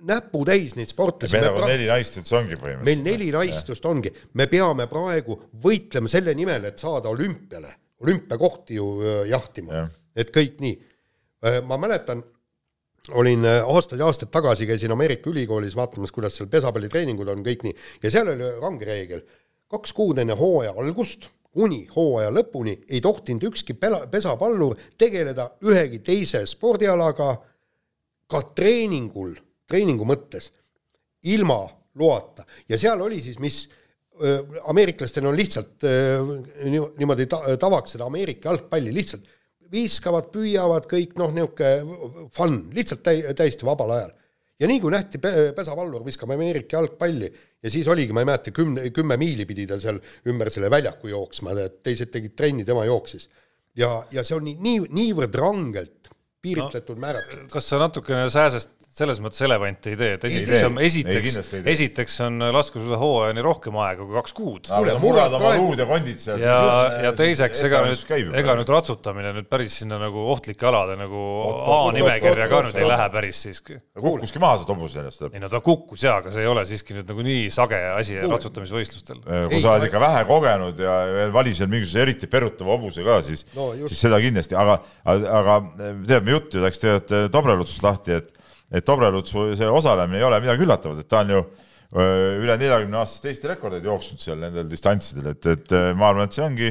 näputäis 0.06 0.74
neid 0.76 0.88
sportlasi. 0.92 1.36
meil 1.36 1.48
nagu 1.50 1.68
neli 1.68 1.86
naist 1.90 2.18
üldse 2.20 2.36
ongi 2.38 2.56
põhimõtteliselt. 2.56 2.88
meil 2.88 3.02
neli 3.04 3.30
naistust 3.34 3.86
ongi, 3.88 4.12
me 4.34 4.46
peame 4.50 4.86
praegu 4.90 5.38
võitlema 5.64 6.08
selle 6.08 6.34
nimel, 6.34 6.68
et 6.70 6.80
saada 6.80 7.12
olümpiale, 7.12 7.72
olümpiakohti 8.04 8.78
ju 8.78 8.90
jahtima, 9.28 9.86
et 10.16 10.32
kõik 10.34 10.60
nii. 10.60 10.76
ma 11.64 11.76
mäletan, 11.80 12.22
olin 13.16 13.44
aastaid 13.48 14.00
ja 14.00 14.08
aastaid 14.08 14.30
tagasi, 14.32 14.68
käisin 14.68 14.92
Ameerika 14.92 15.30
ülikoolis 15.30 15.76
vaatamas, 15.76 16.12
kuidas 16.12 16.36
seal 16.36 16.50
pesapallitreeningud 16.52 17.28
on, 17.32 17.44
kõik 17.44 17.64
nii, 17.64 17.76
ja 18.02 18.12
seal 18.12 18.28
oli 18.34 18.48
range 18.60 18.88
reegel, 18.88 19.22
kaks 19.70 19.94
kuud 19.96 20.20
enne 20.20 20.36
hooaja 20.36 20.74
algust 20.76 21.30
kuni 21.54 21.82
hooaja 21.94 22.30
lõpuni 22.34 22.76
ei 22.88 23.00
tohtinud 23.02 23.48
ükski 23.50 23.74
pela, 23.74 24.04
pesapallur 24.10 24.76
tegeleda 24.98 25.48
ühegi 25.66 25.98
teise 26.06 26.44
spordialaga 26.46 27.32
ka 28.30 28.42
treeningul, 28.54 29.34
treeningu 29.66 30.06
mõttes, 30.06 30.52
ilma 31.26 31.64
loata 31.98 32.46
ja 32.70 32.78
seal 32.78 33.02
oli 33.02 33.18
siis, 33.22 33.40
mis 33.42 33.64
ameeriklastel 34.68 35.26
on 35.26 35.36
lihtsalt 35.36 35.84
niimoodi 36.70 37.26
ta, 37.30 37.42
tavaks 37.60 37.96
seda 37.96 38.06
Ameerika 38.06 38.50
jalgpalli 38.50 38.92
lihtsalt 38.94 39.26
viskavad, 39.70 40.30
püüavad 40.34 40.86
kõik 40.90 41.14
noh, 41.18 41.32
niisugune 41.34 42.28
fun, 42.34 42.56
lihtsalt 42.74 43.04
täi-, 43.06 43.34
täiesti 43.38 43.66
vabal 43.66 43.94
ajal. 43.96 44.10
Ja 44.60 44.68
nii 44.68 44.80
kui 44.82 44.92
nähti 44.92 45.20
Pesapallur 45.56 46.04
viskab 46.06 46.32
Ameerika 46.34 46.76
jalgpalli 46.78 47.30
ja 47.62 47.72
siis 47.72 47.88
oligi, 47.88 48.14
ma 48.16 48.24
ei 48.24 48.28
mäleta, 48.28 48.52
kümne, 48.54 48.88
kümme 48.94 49.16
miili 49.20 49.46
pidi 49.48 49.66
ta 49.68 49.80
seal 49.80 50.00
ümber 50.28 50.50
selle 50.52 50.70
väljaku 50.72 51.12
jooksma, 51.12 51.56
teised 51.84 52.12
tegid 52.12 52.36
trenni, 52.36 52.66
tema 52.68 52.84
jooksis. 52.88 53.28
ja, 53.76 54.02
ja 54.12 54.24
see 54.26 54.36
on 54.36 54.44
nii, 54.48 54.58
nii, 54.60 54.84
niivõrd 54.96 55.36
rangelt 55.40 56.10
piiritletud 56.42 56.96
no, 56.98 57.06
määratud. 57.06 57.48
kas 57.52 57.68
sa 57.72 57.80
natukene 57.80 58.28
sääsest 58.32 58.79
selles 59.00 59.20
mõttes 59.22 59.40
elevanti 59.46 59.94
ei 59.94 59.98
tee, 59.98 60.12
et 60.16 60.24
esiteks 60.28 60.66
on, 60.68 60.78
esiteks, 60.84 61.38
esiteks 61.72 62.18
on 62.26 62.46
laskesuusa 62.54 62.98
hooajani 63.00 63.44
rohkem 63.44 63.78
aega 63.82 64.04
kui 64.04 64.16
kaks 64.18 64.34
kuud. 64.36 64.68
kuule, 64.70 64.96
murrad 65.02 65.36
oma 65.38 65.52
luud 65.56 65.80
ja 65.80 65.86
kondid 65.88 66.20
seal. 66.22 66.42
ja, 66.42 66.56
ja 67.06 67.12
teiseks, 67.16 67.62
ega 67.68 67.82
nüüd, 67.86 68.04
ega 68.40 68.56
nüüd 68.58 68.72
ratsutamine 68.74 69.32
nüüd 69.36 69.48
päris 69.50 69.78
sinna 69.82 70.00
nagu 70.02 70.26
ohtlike 70.34 70.68
alade 70.70 70.96
nagu 71.00 71.24
A-nimekirja 71.76 72.48
ka 72.50 72.62
nüüd 72.66 72.80
ei 72.80 72.88
lähe 72.90 73.08
päris 73.14 73.42
siiski. 73.46 73.78
kukkuski 73.98 74.42
maha 74.42 74.60
see 74.60 74.70
tobus 74.70 74.96
sellest. 74.96 75.24
ei 75.30 75.42
no 75.42 75.50
ta 75.52 75.62
kukkus 75.64 76.04
jaa, 76.06 76.18
aga 76.22 76.34
see 76.34 76.44
ei 76.44 76.50
ole 76.50 76.64
siiski 76.68 76.98
nüüd 76.98 77.08
nagu 77.10 77.26
nii 77.26 77.46
sage 77.54 77.80
asi 77.94 78.18
ratsutamisvõistlustel. 78.20 79.22
kui 79.24 79.62
sa 79.62 79.76
oled 79.76 79.88
ikka 79.88 80.02
vähe 80.02 80.24
kogenud 80.28 80.84
ja 80.84 80.98
veel 81.20 81.34
valisel 81.34 81.70
mingisuguse 81.72 82.04
eriti 82.04 82.30
perutava 82.30 82.76
hobuse 82.76 83.06
ka, 83.06 83.20
siis 83.26 83.46
siis 83.86 84.00
seda 84.00 84.20
kindlasti, 84.22 84.58
aga, 84.58 84.80
aga 85.06 85.56
tead, 85.78 86.26
me 86.26 86.36
juttu 86.36 86.62
läks 86.62 86.82
tegelikult 86.82 87.32
Dobrelutsust 87.32 87.84
lahti, 87.84 88.18
et 88.20 88.39
et 88.70 88.86
Dobrelutsu 88.86 89.50
see 89.58 89.68
osalemine 89.68 90.20
ei 90.20 90.26
ole 90.26 90.40
midagi 90.42 90.66
üllatavat, 90.66 91.02
et 91.02 91.10
ta 91.10 91.24
on 91.24 91.34
ju 91.34 91.42
üle 91.90 92.54
neljakümne 92.54 93.00
aastast 93.00 93.26
Eesti 93.26 93.50
rekordeid 93.50 93.86
jooksnud 93.88 94.22
seal 94.22 94.38
nendel 94.38 94.68
distantsidel, 94.70 95.32
et, 95.32 95.48
et 95.50 95.72
ma 95.98 96.12
arvan, 96.12 96.28
et 96.28 96.36
see 96.36 96.44
ongi 96.44 96.70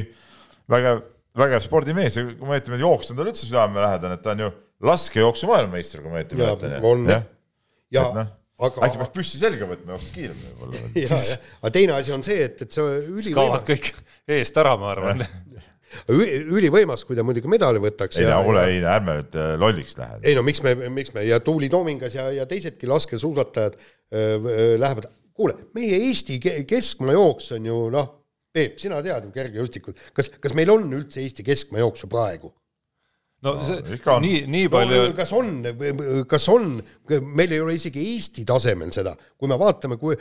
vägev, 0.72 1.02
vägev 1.36 1.64
spordimees 1.64 2.16
ja 2.16 2.24
kui 2.30 2.48
me 2.48 2.60
ütleme, 2.60 2.78
et 2.78 2.86
jooks 2.86 3.12
on 3.12 3.20
üldse 3.26 3.44
südamelähedane, 3.44 4.16
et 4.16 4.24
ta 4.24 4.32
on 4.32 4.46
ju 4.46 4.50
laskejooksu 4.88 5.50
maailmameister, 5.50 6.00
kui 6.00 6.12
ma 6.12 6.22
õieti 6.22 6.40
mäletan. 6.40 6.76
on 6.88 7.04
jah. 7.10 7.26
ja, 7.92 8.06
ja 8.16 8.26
aga 8.60 8.86
äkki 8.86 9.00
peaks 9.00 9.12
püssi 9.14 9.40
selga 9.40 9.68
võtma 9.68 9.92
ja 9.92 9.96
jookseks 9.96 10.14
kiiremini 10.14 10.54
võib-olla. 10.54 11.20
aga 11.60 11.72
teine 11.76 11.96
asi 11.96 12.14
on 12.16 12.24
see, 12.26 12.40
et, 12.48 12.64
et 12.64 12.76
see 12.76 12.98
üli 13.08 13.34
kaovad 13.36 13.64
kõik 13.68 13.92
eest 14.36 14.60
ära, 14.60 14.76
ma 14.80 14.92
arvan 14.94 15.24
ülivõimas, 16.10 17.04
kui 17.06 17.18
ta 17.18 17.24
muidugi 17.26 17.50
medali 17.50 17.82
võtaks. 17.82 18.20
ei 18.20 18.28
no 18.28 18.42
kuule, 18.46 18.66
ei 18.70 18.82
ärme 18.84 19.16
nüüd 19.20 19.38
äh, 19.38 19.54
lolliks 19.60 19.96
lähe. 19.98 20.20
ei 20.22 20.36
no 20.38 20.44
miks 20.46 20.62
me, 20.66 20.74
miks 20.92 21.14
me 21.16 21.24
ja 21.26 21.40
Tuuli 21.44 21.70
Toomingas 21.72 22.14
ja, 22.18 22.28
ja 22.34 22.46
teisedki 22.50 22.88
laskesuusatajad 22.90 23.76
äh, 23.76 24.48
lähevad, 24.80 25.10
kuule, 25.34 25.56
meie 25.74 25.98
Eesti 26.06 26.40
keskmaajooks 26.68 27.52
on 27.58 27.68
ju 27.70 27.82
noh, 27.94 28.16
Peep, 28.50 28.80
sina 28.82 28.98
tead 28.98 29.28
ju 29.28 29.34
kergejõustikut, 29.34 30.00
kas, 30.14 30.26
kas 30.42 30.54
meil 30.58 30.72
on 30.72 30.88
üldse 30.90 31.22
Eesti 31.22 31.46
keskmaajooksu 31.46 32.10
praegu? 32.10 32.50
no 33.46 33.54
see 33.64 34.00
no, 34.04 34.16
nii, 34.20 34.40
nii 34.52 34.70
palju 34.72 35.04
no, 35.04 35.12
kas 35.16 35.30
on, 35.36 35.52
kas 36.28 36.48
on, 36.52 36.74
meil 37.24 37.54
ei 37.54 37.62
ole 37.62 37.76
isegi 37.78 38.02
Eesti 38.14 38.44
tasemel 38.48 38.92
seda, 38.94 39.14
kui 39.38 39.48
me 39.48 39.56
vaatame, 39.60 39.96
kui 40.00 40.18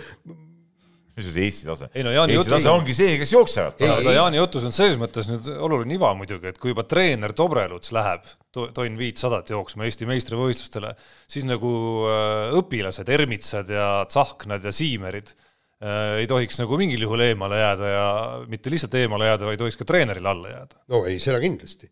mis 1.19 1.29
see 1.33 1.47
Eesti 1.49 1.67
tase? 1.69 1.89
ei 1.93 2.05
no 2.05 2.13
Jaani 2.15 2.37
Eesti 2.37 2.53
tase 2.55 2.71
ongi 2.71 2.95
see, 2.97 3.17
kes 3.21 3.33
jooksevad. 3.35 3.83
aga 3.99 4.13
Jaani 4.15 4.39
jutus 4.39 4.65
on 4.67 4.75
selles 4.75 4.97
mõttes 5.01 5.29
nüüd 5.31 5.49
oluline 5.59 5.97
iva 5.97 6.13
muidugi, 6.17 6.53
et 6.53 6.61
kui 6.61 6.73
juba 6.73 6.85
treener 6.89 7.35
Dobreluts 7.35 7.93
läheb 7.95 8.25
tonn 8.55 8.97
viitsadat 8.99 9.51
jooksma 9.53 9.85
Eesti 9.87 10.07
meistrivõistlustele, 10.09 10.95
siis 11.29 11.45
nagu 11.47 11.71
äh, 12.09 12.55
õpilased, 12.59 13.11
Ermitsad 13.13 13.69
ja 13.73 13.91
Tsahknad 14.09 14.65
ja 14.65 14.73
Siimerid 14.73 15.31
äh, 15.35 16.19
ei 16.23 16.27
tohiks 16.29 16.59
nagu 16.61 16.79
mingil 16.79 17.05
juhul 17.05 17.27
eemale 17.27 17.61
jääda 17.61 17.93
ja 17.93 18.09
mitte 18.49 18.73
lihtsalt 18.73 18.97
eemale 18.99 19.29
jääda, 19.29 19.49
vaid 19.51 19.61
tohiks 19.61 19.79
ka 19.79 19.87
treenerile 19.89 20.33
alla 20.33 20.53
jääda. 20.55 20.83
no 20.95 21.05
ei, 21.09 21.21
seda 21.21 21.41
kindlasti. 21.43 21.91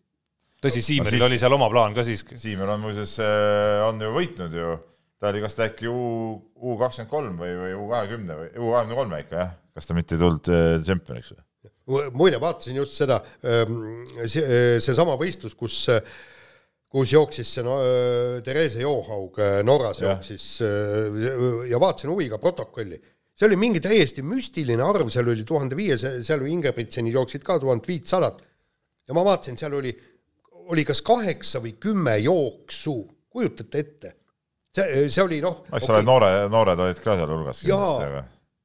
tõsi, 0.58 0.82
Siimeril 0.82 1.20
no, 1.20 1.26
siis, 1.26 1.30
oli 1.30 1.42
seal 1.44 1.58
oma 1.58 1.70
plaan 1.70 1.94
ka 1.94 2.06
siiski. 2.06 2.40
Siimer 2.40 2.74
on 2.74 2.82
muuseas, 2.88 3.18
äh, 3.22 3.84
on 3.86 4.02
ju 4.02 4.14
võitnud 4.16 4.58
ju 4.58 4.76
ta 5.18 5.32
oli, 5.32 5.42
kas 5.42 5.58
ta 5.58 5.66
äkki 5.66 5.90
U, 5.90 5.98
U 6.62 6.78
kakskümmend 6.78 7.10
kolm 7.10 7.36
või, 7.40 7.52
või 7.58 7.74
U 7.78 7.90
kahekümne 7.90 8.38
või 8.38 8.48
U 8.54 8.72
kahekümne 8.72 8.98
kolme 8.98 9.20
ikka 9.24 9.38
jah, 9.42 9.52
kas 9.74 9.88
ta 9.88 9.96
mitte 9.96 10.16
ei 10.16 10.22
tulnud 10.22 10.50
äh, 10.54 10.72
tšempioniks 10.84 11.34
või? 11.34 11.44
muide, 12.12 12.36
vaatasin 12.40 12.76
just 12.76 12.98
seda, 12.98 13.16
ähm, 13.48 13.78
see, 14.28 14.42
seesama 14.84 15.16
võistlus, 15.20 15.56
kus 15.58 15.86
kus 16.88 17.12
jooksis 17.12 17.50
see 17.52 17.64
no, 17.64 17.76
Therese 18.44 18.80
Johaug 18.80 19.36
Norras 19.64 19.98
ja. 20.00 20.12
jooksis 20.12 20.44
ja 21.68 21.80
vaatasin 21.80 22.08
huviga 22.08 22.38
protokolli. 22.40 22.96
see 23.36 23.46
oli 23.46 23.58
mingi 23.60 23.80
täiesti 23.84 24.24
müstiline 24.24 24.84
arv, 24.84 25.10
seal 25.12 25.28
oli 25.28 25.44
tuhande 25.48 25.76
viies, 25.76 26.04
seal 26.24 26.40
oli 26.40 26.54
Ingebrigtsenid 26.56 27.12
jooksid 27.12 27.44
ka 27.44 27.58
tuhat 27.60 27.88
viitsadat. 27.88 28.40
ja 29.08 29.16
ma 29.16 29.24
vaatasin, 29.24 29.58
seal 29.60 29.76
oli, 29.80 29.92
oli 30.72 30.84
kas 30.88 31.02
kaheksa 31.04 31.60
või 31.64 31.74
kümme 31.80 32.16
jooksu, 32.24 32.96
kujutate 33.28 33.84
ette 33.84 34.14
see, 34.78 35.08
see 35.10 35.24
oli 35.24 35.42
noh. 35.44 35.60
eks 35.68 35.84
okay. 35.84 35.96
ole, 35.96 36.06
noore, 36.06 36.30
noored 36.52 36.86
olid 36.86 37.02
ka 37.02 37.18
seal 37.18 37.34
hulgas. 37.34 37.62
jaa, 37.66 38.22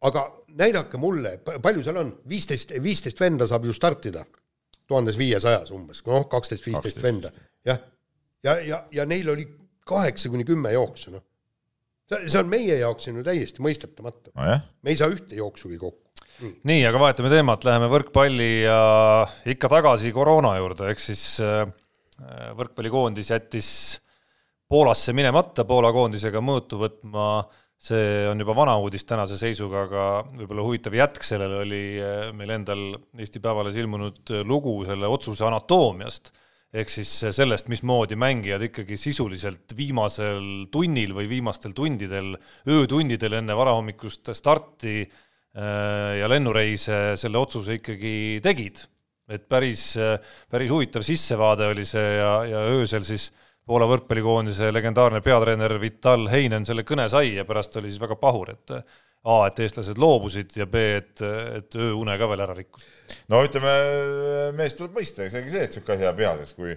aga 0.09 0.27
näidake 0.59 0.99
mulle, 1.01 1.37
palju 1.63 1.83
seal 1.85 1.99
on, 2.03 2.13
viisteist, 2.29 2.75
viisteist 2.83 3.19
venda 3.21 3.47
saab 3.49 3.65
ju 3.67 3.75
startida 3.75 4.23
tuhandes 4.89 5.17
viiesajas 5.19 5.71
umbes, 5.73 6.03
noh, 6.07 6.27
kaksteist, 6.31 6.65
viisteist 6.67 7.01
venda, 7.03 7.31
jah. 7.65 7.79
ja, 8.43 8.55
ja, 8.55 8.57
ja, 8.67 8.81
ja 8.99 9.05
neil 9.09 9.31
oli 9.33 9.45
kaheksa 9.87 10.31
kuni 10.31 10.45
kümme 10.47 10.73
jooksu, 10.75 11.13
noh. 11.15 11.23
see, 12.11 12.39
on 12.39 12.49
meie 12.51 12.77
jaoks 12.81 13.09
on 13.09 13.21
ju 13.21 13.25
täiesti 13.25 13.63
mõistetamatu 13.63 14.33
no. 14.35 14.57
me 14.83 14.93
ei 14.93 14.99
saa 14.99 15.11
ühte 15.11 15.39
jooksugi 15.39 15.79
kokku. 15.81 16.11
nii, 16.43 16.57
nii, 16.69 16.81
aga 16.89 17.01
vahetame 17.01 17.31
teemat, 17.33 17.65
läheme 17.67 17.89
võrkpalli 17.91 18.51
ja 18.65 18.79
ikka 19.55 19.71
tagasi 19.71 20.13
koroona 20.15 20.55
juurde, 20.59 20.91
ehk 20.91 21.01
siis 21.01 21.25
äh, 21.43 21.63
võrkpallikoondis 22.59 23.31
jättis 23.33 23.69
Poolasse 24.73 25.13
minemata 25.13 25.67
Poola 25.69 25.91
koondisega 25.93 26.39
mõõtu 26.41 26.79
võtma, 26.81 27.43
see 27.77 28.23
on 28.25 28.39
juba 28.41 28.55
vana 28.57 28.73
uudis 28.81 29.03
tänase 29.05 29.35
seisuga, 29.37 29.83
aga 29.85 30.05
võib-olla 30.39 30.63
huvitav 30.65 30.95
jätk 30.97 31.27
sellele 31.27 31.59
oli 31.61 31.81
eh, 32.01 32.31
meil 32.33 32.55
endal 32.55 32.81
Eesti 33.13 33.37
Päevalehes 33.43 33.77
ilmunud 33.83 34.31
lugu 34.49 34.73
selle 34.87 35.11
otsuse 35.13 35.45
anatoomiast, 35.45 36.31
ehk 36.73 36.89
siis 36.89 37.11
sellest, 37.37 37.69
mismoodi 37.69 38.17
mängijad 38.17 38.65
ikkagi 38.65 38.97
sisuliselt 38.97 39.75
viimasel 39.77 40.65
tunnil 40.73 41.13
või 41.19 41.29
viimastel 41.35 41.77
tundidel, 41.77 42.33
öötundidel 42.65 43.37
enne 43.43 43.59
varahommikust 43.59 44.33
starti 44.33 45.03
eh, 45.03 46.09
ja 46.17 46.33
lennureise 46.33 47.13
selle 47.21 47.43
otsuse 47.45 47.77
ikkagi 47.77 48.41
tegid. 48.41 48.87
et 49.29 49.45
päris, 49.47 49.85
päris 50.49 50.73
huvitav 50.73 51.05
sissevaade 51.05 51.69
oli 51.77 51.85
see 51.85 52.09
ja, 52.17 52.35
ja 52.49 52.65
öösel 52.73 53.05
siis 53.05 53.29
Poola 53.63 53.87
võrkpallikoondise 53.87 54.73
legendaarne 54.73 55.21
peatreener 55.23 55.77
Vital 55.79 56.27
Heinen 56.31 56.65
selle 56.67 56.83
kõne 56.87 57.05
sai 57.11 57.35
ja 57.37 57.45
pärast 57.47 57.77
oli 57.79 57.91
siis 57.91 58.01
väga 58.01 58.17
pahur, 58.19 58.51
et 58.51 58.73
A, 59.23 59.35
et 59.47 59.59
eestlased 59.63 59.99
loobusid 60.03 60.51
ja 60.59 60.65
B, 60.67 60.81
et, 60.97 61.21
et 61.23 61.75
ööune 61.79 62.17
ka 62.19 62.27
veel 62.27 62.41
ära 62.43 62.55
rikkus. 62.57 62.83
no 63.31 63.39
ütleme, 63.45 63.71
meest 64.57 64.75
tuleb 64.75 64.97
mõista, 64.99 65.29
selge 65.31 65.53
see, 65.53 65.63
et 65.63 65.71
niisugune 65.71 65.95
asi 65.95 66.03
jääb 66.09 66.19
vihaseks, 66.19 66.57
kui 66.57 66.75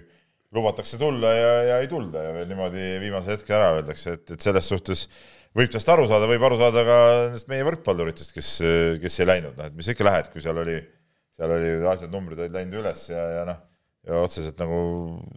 lubatakse 0.55 0.99
tulla 1.01 1.33
ja, 1.35 1.49
ja 1.73 1.79
ei 1.83 1.89
tulda 1.91 2.23
ja 2.23 2.31
veel 2.37 2.47
niimoodi 2.47 2.85
viimase 3.03 3.35
hetke 3.35 3.51
ära 3.57 3.73
öeldakse, 3.75 4.15
et, 4.15 4.31
et 4.37 4.47
selles 4.47 4.71
suhtes 4.71 5.03
võib 5.59 5.73
tast 5.73 5.91
aru 5.91 6.07
saada, 6.07 6.29
võib 6.31 6.45
aru 6.47 6.61
saada 6.61 6.85
ka 6.87 6.97
nendest 7.25 7.51
meie 7.51 7.67
võrkpalluritest, 7.67 8.31
kes, 8.31 8.53
kes 9.03 9.19
ei 9.19 9.27
läinud, 9.27 9.59
noh 9.59 9.67
et 9.67 9.75
mis 9.75 9.89
sa 9.89 9.97
ikka 9.97 10.07
lähed, 10.07 10.31
kui 10.31 10.43
seal 10.45 10.63
oli, 10.63 10.77
seal 11.35 11.51
oli 11.51 11.73
asjad, 11.91 12.13
numbrid 12.15 12.39
olid 12.45 12.55
läinud 12.55 12.79
üles 12.79 13.09
ja, 13.11 13.27
ja 13.41 13.43
noh 13.51 13.59
ja 14.07 14.21
otseselt 14.23 14.59
nagu 14.61 14.77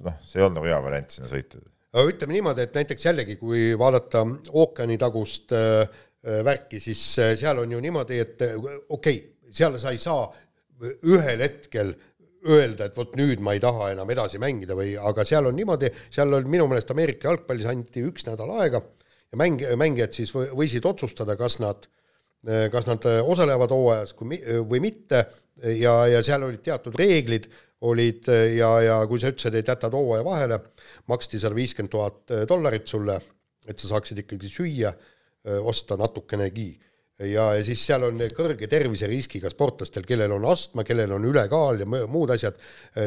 noh, 0.04 0.18
see 0.24 0.40
ei 0.40 0.46
olnud 0.46 0.60
nagu 0.60 0.70
hea 0.70 0.82
variant 0.84 1.14
sinna 1.14 1.30
sõita. 1.30 1.62
aga 1.90 2.12
ütleme 2.12 2.36
niimoodi, 2.36 2.66
et 2.66 2.76
näiteks 2.78 3.08
jällegi, 3.08 3.36
kui 3.40 3.70
vaadata 3.78 4.22
ookeanitagust 4.62 5.56
äh, 5.56 5.80
äh, 5.82 6.44
värki, 6.46 6.82
siis 6.82 7.02
äh, 7.18 7.34
seal 7.40 7.62
on 7.64 7.74
ju 7.74 7.80
niimoodi, 7.82 8.20
et 8.22 8.46
äh, 8.46 8.54
okei 8.60 9.18
okay,, 9.18 9.50
seal 9.50 9.78
sa 9.82 9.94
ei 9.94 9.98
saa 10.02 10.28
ühel 11.04 11.42
hetkel 11.44 11.92
öelda, 12.48 12.86
et 12.86 12.96
vot 12.96 13.12
nüüd 13.18 13.42
ma 13.44 13.52
ei 13.52 13.60
taha 13.60 13.90
enam 13.92 14.08
edasi 14.14 14.38
mängida 14.40 14.76
või, 14.78 14.94
aga 14.96 15.26
seal 15.28 15.50
on 15.50 15.58
niimoodi, 15.58 15.90
seal 16.08 16.38
on 16.38 16.46
minu 16.48 16.68
meelest 16.70 16.92
Ameerika 16.94 17.28
jalgpallis 17.28 17.68
anti 17.68 18.04
üks 18.06 18.24
nädal 18.28 18.54
aega 18.62 18.80
ja 18.80 19.40
mäng, 19.42 19.60
mängijad 19.76 20.14
siis 20.16 20.32
võisid 20.32 20.86
otsustada, 20.88 21.36
kas 21.36 21.58
nad, 21.60 21.84
kas 22.72 22.88
nad 22.88 23.04
osalevad 23.20 23.74
hooajas 23.76 24.16
või 24.16 24.80
mitte 24.80 25.26
ja, 25.76 25.98
ja 26.08 26.22
seal 26.24 26.46
olid 26.48 26.64
teatud 26.64 26.96
reeglid 26.96 27.50
olid 27.88 28.28
ja, 28.56 28.74
ja 28.84 28.98
kui 29.08 29.20
sa 29.20 29.30
ütlesid, 29.32 29.56
et 29.56 29.70
jätad 29.72 29.94
hooaja 29.96 30.24
vahele, 30.26 30.60
maksti 31.08 31.40
seal 31.40 31.56
viiskümmend 31.56 31.92
tuhat 31.92 32.36
dollarit 32.48 32.88
sulle, 32.88 33.16
et 33.68 33.80
sa 33.80 33.94
saaksid 33.94 34.20
ikkagi 34.24 34.52
süüa, 34.52 34.92
osta 35.64 35.96
natukenegi. 35.96 36.74
ja, 37.20 37.46
ja 37.56 37.64
siis 37.64 37.82
seal 37.84 38.04
on 38.04 38.20
kõrge 38.36 38.68
terviseriskiga 38.68 39.50
sportlastel, 39.52 40.04
kellel 40.08 40.32
on 40.32 40.44
astma, 40.48 40.84
kellel 40.88 41.12
on 41.12 41.24
ülekaal 41.28 41.80
ja 41.80 41.86
muud 41.88 42.32
asjad, 42.32 42.56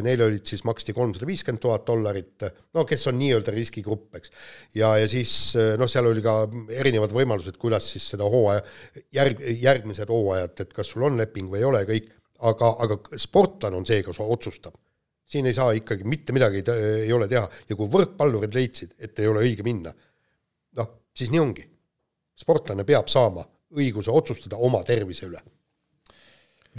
neil 0.06 0.22
olid 0.22 0.46
siis, 0.46 0.64
maksti 0.66 0.94
kolmsada 0.94 1.30
viiskümmend 1.30 1.62
tuhat 1.62 1.86
dollarit, 1.88 2.46
no 2.74 2.86
kes 2.90 3.08
on 3.10 3.18
nii-öelda 3.22 3.54
riskigrupp, 3.54 4.10
eks. 4.18 4.34
ja, 4.78 4.96
ja 5.02 5.10
siis 5.10 5.54
noh, 5.78 5.90
seal 5.90 6.10
oli 6.10 6.26
ka 6.26 6.48
erinevad 6.78 7.14
võimalused, 7.14 7.58
kuidas 7.62 7.90
siis 7.94 8.10
seda 8.14 8.30
hooaja, 8.30 8.62
järg, 9.14 9.42
järgmised 9.62 10.10
hooajad, 10.10 10.66
et 10.66 10.78
kas 10.78 10.94
sul 10.94 11.10
on 11.10 11.18
leping 11.22 11.50
või 11.50 11.62
ei 11.62 11.70
ole, 11.70 11.86
kõik, 11.90 12.14
aga, 12.50 12.72
aga 12.86 13.20
sportlane 13.20 13.80
on 13.80 13.86
see, 13.88 14.04
kes 14.06 14.20
otsustab. 14.24 14.76
siin 15.26 15.46
ei 15.48 15.56
saa 15.56 15.72
ikkagi 15.74 16.04
mitte 16.04 16.34
midagi 16.36 16.62
ei 16.70 17.12
ole 17.16 17.28
teha 17.32 17.48
ja 17.70 17.76
kui 17.80 17.88
võrkpallurid 17.90 18.54
leidsid, 18.54 18.92
et 19.00 19.20
ei 19.20 19.28
ole 19.28 19.46
õige 19.46 19.64
minna, 19.64 19.94
noh, 20.78 20.90
siis 21.16 21.32
nii 21.32 21.40
ongi. 21.40 21.66
sportlane 22.36 22.84
peab 22.84 23.08
saama 23.08 23.46
õiguse 23.74 24.12
otsustada 24.12 24.58
oma 24.58 24.84
tervise 24.84 25.28
üle. 25.30 25.42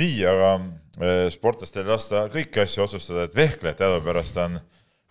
nii, 0.00 0.22
aga 0.26 0.52
äh, 0.54 1.26
sportlastel 1.32 1.84
ei 1.84 1.92
lasta 1.94 2.26
kõiki 2.32 2.64
asju 2.64 2.84
otsustada, 2.84 3.26
et 3.26 3.36
vehklejad 3.36 3.80
teadupärast 3.80 4.40
on 4.42 4.58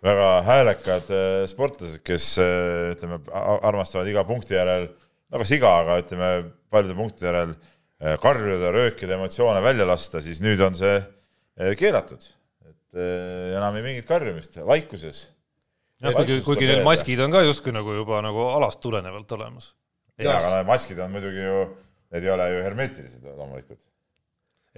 väga 0.04 0.32
häälekad 0.48 1.12
äh, 1.16 1.44
sportlased, 1.50 2.02
kes 2.04 2.34
äh, 2.44 2.92
ütleme, 2.94 3.22
armastavad 3.34 4.10
iga 4.12 4.26
punkti 4.28 4.58
järel, 4.58 4.90
no 5.32 5.42
kas 5.42 5.54
iga, 5.56 5.78
aga 5.84 6.02
ütleme, 6.04 6.34
paljude 6.74 6.98
punktide 6.98 7.32
järel 7.32 7.56
karjuda, 8.24 8.72
röökida, 8.76 9.16
emotsioone 9.16 9.62
välja 9.64 9.86
lasta, 9.88 10.22
siis 10.24 10.42
nüüd 10.44 10.60
on 10.66 10.76
see 10.76 10.98
keelatud. 11.80 12.26
et 12.68 13.04
enam 13.54 13.78
ei 13.80 13.86
mingit 13.86 14.10
karjumist, 14.10 14.58
vaikuses. 14.68 15.30
kuigi, 16.04 16.42
kuigi 16.44 16.68
neil 16.68 16.84
maskid 16.84 17.22
on 17.24 17.32
ka 17.32 17.46
justkui 17.46 17.72
nagu 17.76 17.96
juba 17.96 18.20
nagu 18.26 18.50
alast 18.58 18.82
tulenevalt 18.84 19.32
olemas 19.38 19.72
jaa, 20.22 20.38
aga 20.38 20.54
need 20.58 20.70
maskid 20.70 21.02
on 21.04 21.12
muidugi 21.14 21.42
ju, 21.42 21.58
need 22.14 22.28
ei 22.28 22.32
ole 22.34 22.48
ju 22.52 22.62
hermeetilised 22.68 23.26
loomulikult. 23.26 23.82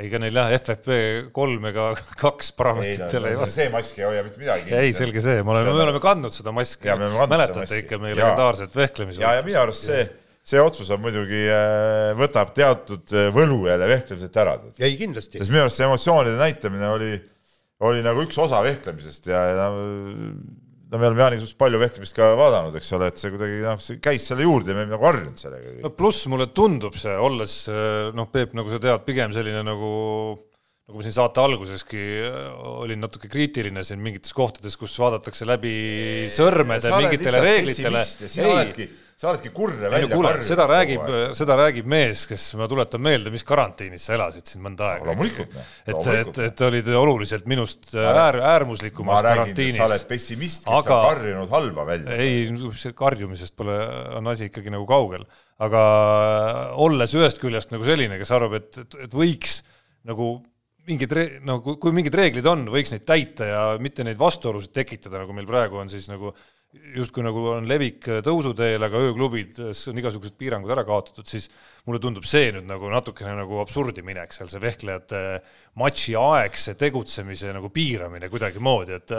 ega 0.05 0.19
neil 0.19 0.39
jah, 0.39 0.51
FFP 0.57 0.97
kolm 1.35 1.69
ega 1.71 1.89
kaks 2.23 2.51
parameetritele 2.59 3.33
ei 3.33 3.39
vasta. 3.39 3.61
see 3.61 3.71
mask 3.73 3.99
ei 3.99 4.07
hoia 4.07 4.25
mitte 4.27 4.41
midagi. 4.41 4.75
ei, 4.75 4.93
selge 4.95 5.23
see, 5.23 5.41
me 5.43 5.55
oleme, 5.55 5.73
me 5.73 5.87
oleme 5.87 6.03
kandnud 6.03 6.35
seda 6.35 6.53
maski. 6.55 6.91
mäletate 6.91 7.81
ikka 7.83 7.99
meie 8.03 8.17
legendaarset 8.17 8.77
vehklemise. 8.79 9.23
ja, 9.23 9.35
ja 9.39 9.45
minu 9.47 9.59
arust 9.63 9.89
see, 9.89 10.05
see 10.45 10.61
otsus 10.61 10.91
on 10.93 11.01
muidugi, 11.01 11.45
äh, 11.49 12.11
võtab 12.17 12.51
teatud 12.55 13.13
äh, 13.17 13.31
võlu 13.33 13.63
jälle 13.65 13.87
vehklemiselt 13.89 14.35
ära. 14.43 14.59
ei, 14.77 14.93
kindlasti. 14.99 15.39
sest 15.41 15.53
minu 15.53 15.65
arust 15.65 15.79
see 15.79 15.87
emotsioonide 15.87 16.37
näitamine 16.37 16.91
oli, 16.93 17.13
oli 17.89 18.03
nagu 18.05 18.21
üks 18.27 18.37
osa 18.41 18.61
vehklemisest 18.65 19.31
ja, 19.31 19.41
ja 19.49 19.69
no 19.73 20.99
me 21.01 21.09
oleme 21.09 21.23
Jaaniga 21.23 21.41
suhteliselt 21.41 21.61
palju 21.63 21.81
vehklemist 21.81 22.17
ka 22.17 22.27
vaadanud, 22.37 22.77
eks 22.77 22.93
ole, 22.97 23.09
et 23.09 23.21
see 23.21 23.33
kuidagi 23.33 23.63
noh, 23.63 23.79
see 23.81 24.01
käis 24.03 24.27
selle 24.29 24.45
juurde 24.45 24.69
ja 24.69 24.77
me 24.77 24.83
oleme 24.83 24.93
nagu 24.93 25.07
harjunud 25.09 25.41
sellega. 25.41 25.77
no 25.81 25.93
pluss 25.97 26.27
mulle 26.29 26.51
tundub 26.53 26.97
see, 26.99 27.15
olles 27.17 27.55
noh, 28.13 28.29
Peep, 28.29 28.53
nagu 28.57 28.69
sa 28.69 28.81
tead, 28.83 29.01
pigem 29.07 29.33
selline 29.33 29.65
nagu 29.65 29.95
nagu 30.85 30.99
ma 30.99 31.01
siin 31.01 31.15
saate 31.15 31.41
alguseski 31.41 32.03
olin 32.85 33.01
natuke 33.01 33.25
kriitiline 33.33 33.81
siin 33.81 33.97
mingites 34.05 34.35
kohtades, 34.37 34.77
kus 34.77 34.93
vaadatakse 35.01 35.47
läbi 35.49 35.73
sõrmede 36.29 36.93
mingitele 36.93 37.41
reeglitele. 37.41 38.03
ei 38.45 38.85
sa 39.15 39.29
oledki 39.31 39.49
kurre 39.55 39.89
välja 39.89 40.09
karjunud. 40.11 40.43
seda 40.43 40.65
räägib, 40.67 41.03
seda 41.37 41.55
räägib 41.55 41.87
mees, 41.87 42.25
kes, 42.27 42.49
ma 42.59 42.67
tuletan 42.67 43.03
meelde, 43.03 43.31
mis 43.31 43.45
karantiinis 43.47 44.07
sa 44.09 44.17
elasid 44.17 44.49
siin 44.51 44.63
mõnda 44.65 44.89
aega. 44.89 45.07
loomulikult. 45.07 45.53
et, 45.87 46.09
et, 46.11 46.39
et 46.49 46.63
olid 46.67 46.89
oluliselt 46.99 47.47
minust 47.47 47.93
äär, 47.95 48.41
äärmuslikumas 48.51 49.23
karantiinis. 49.23 49.79
sa 49.79 49.87
oled 49.87 50.03
pessimist, 50.09 50.65
kes 50.65 50.81
aga, 50.81 50.97
on 50.99 51.07
karjunud 51.13 51.53
halba 51.55 51.85
välja. 51.87 52.17
ei, 52.19 52.91
karjumisest 52.95 53.55
pole, 53.55 53.77
on 54.19 54.27
asi 54.33 54.49
ikkagi 54.51 54.73
nagu 54.75 54.87
kaugel. 54.89 55.23
aga 55.63 55.85
olles 56.83 57.15
ühest 57.15 57.39
küljest 57.39 57.71
nagu 57.71 57.87
selline, 57.87 58.19
kes 58.19 58.35
arvab, 58.35 58.59
et, 58.59 58.83
et, 58.83 58.99
et 59.07 59.15
võiks 59.15 59.61
nagu 60.05 60.33
mingid 60.85 61.15
re-, 61.15 61.39
no 61.45 61.61
kui, 61.63 61.79
kui 61.81 61.95
mingid 61.95 62.15
reeglid 62.19 62.45
on, 62.51 62.67
võiks 62.73 62.91
neid 62.93 63.07
täita 63.07 63.47
ja 63.47 63.63
mitte 63.81 64.03
neid 64.05 64.19
vastuolusid 64.19 64.75
tekitada, 64.75 65.23
nagu 65.23 65.33
meil 65.33 65.47
praegu 65.49 65.79
on 65.81 65.89
siis 65.89 66.09
nagu 66.11 66.35
justkui 66.95 67.23
nagu 67.25 67.41
on 67.53 67.67
levik 67.69 68.07
tõusuteel, 68.25 68.83
aga 68.87 69.01
ööklubides 69.07 69.81
on 69.91 69.99
igasugused 69.99 70.35
piirangud 70.39 70.71
ära 70.73 70.85
kaotatud, 70.87 71.27
siis 71.29 71.49
mulle 71.87 72.01
tundub 72.03 72.27
see 72.27 72.51
nüüd 72.55 72.67
nagu 72.69 72.89
natukene 72.91 73.35
nagu 73.39 73.59
absurdi 73.63 74.03
minek 74.05 74.35
seal, 74.35 74.49
see 74.51 74.61
vehklejate 74.63 75.21
matši 75.81 76.15
aegse 76.19 76.75
tegutsemise 76.79 77.53
nagu 77.55 77.71
piiramine 77.73 78.29
kuidagimoodi, 78.31 78.99
et 78.99 79.15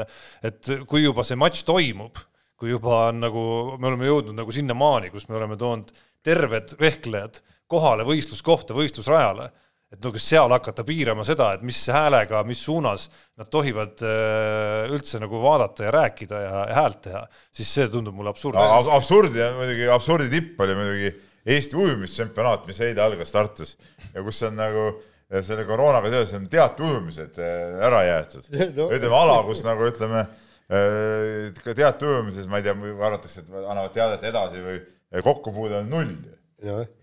et 0.46 0.72
kui 0.88 1.04
juba 1.04 1.24
see 1.26 1.38
matš 1.38 1.64
toimub, 1.68 2.20
kui 2.56 2.72
juba 2.72 3.06
on 3.10 3.20
nagu, 3.26 3.44
me 3.80 3.90
oleme 3.92 4.08
jõudnud 4.08 4.38
nagu 4.38 4.54
sinnamaani, 4.54 5.12
kus 5.12 5.28
me 5.28 5.38
oleme 5.40 5.58
toonud 5.60 5.92
terved 6.26 6.74
vehklejad 6.80 7.42
kohale 7.70 8.06
võistluskohta, 8.06 8.74
võistlusrajale 8.76 9.50
et 9.92 10.02
nagu 10.02 10.18
seal 10.18 10.50
hakata 10.50 10.82
piirama 10.86 11.24
seda, 11.26 11.52
et 11.54 11.62
mis 11.66 11.78
häälega, 11.94 12.42
mis 12.48 12.62
suunas 12.66 13.06
nad 13.38 13.48
tohivad 13.52 14.02
äh, 14.02 14.90
üldse 14.90 15.20
nagu 15.22 15.38
vaadata 15.42 15.86
ja 15.86 15.92
rääkida 15.94 16.40
ja 16.42 16.62
häält 16.74 17.04
teha, 17.06 17.22
siis 17.54 17.70
see 17.78 17.86
tundub 17.92 18.16
mulle 18.18 18.32
absurdne 18.34 18.64
Ab. 18.66 18.88
absurdi 18.96 19.44
on 19.46 19.60
muidugi, 19.60 19.86
absurdi 19.94 20.30
tipp 20.32 20.62
oli 20.66 20.78
muidugi 20.78 21.12
Eesti 21.46 21.78
ujumistšempionaat, 21.78 22.64
mis 22.66 22.80
eile 22.82 23.04
algas 23.04 23.30
Tartus 23.30 23.76
ja 24.10 24.24
kus 24.26 24.42
on 24.48 24.56
nagu 24.58 24.88
selle 25.46 25.62
koroonaga 25.66 26.10
seoses 26.10 26.34
on 26.38 26.48
teateujumised 26.50 27.38
äh, 27.42 27.76
ära 27.86 28.02
jäetud 28.06 28.50
no.. 28.78 28.88
ütleme 28.90 29.18
ala, 29.18 29.36
kus 29.46 29.62
nagu 29.66 29.86
ütleme 29.86 30.22
äh, 30.22 31.52
ka 31.62 31.74
teateujumises, 31.78 32.48
ma 32.50 32.58
ei 32.58 32.66
tea, 32.66 32.74
arvatakse, 32.74 33.44
et 33.46 33.54
annavad 33.62 33.94
teadet 33.94 34.26
edasi 34.32 34.64
või 34.66 34.80
kokkupuude 35.22 35.84
on 35.84 35.94
null. 35.94 36.16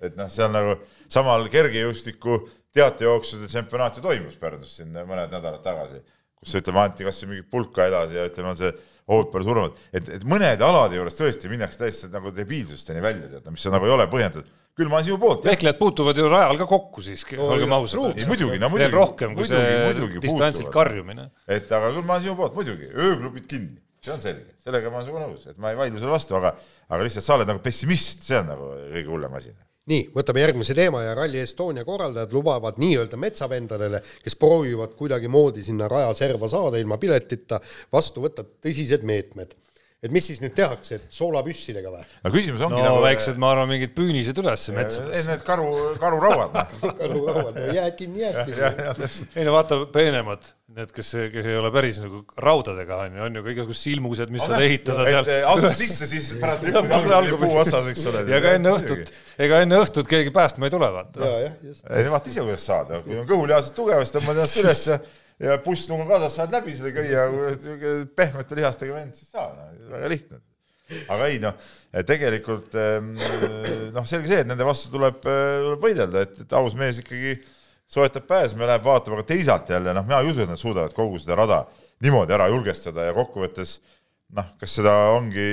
et 0.03 0.19
noh, 0.19 0.27
see 0.33 0.43
on 0.43 0.55
nagu 0.55 0.75
samal 1.11 1.47
kergejõustiku 1.51 2.41
teatejooksude 2.73 3.47
tsempionaat 3.51 3.97
ju 3.97 4.03
toimus 4.05 4.39
Pärnus 4.41 4.77
siin 4.79 4.89
mõned 4.93 5.29
nädalad 5.31 5.61
tagasi, 5.65 6.01
kus 6.39 6.57
ütleme, 6.59 6.81
anti 6.83 7.05
kas 7.07 7.21
või 7.23 7.35
mingit 7.35 7.51
pulka 7.51 7.85
edasi 7.89 8.17
ja 8.17 8.25
ütleme, 8.29 8.53
on 8.53 8.59
see 8.59 8.73
ohud 9.11 9.29
palju 9.33 9.49
surmad, 9.49 9.79
et, 9.91 10.09
et 10.17 10.25
mõnede 10.27 10.63
alade 10.63 10.97
juures 10.97 11.17
tõesti 11.17 11.51
minnakse 11.51 11.81
täiesti 11.81 12.09
nagu 12.13 12.31
debiilsusteni 12.35 13.03
välja, 13.03 13.29
tead, 13.33 13.49
mis 13.51 13.65
nagu 13.71 13.87
ei 13.89 13.95
ole 13.97 14.07
põhjendatud. 14.11 14.51
küll 14.73 14.89
ma 14.89 14.97
olen 14.97 15.07
sinu 15.09 15.19
poolt. 15.21 15.43
vehklejad 15.45 15.77
puutuvad 15.77 16.17
ju 16.17 16.29
rajal 16.31 16.57
ka 16.63 16.67
kokku 16.71 17.03
siiski 17.03 17.37
no,, 17.37 17.49
olgem 17.53 17.75
ausad. 17.75 17.99
muidugi, 18.29 18.59
no 18.61 18.71
muidugi. 18.71 18.85
veel 18.85 18.95
rohkem 18.95 19.35
kui 19.35 19.45
muidugi, 19.49 20.17
see 20.17 20.23
distantsilt 20.23 20.71
karjumine. 20.73 21.27
et 21.45 21.67
aga 21.67 21.91
küll 21.91 22.07
ma 22.07 22.15
olen 22.15 22.25
sinu 22.29 22.37
poolt, 22.39 22.55
muidugi, 22.55 22.89
ööklubid 22.95 23.49
kinni, 23.51 23.75
see 24.03 24.15
on 24.15 24.23
selge, 24.23 24.55
sellega 24.63 24.89
ma 24.89 25.01
olen 25.01 25.09
sinuga 25.11 25.27
nõus, 25.27 25.45
et 25.51 25.59
ma 25.59 25.75
ei 25.75 25.81
vaidle 25.83 25.99
sulle 25.99 26.15
vastu, 26.15 26.39
aga, 26.39 26.55
aga 26.87 27.09
lihtsalt 27.09 27.27
sa 27.27 27.37
oled 27.37 27.51
nagu 27.51 27.61
pessimist, 27.65 28.23
see 28.23 28.39
on 28.39 28.49
nagu 28.55 28.71
kõige 28.95 29.11
hullem 29.11 29.39
asi 29.41 29.51
nii, 29.91 30.05
võtame 30.15 30.43
järgmise 30.43 30.75
teema 30.77 31.03
ja 31.03 31.15
Rally 31.17 31.41
Estonia 31.43 31.83
korraldajad 31.87 32.33
lubavad 32.35 32.79
nii-öelda 32.81 33.19
metsavendadele, 33.19 34.03
kes 34.23 34.37
proovivad 34.39 34.95
kuidagimoodi 34.99 35.63
sinna 35.65 35.89
rajaserva 35.91 36.49
saada 36.51 36.79
ilma 36.79 36.97
piletita, 37.01 37.59
vastu 37.91 38.23
võtta 38.23 38.45
tõsised 38.45 39.03
meetmed 39.07 39.55
et 40.03 40.11
mis 40.11 40.25
siis 40.27 40.41
nüüd 40.43 40.51
tehakse, 40.57 40.97
et 40.99 41.15
soolapüssidega 41.15 41.91
või? 41.93 42.01
no 42.25 42.31
küsimus 42.33 42.63
ongi 42.65 42.81
no, 42.81 42.87
nagu 42.89 43.03
väiksed, 43.05 43.37
ma 43.39 43.53
arvan, 43.53 43.69
mingid 43.71 43.93
püünised 43.95 44.39
üles 44.41 44.65
metsades. 44.75 45.29
Need 45.29 45.45
karu, 45.47 45.69
karurauad 46.01 46.57
karurauad, 46.81 47.55
no 47.55 47.77
jääd 47.77 47.95
kinni, 47.99 48.25
jääd 48.25 48.41
kinni. 48.49 49.07
ei 49.39 49.47
no 49.47 49.55
vaata, 49.55 49.79
peenemad, 49.95 50.49
need, 50.75 50.91
kes, 50.95 51.13
kes 51.31 51.49
ei 51.53 51.55
ole 51.61 51.71
päris 51.75 52.01
nagu 52.03 52.21
raudadega, 52.35 52.99
on 53.05 53.17
ju, 53.17 53.23
on 53.29 53.39
ju 53.39 53.45
ka 53.47 53.53
igasugused 53.55 53.83
silmused, 53.87 54.35
mis 54.35 54.43
saab 54.43 54.67
ehitada 54.67 55.07
seal. 55.07 55.33
astud 55.53 55.79
sisse, 55.79 56.11
siis 56.11 56.29
pärast 56.43 56.67
ripud 56.67 57.39
puu 57.39 57.55
otsas, 57.63 57.89
eks 57.95 58.05
ole. 58.11 58.27
ja 58.33 58.43
ka 58.43 58.55
enne 58.59 58.75
õhtut, 58.75 59.15
ega 59.47 59.63
enne 59.63 59.81
õhtut 59.85 60.11
keegi 60.11 60.35
päästma 60.35 60.67
ei 60.67 60.75
tule, 60.75 60.91
vaata. 60.99 61.33
ei, 61.39 62.07
vaata 62.11 62.33
ise, 62.33 62.43
kuidas 62.43 62.67
saada, 62.67 62.99
kui 63.07 63.23
on 63.23 63.29
kõhulihased 63.29 63.75
tugevasti, 63.77 64.19
tõmbad 64.19 64.41
ennast 64.41 64.63
üles 64.65 64.87
ja 65.41 65.57
pussnuga 65.63 66.05
kaasas 66.09 66.37
saad 66.37 66.53
läbi 66.53 66.75
selle 66.77 66.93
köia, 66.95 67.27
pehmete 68.15 68.57
lihastega 68.59 68.95
vend, 68.95 69.15
siis 69.17 69.31
saa, 69.33 69.49
no 69.55 69.93
väga 69.95 70.11
lihtne. 70.11 70.41
aga 71.09 71.27
ei 71.31 71.39
noh, 71.41 71.55
tegelikult 72.05 72.75
ehm, 72.77 73.13
noh, 73.95 74.05
selge 74.09 74.29
see, 74.29 74.43
et 74.43 74.49
nende 74.49 74.67
vastu 74.67 74.91
tuleb, 74.93 75.21
tuleb 75.23 75.81
võidelda, 75.81 76.25
et, 76.27 76.43
et 76.43 76.55
aus 76.59 76.75
mees 76.77 76.99
ikkagi 77.01 77.37
soetab 77.93 78.27
pääsme, 78.29 78.67
läheb 78.67 78.85
vaatama, 78.85 79.19
aga 79.19 79.27
teisalt 79.31 79.69
jälle 79.73 79.93
noh, 79.95 80.05
mina 80.05 80.21
ei 80.21 80.29
usu, 80.29 80.43
et 80.43 80.51
nad 80.51 80.59
suudavad 80.59 80.93
kogu 80.97 81.21
seda 81.21 81.37
rada 81.39 81.63
niimoodi 82.03 82.35
ära 82.35 82.49
julgestada 82.51 83.07
ja 83.07 83.15
kokkuvõttes 83.15 83.77
noh, 84.37 84.49
kas 84.59 84.75
seda 84.79 84.93
ongi 85.15 85.47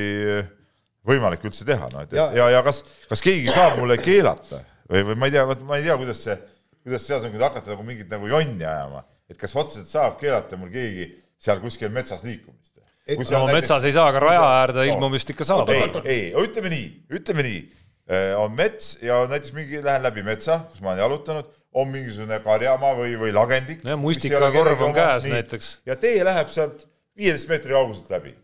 võimalik 1.07 1.45
üldse 1.49 1.65
teha, 1.69 1.89
noh 1.93 2.05
et 2.05 2.17
ja, 2.17 2.29
ja, 2.37 2.51
ja 2.57 2.65
kas, 2.67 2.83
kas 3.09 3.23
keegi 3.25 3.53
saab 3.53 3.79
mulle 3.81 3.97
keelata 4.01 4.61
või, 4.91 5.05
või 5.11 5.17
ma 5.17 5.31
ei 5.31 5.37
tea, 5.37 5.47
vot 5.49 5.65
ma 5.69 5.79
ei 5.81 5.87
tea, 5.87 5.97
kuidas 6.01 6.21
see, 6.27 6.37
kuidas 6.85 7.07
seal 7.07 7.25
on, 7.25 7.33
kui 7.33 7.43
hakata 7.43 7.75
nagu 7.75 7.87
mingit 7.87 8.13
nagu 8.13 8.29
jonni 8.29 8.67
ajama 8.67 9.05
et 9.31 9.39
kas 9.39 9.55
otseselt 9.57 9.91
saab 9.91 10.19
keelata 10.21 10.59
mul 10.61 10.73
keegi 10.73 11.11
seal 11.41 11.61
kuskil 11.63 11.93
metsas 11.95 12.25
liikumist? 12.27 12.71
no 13.11 13.17
näiteks, 13.17 13.53
metsas 13.53 13.87
ei 13.89 13.95
saa, 13.95 14.09
aga 14.13 14.21
raja 14.23 14.43
äärde 14.61 14.83
no, 14.83 14.89
ilmumist 14.93 15.31
ikka 15.33 15.47
saab. 15.49 15.71
ei, 15.73 15.87
ei, 16.05 16.27
ütleme 16.39 16.71
nii, 16.73 16.91
ütleme 17.19 17.47
nii, 17.47 17.63
äh, 18.11 18.35
on 18.39 18.53
mets 18.55 18.93
ja 19.03 19.23
näiteks 19.31 19.55
mingi, 19.57 19.81
lähen 19.85 20.05
läbi 20.05 20.25
metsa, 20.27 20.61
kus 20.71 20.85
ma 20.85 20.93
olen 20.93 21.03
jalutanud, 21.05 21.51
on 21.81 21.91
mingisugune 21.91 22.41
karjamaa 22.45 22.93
või, 22.99 23.17
või 23.19 23.35
lagendik. 23.35 23.83
jah, 23.87 23.99
mustikakorv 23.99 24.87
on 24.87 24.95
käes 24.95 25.27
nii, 25.27 25.35
näiteks. 25.39 25.73
ja 25.89 25.97
tee 26.01 26.23
läheb 26.27 26.53
sealt 26.53 26.87
viieteist 27.19 27.51
meetri 27.51 27.75
kauguselt 27.77 28.11
läbi. 28.13 28.35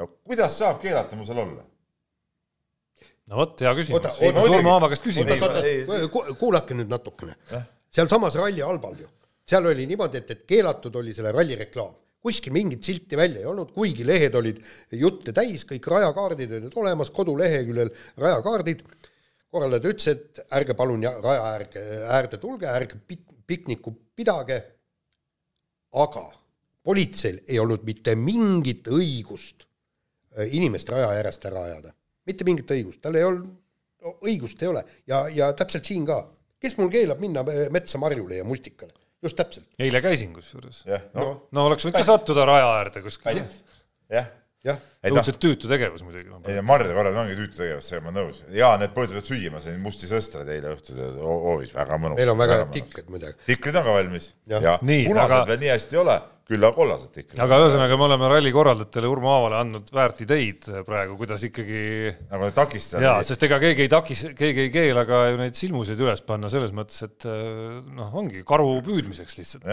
no 0.00 0.10
kuidas 0.24 0.58
saab 0.58 0.80
keelata 0.84 1.16
mul 1.16 1.28
seal 1.28 1.44
olla? 1.44 1.64
no 3.28 3.42
vot, 3.42 3.60
hea 3.60 3.74
küsimus. 3.78 4.08
Surma 4.18 4.74
Aava 4.76 4.90
käest 4.92 5.06
küsime. 5.06 5.38
kuulake 6.40 6.76
nüüd 6.76 6.90
natukene. 6.92 7.36
sealsamas 7.92 8.36
ralli 8.40 8.64
albal 8.64 8.98
ju, 9.00 9.08
seal 9.48 9.66
oli 9.70 9.86
niimoodi, 9.88 10.20
et, 10.20 10.30
et 10.34 10.44
keelatud 10.48 10.94
oli 11.00 11.14
selle 11.16 11.32
ralli 11.34 11.56
reklaam. 11.58 11.96
kuskil 12.18 12.52
mingit 12.52 12.82
silti 12.84 13.16
välja 13.16 13.40
ei 13.40 13.46
olnud, 13.46 13.70
kuigi 13.72 14.04
lehed 14.06 14.34
olid 14.34 14.58
jutte 14.98 15.32
täis, 15.32 15.62
kõik 15.64 15.86
rajakaardid 15.88 16.56
olid 16.56 16.74
olemas, 16.76 17.12
koduleheküljel 17.14 17.92
rajakaardid. 18.18 18.82
korraldaja 19.48 19.92
ütles, 19.92 20.08
et 20.12 20.40
ärge 20.52 20.74
palun 20.74 21.02
ja- 21.02 21.20
raja 21.24 21.44
äärde, 21.54 21.84
äärde 22.16 22.36
tulge, 22.42 22.66
ärge 22.66 22.98
pik-, 23.08 23.32
piknikku 23.46 23.94
pidage. 24.16 24.62
aga 25.92 26.26
politseil 26.84 27.40
ei 27.48 27.58
olnud 27.58 27.84
mitte 27.84 28.14
mingit 28.14 28.88
õigust 28.88 29.64
äh, 30.36 30.48
inimest 30.52 30.88
raja 30.88 31.08
äärest 31.16 31.46
ära 31.46 31.62
ajada. 31.62 31.94
mitte 32.26 32.44
mingit 32.44 32.70
õigust, 32.70 33.00
tal 33.00 33.16
ei 33.16 33.24
olnud, 33.24 33.48
õigust 34.20 34.62
ei 34.62 34.68
ole 34.68 34.84
ja, 35.06 35.28
ja 35.28 35.52
täpselt 35.52 35.84
siin 35.84 36.04
ka. 36.06 36.26
kes 36.60 36.76
mul 36.76 36.90
keelab 36.90 37.20
minna 37.20 37.40
äh, 37.40 37.70
metsa 37.70 37.98
marjule 37.98 38.42
ja 38.42 38.44
mustikale? 38.44 38.92
Just 39.22 39.38
täpselt. 39.38 39.66
eile 39.78 40.02
käisin 40.04 40.34
kusjuures. 40.36 40.82
jah, 40.88 41.08
no 41.14 41.30
no 41.52 41.66
oleks 41.70 41.86
võinud 41.86 41.98
ka 41.98 42.06
sattuda 42.06 42.46
raja 42.48 42.68
äärde 42.78 43.02
kuskil. 43.04 43.40
jah, 43.40 43.48
noh, 43.48 44.34
õudselt 44.66 45.38
tüütu 45.42 45.68
tegevus 45.70 46.02
muidugi 46.02 46.28
no.. 46.32 46.40
ei 46.50 46.62
marjade 46.66 46.94
korral 46.96 47.16
ongi 47.22 47.36
tüütu 47.38 47.60
tegevus, 47.60 47.86
sellega 47.88 48.08
ma 48.08 48.10
olen 48.10 48.24
nõus. 48.26 48.40
jaa, 48.58 48.72
need 48.80 48.90
põõsad 48.96 49.14
peavad 49.14 49.28
süüa, 49.30 49.52
ma 49.54 49.60
sõin 49.62 49.78
musti 49.84 50.08
sõstraid 50.10 50.50
eile 50.56 50.72
õhtul 50.74 50.98
ho- 51.22 51.36
hoovis, 51.46 51.70
väga 51.76 51.98
mõnus. 52.02 52.18
meil 52.18 52.32
on 52.34 52.40
väga 52.42 52.56
head. 52.64 52.72
tikrid 52.74 53.12
muidugi. 53.14 53.38
tikrid 53.46 53.78
on 53.78 53.86
ka 53.86 53.94
valmis 54.00 54.32
Jah. 54.50 54.62
ja 54.66 54.74
Nii, 54.82 55.06
punased 55.06 55.30
aga- 55.38 55.46
veel 55.52 55.62
nii 55.62 55.70
hästi 55.76 55.94
ei 55.96 56.00
ole, 56.02 56.16
küll 56.50 56.64
aga 56.66 56.74
kollased 56.80 57.14
tikrid. 57.14 57.40
aga 57.46 57.60
ühesõnaga, 57.62 57.98
me 58.02 58.06
oleme 58.08 58.28
ralli 58.34 58.52
korraldajatele 58.58 59.06
Urmo 59.14 59.30
Aavale 59.36 59.60
andnud 59.62 59.94
väärt 59.94 60.20
ideid 60.26 60.66
praegu, 60.90 61.16
kuidas 61.22 61.46
ikkagi 61.46 61.82
nagu 62.32 62.48
need 62.48 62.58
takistajad. 62.58 63.06
jaa, 63.06 63.22
sest 63.30 63.46
ega 63.46 63.60
keegi 63.62 63.86
ei 63.86 63.94
takis, 63.94 64.26
keegi 64.34 64.66
ei 64.66 64.70
keela 64.74 65.06
ka 65.06 65.22
ju 65.30 65.38
neid 65.44 65.54
silmuseid 65.54 66.02
üles 66.02 66.24
panna 66.26 66.50
selles 66.50 66.74
mõttes, 66.74 66.98
et 67.06 67.28
äh, 67.30 67.78
noh, 67.94 68.10
ongi 68.18 68.42
karu 68.48 68.80
püüdmiseks 68.82 69.38
lihtsalt. 69.38 69.70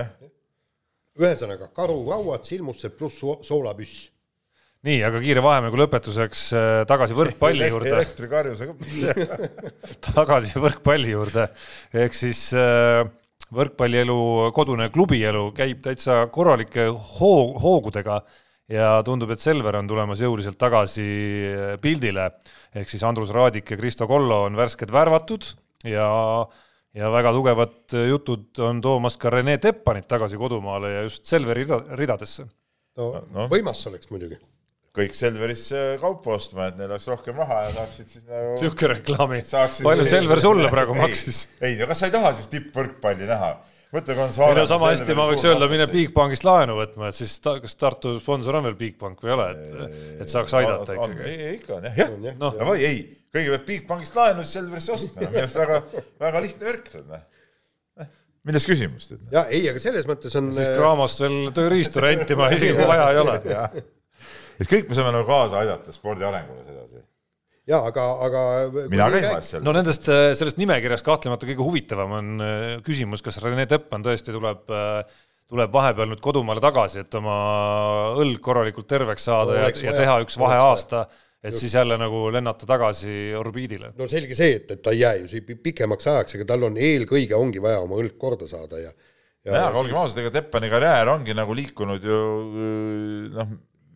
ühesõnaga 1.17 1.71
karurauad, 1.73 2.43
silmused 2.45 2.93
pluss 2.99 3.17
soo- 3.23 3.41
soolapüss. 3.47 4.11
nii, 4.86 5.01
aga 5.07 5.19
kiire 5.23 5.41
vahemängu 5.43 5.79
lõpetuseks 5.81 6.45
äh, 6.55 6.79
tagasi 6.89 7.17
võrkpalli 7.19 7.69
juurde, 7.71 7.91
elektrikarjusega. 7.97 8.75
tagasi 10.11 10.61
võrkpalli 10.61 11.13
juurde, 11.15 11.47
ehk 12.05 12.17
siis 12.17 12.47
äh, 12.57 13.03
võrkpallielu, 13.55 14.17
kodune 14.55 14.89
klubielu 14.93 15.49
käib 15.57 15.83
täitsa 15.86 16.25
korralike 16.33 16.88
hoo-, 16.89 17.55
hoogudega 17.61 18.19
ja 18.71 18.95
tundub, 19.05 19.33
et 19.33 19.41
Selver 19.41 19.77
on 19.79 19.89
tulemas 19.89 20.21
jõuliselt 20.21 20.59
tagasi 20.61 21.05
äh, 21.05 21.73
pildile, 21.81 22.29
ehk 22.75 22.91
siis 22.91 23.05
Andrus 23.07 23.33
Raadik 23.36 23.73
ja 23.73 23.79
Kristo 23.79 24.09
Kollo 24.09 24.43
on 24.49 24.57
värsked 24.59 24.93
värvatud 24.93 25.49
ja 25.89 26.09
ja 26.95 27.09
väga 27.11 27.33
tugevad 27.36 27.91
jutud 28.07 28.59
on 28.63 28.79
toomas 28.81 29.17
ka 29.19 29.29
Rene 29.33 29.57
Teppanit 29.59 30.07
tagasi 30.07 30.39
kodumaale 30.39 30.93
ja 30.93 31.01
just 31.03 31.25
Selveri 31.27 31.65
rida, 31.65 31.81
ridadesse. 31.99 32.45
No. 32.95 33.09
no. 33.33 33.47
võimas 33.51 33.81
oleks 33.89 34.07
muidugi. 34.13 34.39
Kõik 34.95 35.15
Selverisse 35.17 35.83
kaupa 36.01 36.35
ostma, 36.37 36.69
et 36.71 36.79
neil 36.79 36.89
oleks 36.89 37.07
rohkem 37.11 37.37
raha 37.43 37.61
ja 37.67 37.75
saaksid 37.81 38.11
siis 38.15 38.25
nagu 38.29 38.55
niisugune 38.55 38.91
reklaami, 38.95 39.39
saaksid 39.45 39.87
palju 39.87 40.09
Selver 40.09 40.41
sulle 40.43 40.71
praegu 40.71 40.95
Ei, 40.95 41.01
maksis? 41.03 41.45
ei, 41.59 41.79
no 41.79 41.89
kas 41.89 42.03
sa 42.03 42.09
ei 42.09 42.15
taha 42.15 42.35
siis 42.37 42.51
tippvõrkpalli 42.53 43.29
näha? 43.29 43.55
võta 43.95 44.15
ei 44.15 44.57
no 44.57 44.65
sama 44.69 44.89
hästi 44.91 45.15
ma 45.17 45.27
võiks 45.29 45.45
öelda, 45.47 45.67
mine 45.71 45.85
Bigbankist 45.91 46.45
laenu 46.47 46.77
võtma, 46.79 47.11
et 47.11 47.17
siis 47.17 47.35
ta, 47.43 47.57
kas 47.63 47.77
Tartu 47.79 48.15
sponsor 48.19 48.59
on 48.59 48.67
veel 48.67 48.77
Bigbank 48.79 49.21
või 49.23 49.31
ei 49.31 49.35
ole, 49.37 49.47
et, 49.53 50.01
et 50.25 50.31
saaks 50.31 50.55
aidata 50.59 50.97
ikkagi. 50.97 51.29
ei, 51.29 51.53
ikka 51.59 51.77
on 51.77 51.87
jah, 51.89 52.01
jah, 52.01 52.11
On. 52.15 52.27
Noh. 52.41 52.57
davai, 52.59 52.77
ei, 52.87 53.01
kõigepealt 53.35 53.65
Bigbankist 53.69 54.19
laenu, 54.19 54.43
siis 54.43 54.59
Selverisse 54.59 54.95
ostma, 54.95 55.29
minu 55.29 55.41
arust 55.43 55.59
väga, 55.61 55.81
väga 56.25 56.43
lihtne 56.47 56.69
värk, 56.71 56.91
tead 56.91 57.09
noh. 57.11 57.25
milles 58.49 58.69
küsimus, 58.69 59.11
noh. 59.13 59.25
ja 59.35 59.45
ei, 59.53 59.65
aga 59.71 59.83
selles 59.83 60.07
mõttes 60.09 60.35
on 60.39 60.51
siis 60.55 60.71
Cramos 60.75 61.19
veel 61.23 61.41
tööriistu 61.55 62.03
rentima, 62.03 62.51
isegi 62.55 62.77
kui 62.77 62.89
vaja 62.89 63.11
ei 63.13 63.21
ole. 63.23 63.37
et 64.60 64.70
kõik 64.72 64.89
me 64.89 64.97
saame 64.97 65.12
nagu 65.16 65.28
kaasa 65.28 65.62
aidata 65.64 65.93
spordi 65.95 66.26
arengule 66.28 66.64
sedasi. 66.66 67.03
ja 67.68 67.82
aga, 67.89 68.06
aga 68.28 68.41
mina 68.91 69.10
käin 69.14 69.30
vahest 69.32 69.56
seal 69.56 69.64
no 69.66 69.74
nendest, 69.76 70.10
sellest 70.39 70.60
nimekirjast 70.62 71.06
kahtlemata 71.06 71.47
kõige 71.49 71.66
huvitavam 71.66 72.18
on 72.20 72.34
äh, 72.45 72.66
küsimus, 72.86 73.24
kas 73.26 73.41
Rene 73.43 73.66
Teppan 73.70 74.06
tõesti 74.06 74.36
tuleb, 74.36 74.70
tuleb 75.49 75.74
vahepeal 75.74 76.10
nüüd 76.12 76.24
kodumaale 76.24 76.64
tagasi, 76.64 77.03
et 77.06 77.20
oma 77.20 77.36
õlg 78.22 78.41
korralikult 78.45 78.88
terveks 78.89 79.28
saada 79.30 79.53
No 79.56 79.62
ja, 79.62 79.70
ja 79.70 79.91
vaja, 79.91 79.99
teha 80.01 80.18
üks 80.26 80.38
vaheaasta, 80.41 81.03
et 81.45 81.53
siis 81.53 81.76
jälle 81.78 81.97
nagu 82.01 82.24
lennata 82.34 82.66
tagasi 82.66 83.34
orbiidile. 83.38 83.91
no 83.97 84.08
selge 84.10 84.38
see, 84.38 84.56
et, 84.62 84.72
et 84.78 84.82
ta 84.82 84.93
ei 84.95 85.03
jää 85.03 85.20
ju 85.20 85.28
siia 85.34 85.45
pi- 85.45 85.60
pikemaks 85.68 86.08
ajaks, 86.14 86.39
aga 86.39 86.47
tal 86.53 86.66
on 86.70 86.80
eelkõige 86.82 87.38
ongi 87.38 87.62
vaja 87.62 87.84
oma 87.86 87.99
õlg 88.01 88.16
korda 88.22 88.47
saada 88.49 88.82
ja 88.82 88.89
jaa, 89.45 89.68
aga 89.68 89.78
olgem 89.84 89.99
ausad, 90.01 90.24
ega 90.24 90.32
Teppani 90.39 90.72
karjäär 90.74 91.12
ongi 91.14 91.36
nagu 91.38 91.53
liikunud 91.58 92.06
ju 92.10 92.20
noh, 93.36 93.51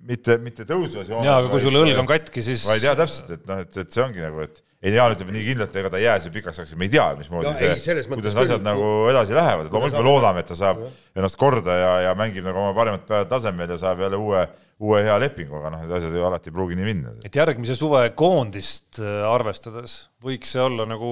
mitte, 0.09 0.39
mitte 0.41 0.65
tõusvas 0.69 1.09
joones. 1.09 1.27
jaa, 1.27 1.37
aga 1.41 1.51
kui 1.51 1.61
sul 1.63 1.77
õlg 1.79 2.01
on 2.01 2.09
katki, 2.09 2.43
siis 2.45 2.65
vaid 2.67 2.83
jaa, 2.85 2.95
täpselt, 2.99 3.29
et 3.37 3.45
noh, 3.49 3.61
et, 3.65 3.79
et 3.83 3.93
see 3.93 4.03
ongi 4.05 4.23
nagu, 4.25 4.41
et 4.45 4.63
ei 4.79 4.93
Jaan 4.95 5.11
ütleb 5.11 5.33
nii 5.35 5.43
kindlalt, 5.43 5.73
ega 5.75 5.89
ta 5.91 5.99
ei 5.99 6.05
jää 6.05 6.19
siia 6.23 6.31
pikaks 6.31 6.61
ajaks, 6.61 6.77
me 6.79 6.87
ei 6.87 6.93
tea, 6.93 7.05
mismoodi 7.19 7.51
see 7.59 7.67
ei, 7.73 7.81
selles, 7.83 8.07
mõttes 8.07 8.31
kuidas 8.31 8.37
need 8.37 8.45
asjad 8.45 8.63
nagu 8.63 8.87
edasi 9.11 9.35
lähevad, 9.35 9.67
et 9.67 9.75
loomulikult 9.75 9.99
me 9.99 10.07
loodame, 10.07 10.43
et 10.43 10.47
ta 10.47 10.55
saab 10.55 10.85
ennast 11.19 11.39
korda 11.41 11.75
ja, 11.75 11.91
ja 12.05 12.13
mängib 12.19 12.47
nagu 12.47 12.61
oma 12.61 12.71
parimat 12.77 13.03
päeva 13.09 13.27
tasemel 13.27 13.75
ja 13.75 13.79
saab 13.81 14.05
jälle 14.05 14.19
uue, 14.19 14.45
uue 14.79 15.03
hea 15.03 15.17
lepingu, 15.19 15.59
aga 15.59 15.73
noh, 15.73 15.83
need 15.83 15.97
asjad 15.99 16.15
ju 16.15 16.23
alati 16.29 16.47
ei 16.47 16.55
pruugi 16.55 16.79
nii 16.79 16.87
minna. 16.87 17.13
et 17.27 17.39
järgmise 17.41 17.75
suve 17.75 18.05
koondist 18.23 19.01
äh, 19.03 19.19
arvestades 19.27 19.99
võiks 20.23 20.55
see 20.55 20.63
olla 20.63 20.87
nagu 20.87 21.11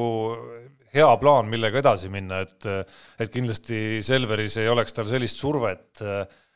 hea 0.95 1.11
plaan, 1.19 1.51
millega 1.51 1.83
edasi 1.83 2.07
minna, 2.11 2.45
et 2.47 2.71
et 3.19 3.33
kindlasti 3.33 3.99
Selveris 4.05 4.55
ei 4.63 4.71
oleks 4.71 4.95
tal 4.95 5.11
sellist 5.11 5.43
survet 5.43 6.05
äh, 6.07 6.21
äh, 6.23 6.46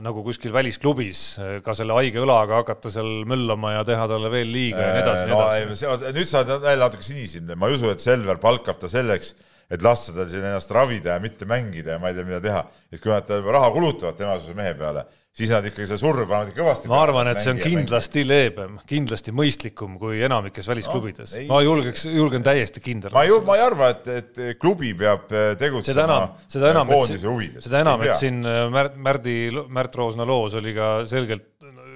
nagu 0.00 0.22
kuskil 0.24 0.54
välisklubis 0.56 1.18
äh, 1.36 1.56
ka 1.64 1.74
selle 1.76 1.96
haige 1.98 2.22
õlaga 2.22 2.62
hakata 2.62 2.88
seal 2.92 3.26
möllama 3.28 3.74
ja 3.74 3.82
teha 3.84 4.06
talle 4.08 4.30
veel 4.32 4.48
liiga 4.48 4.80
ja 4.80 4.94
nii 4.94 5.02
edasi 5.02 5.26
ja 5.26 5.28
no, 5.28 5.40
nii 5.42 5.66
edasi. 5.66 6.14
nüüd 6.16 6.30
sa 6.30 6.40
oled 6.40 6.54
jälle 6.70 6.80
natuke 6.80 7.04
sinisilmne, 7.04 7.58
ma 7.60 7.68
ei 7.68 7.76
usu, 7.76 7.90
et 7.92 8.00
Selver 8.00 8.40
palkab 8.40 8.80
ta 8.80 8.88
selleks, 8.88 9.34
et 9.68 9.84
lasta 9.84 10.14
tal 10.16 10.30
siin 10.32 10.46
ennast 10.48 10.72
ravida 10.72 11.18
ja 11.18 11.20
mitte 11.20 11.48
mängida 11.50 11.96
ja 11.96 12.00
ma 12.00 12.08
ei 12.08 12.16
tea, 12.16 12.24
mida 12.28 12.40
teha. 12.40 12.64
et 12.88 13.02
kui 13.02 13.12
nad 13.12 13.28
raha 13.28 13.68
kulutavad 13.74 14.16
temasuguse 14.16 14.56
mehe 14.56 14.72
peale, 14.80 15.04
siis 15.36 15.52
nad 15.52 15.66
ikkagi 15.68 15.88
selle 15.90 16.00
surve 16.00 16.24
panevad 16.28 16.54
kõvasti 16.56 16.88
ma 16.90 17.02
arvan, 17.04 17.28
et 17.32 17.42
see 17.44 17.52
on 17.52 17.60
kindlasti 17.60 18.24
leebem, 18.24 18.78
kindlasti 18.88 19.34
mõistlikum 19.36 19.98
kui 20.00 20.22
enamikes 20.24 20.70
välisklubides. 20.70 21.36
No, 21.42 21.48
ma 21.50 21.60
julgeks, 21.64 22.06
julgen 22.08 22.46
täiesti 22.46 22.82
kindel 22.84 23.12
ma 23.16 23.26
ei, 23.26 23.34
olla 23.34 23.44
ma 23.50 23.58
ei 23.58 23.66
arva, 23.66 23.90
et, 23.92 24.08
et 24.14 24.42
klubi 24.62 24.94
peab 24.96 25.28
seda 25.28 25.52
tegutsema 25.60 26.06
enam, 26.06 26.34
seda 26.56 26.72
enam, 26.72 26.88
koondise 26.94 27.28
huvides. 27.28 27.68
seda 27.68 27.84
enam, 27.84 28.06
et 28.06 28.16
siin 28.18 28.40
äh, 28.48 28.64
Märt, 28.72 28.96
Märdi, 28.96 29.36
Märt 29.76 30.00
Roosna 30.00 30.26
loos 30.28 30.56
oli 30.56 30.72
ka 30.76 30.98
selgelt 31.08 31.52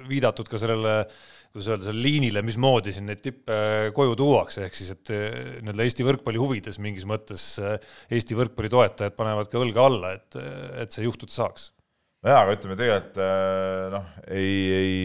viidatud 0.09 0.49
ka 0.51 0.61
sellele 0.61 1.01
kuidas 1.51 1.67
öelda, 1.67 1.89
sellele 1.89 2.05
liinile, 2.05 2.45
mismoodi 2.47 2.93
siin 2.95 3.09
neid 3.09 3.19
tippe 3.25 3.57
koju 3.97 4.13
tuuakse, 4.21 4.63
ehk 4.69 4.77
siis, 4.77 4.93
et 4.93 5.11
äh, 5.17 5.27
nii-öelda 5.65 5.89
Eesti 5.89 6.05
võrkpalli 6.07 6.39
huvides 6.39 6.77
mingis 6.83 7.09
mõttes 7.09 7.55
Eesti 7.59 8.37
võrkpalli 8.37 8.71
toetajad 8.71 9.17
panevad 9.17 9.49
ka 9.51 9.59
õlga 9.65 9.89
alla, 9.89 10.15
et, 10.21 10.41
et 10.85 10.93
see 10.93 11.09
juhtuda 11.09 11.41
saaks. 11.41 11.71
nojaa, 12.25 12.43
aga 12.45 12.55
ütleme 12.55 12.77
tegelikult 12.79 13.19
äh, 13.23 13.87
noh, 13.95 14.07
ei, 14.29 14.53
ei, 14.77 15.01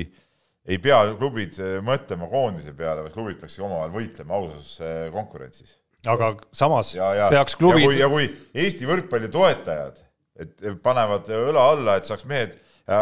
ei 0.74 0.78
pea 0.82 1.00
klubid 1.16 1.56
äh, 1.62 1.78
mõtlema 1.84 2.28
koondise 2.32 2.74
peale, 2.76 3.06
vaid 3.06 3.16
klubid 3.16 3.40
peaksid 3.40 3.64
omavahel 3.64 3.94
võitlema 3.94 4.36
ausas 4.38 4.74
äh, 4.84 5.06
konkurentsis. 5.14 5.76
aga 6.06 6.34
samas 6.54 6.92
ja, 6.94 7.10
ja, 7.16 7.30
peaks 7.32 7.56
ja 7.56 7.62
kui, 7.62 7.72
klubid 7.72 8.00
ja 8.02 8.10
kui 8.12 8.28
Eesti 8.64 8.88
võrkpalli 8.88 9.32
toetajad, 9.32 10.00
et 10.36 10.70
panevad 10.84 11.30
õla 11.32 11.68
alla, 11.72 11.96
et 11.96 12.08
saaks 12.08 12.26
mehed, 12.28 12.58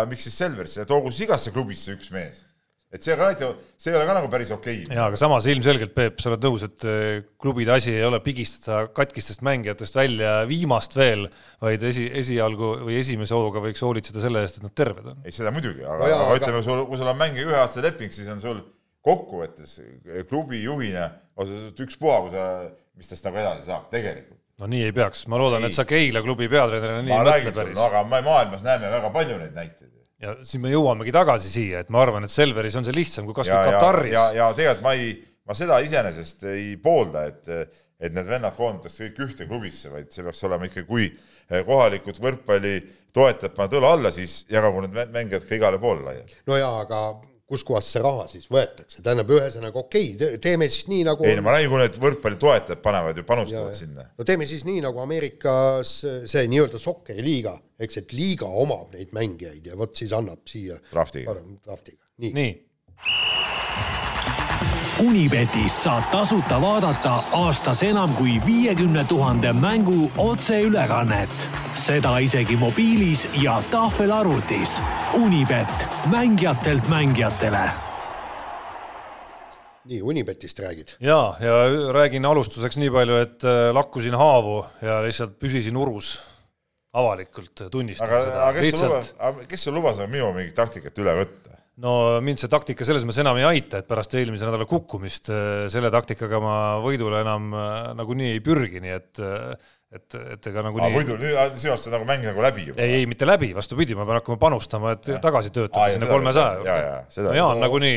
miks 0.09 0.29
siis 0.29 0.37
Selverisse, 0.39 0.87
toogu 0.89 1.11
siis 1.11 1.27
igasse 1.27 1.51
klubisse 1.53 1.93
üks 1.97 2.13
mees. 2.15 2.44
Et 2.95 3.03
see 3.03 3.17
ka 3.19 3.29
näitab, 3.31 3.57
see 3.81 3.91
ei 3.91 3.99
ole 3.99 4.07
ka 4.07 4.15
nagu 4.17 4.29
päris 4.31 4.53
okei 4.55 4.85
okay.. 4.85 4.97
jaa, 4.97 5.09
aga 5.11 5.19
samas 5.19 5.49
ilmselgelt, 5.51 5.95
Peep, 5.97 6.21
sa 6.23 6.31
oled 6.31 6.47
nõus, 6.47 6.67
et 6.69 6.87
äh, 6.87 7.25
klubide 7.43 7.75
asi 7.75 7.95
ei 7.97 8.05
ole 8.07 8.21
pigistada 8.23 8.85
katkistest 8.95 9.43
mängijatest 9.47 9.99
välja 9.99 10.37
viimast 10.51 10.95
veel, 10.99 11.27
vaid 11.65 11.83
esi, 11.91 12.07
esialgu 12.23 12.77
või 12.87 13.01
esimese 13.01 13.35
hooga 13.35 13.63
võiks 13.65 13.83
hoolitseda 13.83 14.23
selle 14.23 14.45
eest, 14.47 14.61
et 14.61 14.69
nad 14.69 14.77
terved 14.79 15.11
on. 15.11 15.19
ei, 15.27 15.35
seda 15.35 15.53
muidugi, 15.55 15.83
aga 15.83 15.99
No 16.05 16.07
aga 16.07 16.23
aga- 16.29 16.39
ütleme, 16.39 16.63
sul, 16.67 16.85
kui 16.91 17.01
sul 17.01 17.11
on 17.11 17.19
mängija 17.19 17.51
üheaastane 17.51 17.89
leping, 17.89 18.15
siis 18.15 18.31
on 18.31 18.43
sul 18.45 18.63
kokkuvõttes 19.05 19.77
klubi 20.31 20.63
juhina 20.63 21.11
ükspuha, 21.41 22.21
kui 22.25 22.33
sa, 22.33 22.47
mis 22.97 23.11
tast 23.11 23.27
nagu 23.27 23.41
edasi 23.43 23.67
saab 23.69 23.91
tegelikult. 23.93 24.39
no 24.63 24.69
nii 24.71 24.85
ei 24.87 24.95
peaks, 24.95 25.25
ma 25.33 25.41
loodan, 25.41 25.67
et 25.67 25.75
sa 25.75 25.87
Keila 25.89 26.23
klubi 26.25 26.47
peatreenerina 26.53 27.03
nii 27.03 27.11
ma 27.11 27.35
ei 27.35 27.43
mõtle 27.43 27.57
päris 27.59 27.75
no 27.75 27.89
aga 27.89 28.05
me 28.07 28.23
maailmas 28.23 28.63
näeme 28.67 28.93
väga 28.93 29.11
palju 29.15 29.41
neid 29.41 29.59
näiteid. 29.59 29.91
Ja 30.25 30.35
siis 30.43 30.63
me 30.63 30.73
jõuamegi 30.73 31.13
tagasi 31.15 31.53
siia, 31.53 31.85
et 31.85 31.93
ma 31.95 32.03
arvan, 32.05 32.27
et 32.27 32.33
Selveris 32.33 32.77
on 32.81 32.87
see 32.87 32.97
lihtsam 32.97 33.29
kui 33.29 33.35
ja, 33.35 33.41
kasvõi 33.43 33.61
ja, 33.61 33.71
Kataris 33.71 34.17
ja, 34.17 34.25
ja 34.41 34.49
tegelikult 34.57 34.87
ma 34.87 34.95
ei, 34.99 35.13
ma 35.45 35.59
seda 35.59 35.81
iseenesest 35.85 36.49
ei 36.55 36.75
poolda, 36.83 37.27
et, 37.31 37.77
et 38.01 38.17
need 38.17 38.29
vennad 38.31 38.57
koondatakse 38.57 39.11
kõik 39.11 39.23
ühte 39.29 39.49
klubisse, 39.51 39.93
vaid 39.93 40.11
see 40.15 40.27
peaks 40.27 40.45
olema 40.49 40.71
ikkagi, 40.71 40.89
kui 40.89 41.11
kohalikud 41.69 42.19
võrkpalli 42.25 42.75
toetajad 43.15 43.55
panevad 43.55 43.79
õla 43.79 43.93
alla, 43.99 44.13
siis 44.15 44.43
jagagu 44.51 44.87
need 44.87 45.15
mängijad 45.15 45.47
ka 45.47 45.59
igale 45.59 45.79
poole 45.83 46.07
laiali. 46.09 46.43
no 46.49 46.59
jaa, 46.59 46.75
aga 46.87 47.05
kuskohast 47.51 47.93
see 47.93 48.03
raha 48.05 48.25
siis 48.31 48.47
võetakse, 48.53 49.03
tähendab, 49.05 49.31
ühesõnaga 49.37 49.81
okei 49.83 50.15
okay,, 50.15 50.39
teeme 50.43 50.69
siis 50.73 50.89
nii 50.89 51.03
nagu 51.11 51.27
ei 51.29 51.37
no 51.37 51.45
ma 51.45 51.57
räägin, 51.57 51.85
et 51.85 51.99
võrkpallitoetajad 52.01 52.81
panevad 52.85 53.21
ju, 53.21 53.27
panustavad 53.29 53.75
ja, 53.75 53.79
sinna. 53.83 54.09
no 54.17 54.29
teeme 54.29 54.49
siis 54.49 54.65
nii, 54.69 54.81
nagu 54.87 55.05
Ameerikas 55.05 55.95
see 56.31 56.49
nii-öelda 56.51 56.81
sokkeriliiga, 56.81 57.55
eks, 57.85 58.01
et 58.01 58.17
liiga 58.17 58.49
omab 58.49 58.97
neid 58.97 59.13
mängijaid 59.17 59.73
ja 59.73 59.79
vot 59.79 59.97
siis 59.99 60.17
annab 60.17 60.45
siia 60.49 60.81
draftiga, 60.91 61.37
draftiga., 61.65 62.01
nii, 62.25 62.35
nii 62.39 63.33
Unibetis 65.03 65.75
saab 65.83 66.05
tasuta 66.13 66.61
vaadata 66.63 67.17
aastas 67.35 67.81
enam 67.83 68.13
kui 68.15 68.37
viiekümne 68.47 69.03
tuhande 69.09 69.53
mängu 69.53 70.11
otseülekannet. 70.19 71.49
seda 71.75 72.19
isegi 72.19 72.57
mobiilis 72.57 73.29
ja 73.43 73.63
tahvelarvutis. 73.71 74.83
Unibet, 75.15 75.87
mängijatelt 76.11 76.89
mängijatele. 76.89 77.71
nii, 79.85 80.03
Unibetist 80.03 80.59
räägid? 80.59 80.89
ja, 81.01 81.35
ja 81.41 81.53
räägin 81.93 82.25
alustuseks 82.25 82.77
nii 82.77 82.91
palju, 82.91 83.15
et 83.15 83.45
äh, 83.45 83.75
lakkusin 83.75 84.15
haavu 84.15 84.65
ja 84.83 85.03
lihtsalt 85.03 85.39
püsisin 85.39 85.77
urus 85.77 86.21
avalikult 86.93 87.67
tunnistan 87.71 88.09
aga, 88.09 88.21
seda. 88.21 88.47
aga 88.47 88.61
kes 88.61 88.81
sul 88.81 88.89
lubas, 88.89 89.15
kes 89.49 89.65
sul 89.65 89.75
lubas 89.75 89.99
minu 90.07 90.31
mingit 90.33 90.55
taktikat 90.55 90.99
üle 90.99 91.17
võtta? 91.19 91.44
No 91.83 91.93
mind 92.23 92.39
see 92.39 92.51
taktika 92.51 92.87
selles 92.87 93.05
mõttes 93.07 93.23
enam 93.25 93.39
ei 93.41 93.47
aita, 93.49 93.81
et 93.83 93.89
pärast 93.91 94.15
eelmise 94.15 94.47
nädala 94.47 94.67
kukkumist 94.71 95.31
äh, 95.33 95.65
selle 95.73 95.91
taktikaga 95.95 96.39
ma 96.43 96.57
võidule 96.85 97.23
enam 97.25 97.49
äh, 97.55 97.79
nagunii 97.99 98.35
ei 98.37 98.43
pürgi, 98.45 98.83
nii 98.85 98.93
et 98.95 99.23
äh, 99.23 99.73
et, 99.95 100.17
et 100.35 100.47
ega 100.51 100.63
nagunii. 100.67 100.91
võidul, 100.97 101.25
sinu 101.55 101.71
arust 101.71 101.87
on 101.87 101.95
nagu 101.95 102.07
mäng 102.09 102.27
nagu 102.27 102.43
läbi 102.43 102.69
juba? 102.69 102.83
ei, 102.83 103.01
ei 103.01 103.09
mitte 103.11 103.27
läbi, 103.27 103.53
vastupidi, 103.55 103.97
ma 103.99 104.07
pean 104.07 104.21
hakkama 104.21 104.39
panustama, 104.43 104.95
et 104.97 105.11
ja. 105.15 105.19
tagasi 105.23 105.55
töötada 105.55 105.89
sinna 105.95 106.11
kolmesaja 106.11 106.61
juurde. 106.61 107.27
no 107.29 107.35
Jaan 107.39 107.59
no, 107.59 107.65
nagunii. 107.67 107.97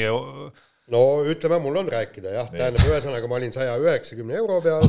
no 0.94 1.04
ütleme, 1.34 1.62
mul 1.66 1.82
on 1.84 1.90
rääkida 1.94 2.34
jah, 2.36 2.52
tähendab, 2.54 2.86
ühesõnaga 2.86 3.30
ma 3.30 3.40
olin 3.40 3.54
saja 3.56 3.78
üheksakümne 3.82 4.38
euro 4.38 4.60
peal 4.66 4.86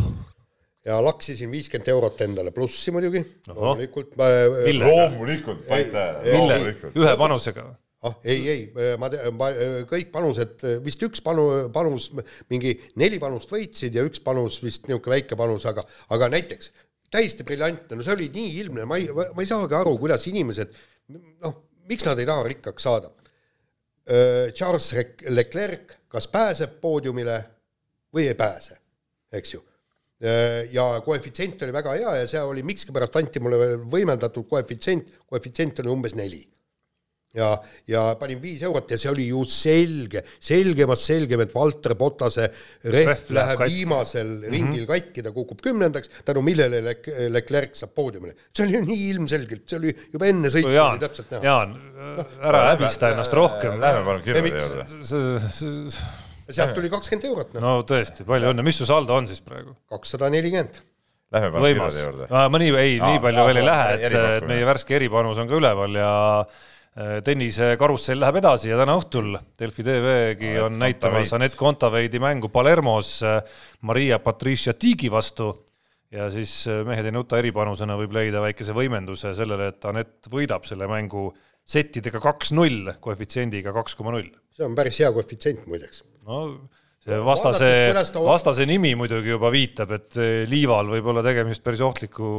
ja 0.88 1.00
laksisin 1.04 1.52
viiskümmend 1.52 1.88
eurot 1.92 2.20
endale 2.24 2.52
plussi 2.56 2.92
muidugi, 2.94 3.24
loomulikult. 3.48 4.16
loomulikult, 4.16 5.68
loomulikult. 5.68 6.96
ühe 6.96 7.16
panusega 7.20 7.70
ah 8.06 8.14
ei, 8.22 8.42
ei, 8.46 8.64
ma, 9.00 9.08
ma 9.34 9.48
kõik 9.90 10.10
panused, 10.14 10.62
vist 10.84 11.02
üks 11.02 11.22
panu, 11.24 11.46
panus, 11.74 12.10
mingi 12.52 12.76
neli 13.00 13.18
panust 13.22 13.50
võitsid 13.50 13.96
ja 13.98 14.04
üks 14.06 14.22
panus 14.24 14.60
vist 14.62 14.86
niisugune 14.86 15.16
väike 15.16 15.38
panus, 15.38 15.66
aga, 15.66 15.82
aga 16.14 16.30
näiteks 16.34 16.70
täiesti 17.10 17.46
briljantne, 17.46 17.98
no 17.98 18.06
see 18.06 18.14
oli 18.14 18.28
nii 18.34 18.52
ilmne, 18.62 18.84
ma 18.86 19.00
ei, 19.00 19.08
ma 19.10 19.42
ei 19.42 19.48
saagi 19.48 19.74
aru, 19.78 19.96
kuidas 19.98 20.28
inimesed, 20.30 20.76
noh, 21.42 21.56
miks 21.90 22.06
nad 22.06 22.20
ei 22.20 22.28
taha 22.28 22.44
rikkaks 22.52 22.84
saada. 22.84 23.14
Charles 24.56 24.86
Leclerc 25.28 25.98
kas 26.08 26.28
pääseb 26.32 26.78
poodiumile 26.80 27.34
või 28.14 28.28
ei 28.30 28.36
pääse, 28.38 28.78
eks 29.36 29.52
ju 29.52 29.64
ja 30.72 30.84
koefitsient 31.04 31.60
oli 31.62 31.74
väga 31.74 31.92
hea 31.94 32.12
ja 32.16 32.22
see 32.26 32.40
oli, 32.42 32.64
miskipärast 32.66 33.14
anti 33.20 33.38
mulle 33.38 33.76
võimendatud 33.86 34.48
koefitsient, 34.50 35.12
koefitsient 35.30 35.78
oli 35.84 35.92
umbes 35.92 36.16
neli 36.18 36.40
ja, 37.36 37.48
ja 37.88 38.02
panin 38.20 38.40
viis 38.40 38.62
eurot 38.64 38.90
ja 38.92 38.98
see 39.00 39.10
oli 39.10 39.26
ju 39.28 39.42
selge, 39.52 40.22
selgemast 40.40 41.04
selgem, 41.10 41.42
et 41.44 41.52
Valter 41.54 41.94
Potase 41.98 42.46
rehv 42.88 43.12
Ref 43.12 43.32
läheb 43.34 43.60
katki. 43.60 43.74
viimasel 43.74 44.26
mm 44.28 44.42
-hmm. 44.42 44.54
ringil 44.54 44.86
katki, 44.88 45.24
ta 45.24 45.32
kukub 45.32 45.60
kümnendaks, 45.64 46.10
tänu 46.24 46.42
millele 46.42 46.80
Leclerc 47.34 47.76
saab 47.76 47.94
poodiumile. 47.94 48.34
see 48.52 48.64
oli 48.64 48.76
ju 48.76 48.84
nii 48.84 49.08
ilmselgelt, 49.10 49.66
see 49.68 49.78
oli 49.78 49.94
juba 50.12 50.26
enne 50.26 50.48
sõitu 50.48 50.72
no, 50.72 50.86
oli 50.90 51.04
täpselt 51.04 51.30
näha. 51.30 51.44
Jaan 51.44 51.74
no,, 52.16 52.26
ära 52.40 52.64
häbista 52.70 53.12
ennast 53.12 53.32
rohkem. 53.32 53.80
Lähme 53.80 54.04
palun 54.04 54.22
kirjade 54.22 54.48
juurde. 54.48 54.86
sealt 56.48 56.74
tuli 56.74 56.90
kakskümmend 56.90 57.28
eurot. 57.28 57.58
no 57.60 57.80
tõesti, 57.82 58.24
palju 58.24 58.54
õnne, 58.54 58.64
mis 58.64 58.80
su 58.80 58.86
saldo 58.88 59.14
on 59.14 59.26
siis 59.26 59.44
praegu? 59.44 59.76
kakssada 59.88 60.30
nelikümmend 60.32 60.80
Lähme 61.32 61.52
palun 61.52 61.68
kirjade 61.68 62.06
juurde. 62.06 62.32
ma 62.32 62.64
nii, 62.64 62.72
ei, 62.80 62.96
nii 63.04 63.20
palju 63.20 63.46
veel 63.50 63.62
ei 63.62 63.68
lähe, 63.68 63.94
et, 64.00 64.18
et 64.40 64.48
meie 64.48 64.64
värske 64.64 64.96
eripanus 64.96 65.38
on 65.38 65.48
ka 65.48 65.60
üleval 65.60 66.00
ja 66.00 66.10
tennise 67.22 67.76
karussell 67.78 68.18
läheb 68.18 68.40
edasi 68.40 68.72
ja 68.72 68.78
täna 68.80 68.96
õhtul 68.98 69.36
Delfi 69.60 69.84
TV-gi 69.86 70.54
on 70.58 70.74
Anett 70.74 70.80
näitamas 70.82 71.32
Anett 71.36 71.54
Kontaveidi 71.58 72.18
mängu 72.22 72.50
Palermos 72.50 73.12
äh, 73.22 73.38
Maria 73.86 74.18
Patricia 74.18 74.74
Tiigi 74.74 75.10
vastu 75.12 75.52
ja 76.10 76.26
siis 76.34 76.64
äh, 76.66 76.80
mehed 76.88 77.06
ei 77.06 77.14
nuta 77.14 77.38
eripanusena 77.38 77.96
võib 78.00 78.16
leida 78.16 78.42
väikese 78.42 78.74
võimenduse 78.76 79.34
sellele, 79.36 79.70
et 79.72 79.86
Anett 79.88 80.30
võidab 80.32 80.66
selle 80.66 80.88
mängu 80.90 81.28
settidega 81.68 82.20
kaks-null, 82.24 82.94
koefitsiendiga 83.04 83.74
kaks 83.76 83.94
koma 83.98 84.16
null. 84.16 84.32
see 84.56 84.66
on 84.66 84.74
päris 84.78 84.98
hea 85.02 85.12
koefitsient 85.14 85.66
muideks. 85.68 86.02
no 86.26 86.42
vastase, 87.24 87.94
vastase 88.14 88.66
nimi 88.66 88.92
muidugi 88.98 89.32
juba 89.32 89.50
viitab, 89.52 89.92
et 89.96 90.18
eh, 90.20 90.42
Liival 90.48 90.90
võib 90.92 91.08
olla 91.12 91.22
tegemist 91.24 91.62
päris 91.64 91.80
ohtliku 91.84 92.30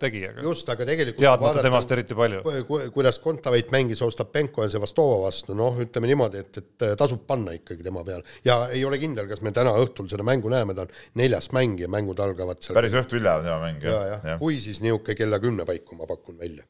tegijaga. 0.00 0.42
just, 0.44 0.68
aga 0.72 0.86
tegelikult 0.88 1.20
teadmata 1.22 1.64
temast 1.64 1.94
eriti 1.94 2.16
palju. 2.16 2.42
kuidas 2.94 3.20
Kontaveit 3.22 3.72
mängis 3.74 4.02
Ostapenko 4.02 4.66
ja 4.66 4.72
Sevastova 4.72 5.22
vastu, 5.26 5.56
noh, 5.58 5.78
ütleme 5.84 6.10
niimoodi, 6.10 6.44
et, 6.44 6.62
et 6.62 6.88
tasub 6.98 7.24
panna 7.28 7.54
ikkagi 7.58 7.84
tema 7.84 8.04
peale. 8.06 8.24
ja 8.44 8.62
ei 8.72 8.84
ole 8.88 9.00
kindel, 9.02 9.28
kas 9.30 9.44
me 9.44 9.54
täna 9.54 9.74
õhtul 9.82 10.08
seda 10.12 10.26
mängu 10.26 10.52
näeme, 10.52 10.76
ta 10.76 10.86
on 10.86 11.00
neljas 11.20 11.52
mäng 11.56 11.80
ja 11.82 11.90
mängud 11.92 12.20
algavad 12.22 12.62
seal 12.62 12.78
päris 12.78 12.96
õhtu 12.98 13.18
hilja 13.18 13.38
on 13.40 13.48
tema 13.48 13.62
mäng, 13.66 13.82
jah 13.84 13.98
ja, 13.98 14.12
ja. 14.14 14.20
ja.. 14.32 14.38
kui 14.42 14.60
siis 14.62 14.80
niisugune 14.84 15.18
kella 15.18 15.40
kümne 15.42 15.68
paiku 15.68 15.98
ma 15.98 16.08
pakun 16.08 16.38
välja 16.40 16.64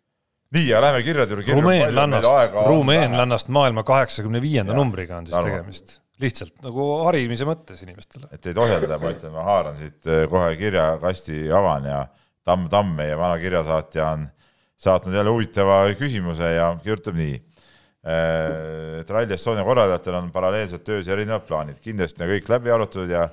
nii, 0.53 0.69
ja 0.69 0.81
lähme 0.85 1.03
kirjade 1.07 1.37
juurde. 1.37 1.55
rumeenlannast, 1.57 2.29
rumeenlannast 2.67 3.53
maailma 3.53 3.85
kaheksakümne 3.89 4.43
viienda 4.43 4.77
numbriga 4.77 5.21
on 5.21 5.27
siis 5.27 5.39
Arvan. 5.39 5.61
tegemist 5.61 6.01
lihtsalt 6.23 6.59
nagu 6.65 6.87
harimise 7.07 7.47
mõttes 7.49 7.83
inimestele. 7.85 8.29
et 8.33 8.47
ei 8.47 8.57
tohelda, 8.57 8.99
ma 9.01 9.13
ütlen, 9.15 9.35
ma 9.35 9.47
haaran 9.47 9.79
siit 9.79 10.09
eh, 10.09 10.25
kohe 10.31 10.55
kirjakasti, 10.59 11.45
avan 11.55 11.89
ja 11.89 12.03
Tamm 12.47 12.69
Tamm, 12.71 12.97
meie 12.99 13.15
vana 13.19 13.39
kirjasaatja 13.39 14.09
on 14.17 14.27
saatnud 14.83 15.15
jälle 15.15 15.31
huvitava 15.31 15.85
küsimuse 15.99 16.49
ja 16.57 16.73
kirjutab 16.83 17.19
nii. 17.19 17.37
Eh, 18.03 18.99
et 19.03 19.11
Rally 19.15 19.37
Estonia 19.37 19.63
korraldajatel 19.67 20.19
on 20.19 20.33
paralleelselt 20.35 20.85
töös 20.87 21.11
erinevad 21.11 21.47
plaanid, 21.47 21.79
kindlasti 21.83 22.25
on 22.25 22.33
kõik 22.35 22.51
läbi 22.51 22.75
arutatud 22.75 23.15
ja 23.15 23.29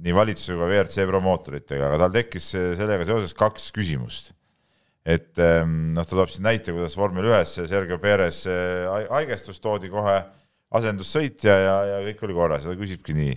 nii 0.00 0.16
valitsuse 0.16 0.56
kui 0.56 0.66
WRC 0.66 1.06
promootoritega, 1.06 1.86
aga 1.90 2.04
tal 2.04 2.14
tekkis 2.14 2.52
sellega 2.54 3.06
seoses 3.06 3.34
kaks 3.36 3.70
küsimust. 3.76 4.32
et 5.06 5.38
ehm, 5.40 5.94
noh, 5.96 6.04
ta 6.04 6.16
toob 6.16 6.28
siin 6.30 6.44
näite, 6.44 6.74
kuidas 6.74 6.96
vormel 6.98 7.30
ühes 7.30 7.54
Sergio 7.70 7.98
Perez 8.02 8.42
haigestus, 9.10 9.60
toodi 9.62 9.88
kohe 9.92 10.18
asendussõitja 10.78 11.56
ja, 11.58 11.76
ja 11.88 12.00
kõik 12.08 12.26
oli 12.26 12.36
korras 12.36 12.66
ja 12.66 12.72
ta 12.72 12.78
küsibki 12.78 13.14
nii, 13.16 13.36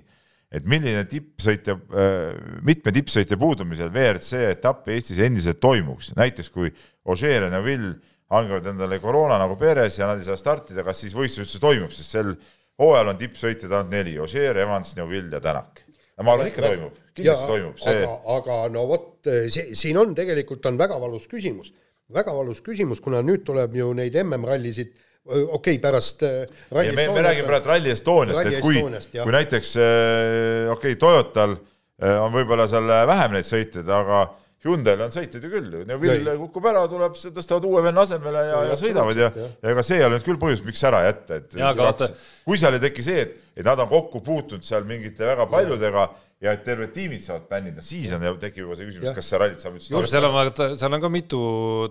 et 0.54 0.66
milline 0.70 1.04
tippsõitja, 1.10 1.76
äh, 1.98 2.58
mitme 2.66 2.94
tippsõitja 2.94 3.38
puudumisel 3.42 3.90
WRC 3.90 4.50
etapp 4.52 4.90
Eestis 4.94 5.22
endiselt 5.26 5.62
toimuks, 5.64 6.12
näiteks 6.18 6.52
kui 6.54 6.70
Ožeer 7.10 7.48
ja 7.48 7.54
Neville 7.54 7.96
hangivad 8.34 8.68
endale 8.70 9.00
koroona 9.02 9.40
nagu 9.42 9.58
peres 9.60 9.98
ja 10.00 10.10
nad 10.10 10.22
ei 10.22 10.28
saa 10.28 10.38
startida, 10.40 10.86
kas 10.86 11.02
siis 11.04 11.16
võistlus 11.18 11.48
üldse 11.48 11.62
toimub, 11.62 11.94
sest 11.94 12.18
sel 12.18 12.36
hooajal 12.82 13.14
on 13.14 13.20
tippsõitjaid 13.22 13.72
ainult 13.72 13.94
neli, 13.94 14.14
Ožeer, 14.22 14.58
Evans, 14.64 14.94
Neville 14.98 15.38
ja 15.38 15.42
Tänak. 15.44 15.84
ma 16.22 16.36
arvan, 16.36 16.46
et 16.46 16.54
ikka 16.54 16.68
toimub, 16.68 17.00
kindlasti 17.18 17.50
toimub 17.50 17.80
see. 17.82 18.04
aga, 18.04 18.20
aga 18.38 18.60
no 18.74 18.86
vot, 18.90 19.08
see, 19.26 19.74
siin 19.78 19.98
on 19.98 20.14
tegelikult 20.18 20.66
on 20.70 20.78
väga 20.78 21.00
valus 21.02 21.26
küsimus, 21.30 21.74
väga 22.14 22.36
valus 22.38 22.62
küsimus, 22.62 23.02
kuna 23.02 23.24
nüüd 23.26 23.42
tuleb 23.46 23.74
ju 23.76 23.90
neid 23.98 24.18
MM-rallisid 24.22 24.94
okei 25.26 25.44
okay,, 25.56 25.80
pärast 25.80 26.24
äh, 26.24 26.46
Rally 26.72 26.96
me, 26.96 27.08
me 27.14 27.22
räägime 27.22 27.48
praegu 27.48 27.68
Rally 27.72 27.92
Estoniast, 27.94 28.46
et 28.46 28.60
kui, 28.62 28.82
kui 28.82 29.36
näiteks 29.36 29.76
äh, 29.80 30.72
okei 30.74 30.96
okay,, 30.96 31.00
Toyotal 31.00 31.56
äh, 31.56 32.18
on 32.20 32.34
võib-olla 32.34 32.68
seal 32.72 32.90
vähem 33.08 33.38
neid 33.38 33.48
sõitjaid, 33.48 33.88
aga 33.88 34.26
Hyundai'l 34.64 35.02
on 35.04 35.12
sõitjaid 35.12 35.44
ju 35.44 35.52
küll, 35.52 35.72
Neville 35.88 36.36
kukub 36.40 36.68
ära, 36.72 36.84
tuleb, 36.92 37.16
tõstavad 37.20 37.66
uue 37.68 37.82
venna 37.84 38.04
asemele 38.08 38.44
ja, 38.48 38.52
ja, 38.52 38.68
ja 38.72 38.78
sõidavad 38.80 39.20
ja, 39.20 39.32
ja 39.36 39.72
ega 39.74 39.84
see 39.84 40.00
ei 40.00 40.06
ole 40.08 40.20
nüüd 40.20 40.28
küll 40.28 40.40
põhjus, 40.40 40.64
miks 40.68 40.84
ära 40.88 41.02
jätta, 41.08 41.40
et 41.40 41.58
ja, 41.60 41.72
kaks, 41.76 42.14
kui 42.48 42.60
seal 42.60 42.78
ei 42.78 42.84
teki 42.84 43.04
see, 43.04 43.26
et, 43.26 43.34
et 43.60 43.68
nad 43.68 43.80
on 43.84 43.92
kokku 43.92 44.24
puutunud 44.24 44.64
seal 44.68 44.88
mingite 44.88 45.28
väga 45.28 45.48
paljudega 45.52 46.08
ja 46.08 46.14
ja 46.44 46.54
et 46.58 46.66
terved 46.66 46.92
tiimid 46.96 47.24
saavad 47.24 47.48
bännida, 47.52 47.86
siis 47.86 48.12
on, 48.16 48.26
tekib 48.42 48.66
juba 48.66 48.76
see 48.78 48.90
küsimus, 48.90 49.16
kas 49.16 49.30
see 49.32 49.40
rallit 49.40 49.64
saab 49.64 49.78
üldse 49.78 49.94
just, 49.94 50.12
seal 50.12 50.28
on, 50.28 50.52
seal 50.82 50.98
on 50.98 51.06
ka 51.06 51.12
mitu 51.14 51.40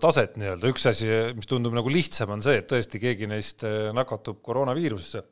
taset 0.03 0.37
nii-öelda, 0.41 0.69
üks 0.75 0.87
asi, 0.93 1.09
mis 1.39 1.49
tundub 1.49 1.75
nagu 1.77 1.93
lihtsam, 1.93 2.35
on 2.37 2.45
see, 2.45 2.61
et 2.61 2.69
tõesti 2.71 3.01
keegi 3.03 3.31
neist 3.31 3.65
äh, 3.69 3.89
nakatub 3.97 4.43
koroonaviirusesse, 4.45 5.25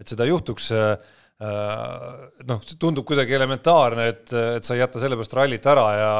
et 0.00 0.14
seda 0.14 0.28
juhtuks 0.30 0.70
äh, 0.78 0.94
noh, 2.46 2.62
tundub 2.78 3.06
kuidagi 3.08 3.34
elementaarne, 3.34 4.06
et, 4.12 4.30
et 4.60 4.66
sa 4.66 4.76
ei 4.76 4.84
jäta 4.84 5.02
sellepärast 5.02 5.34
rallit 5.34 5.66
ära 5.66 5.86
ja, 5.98 6.14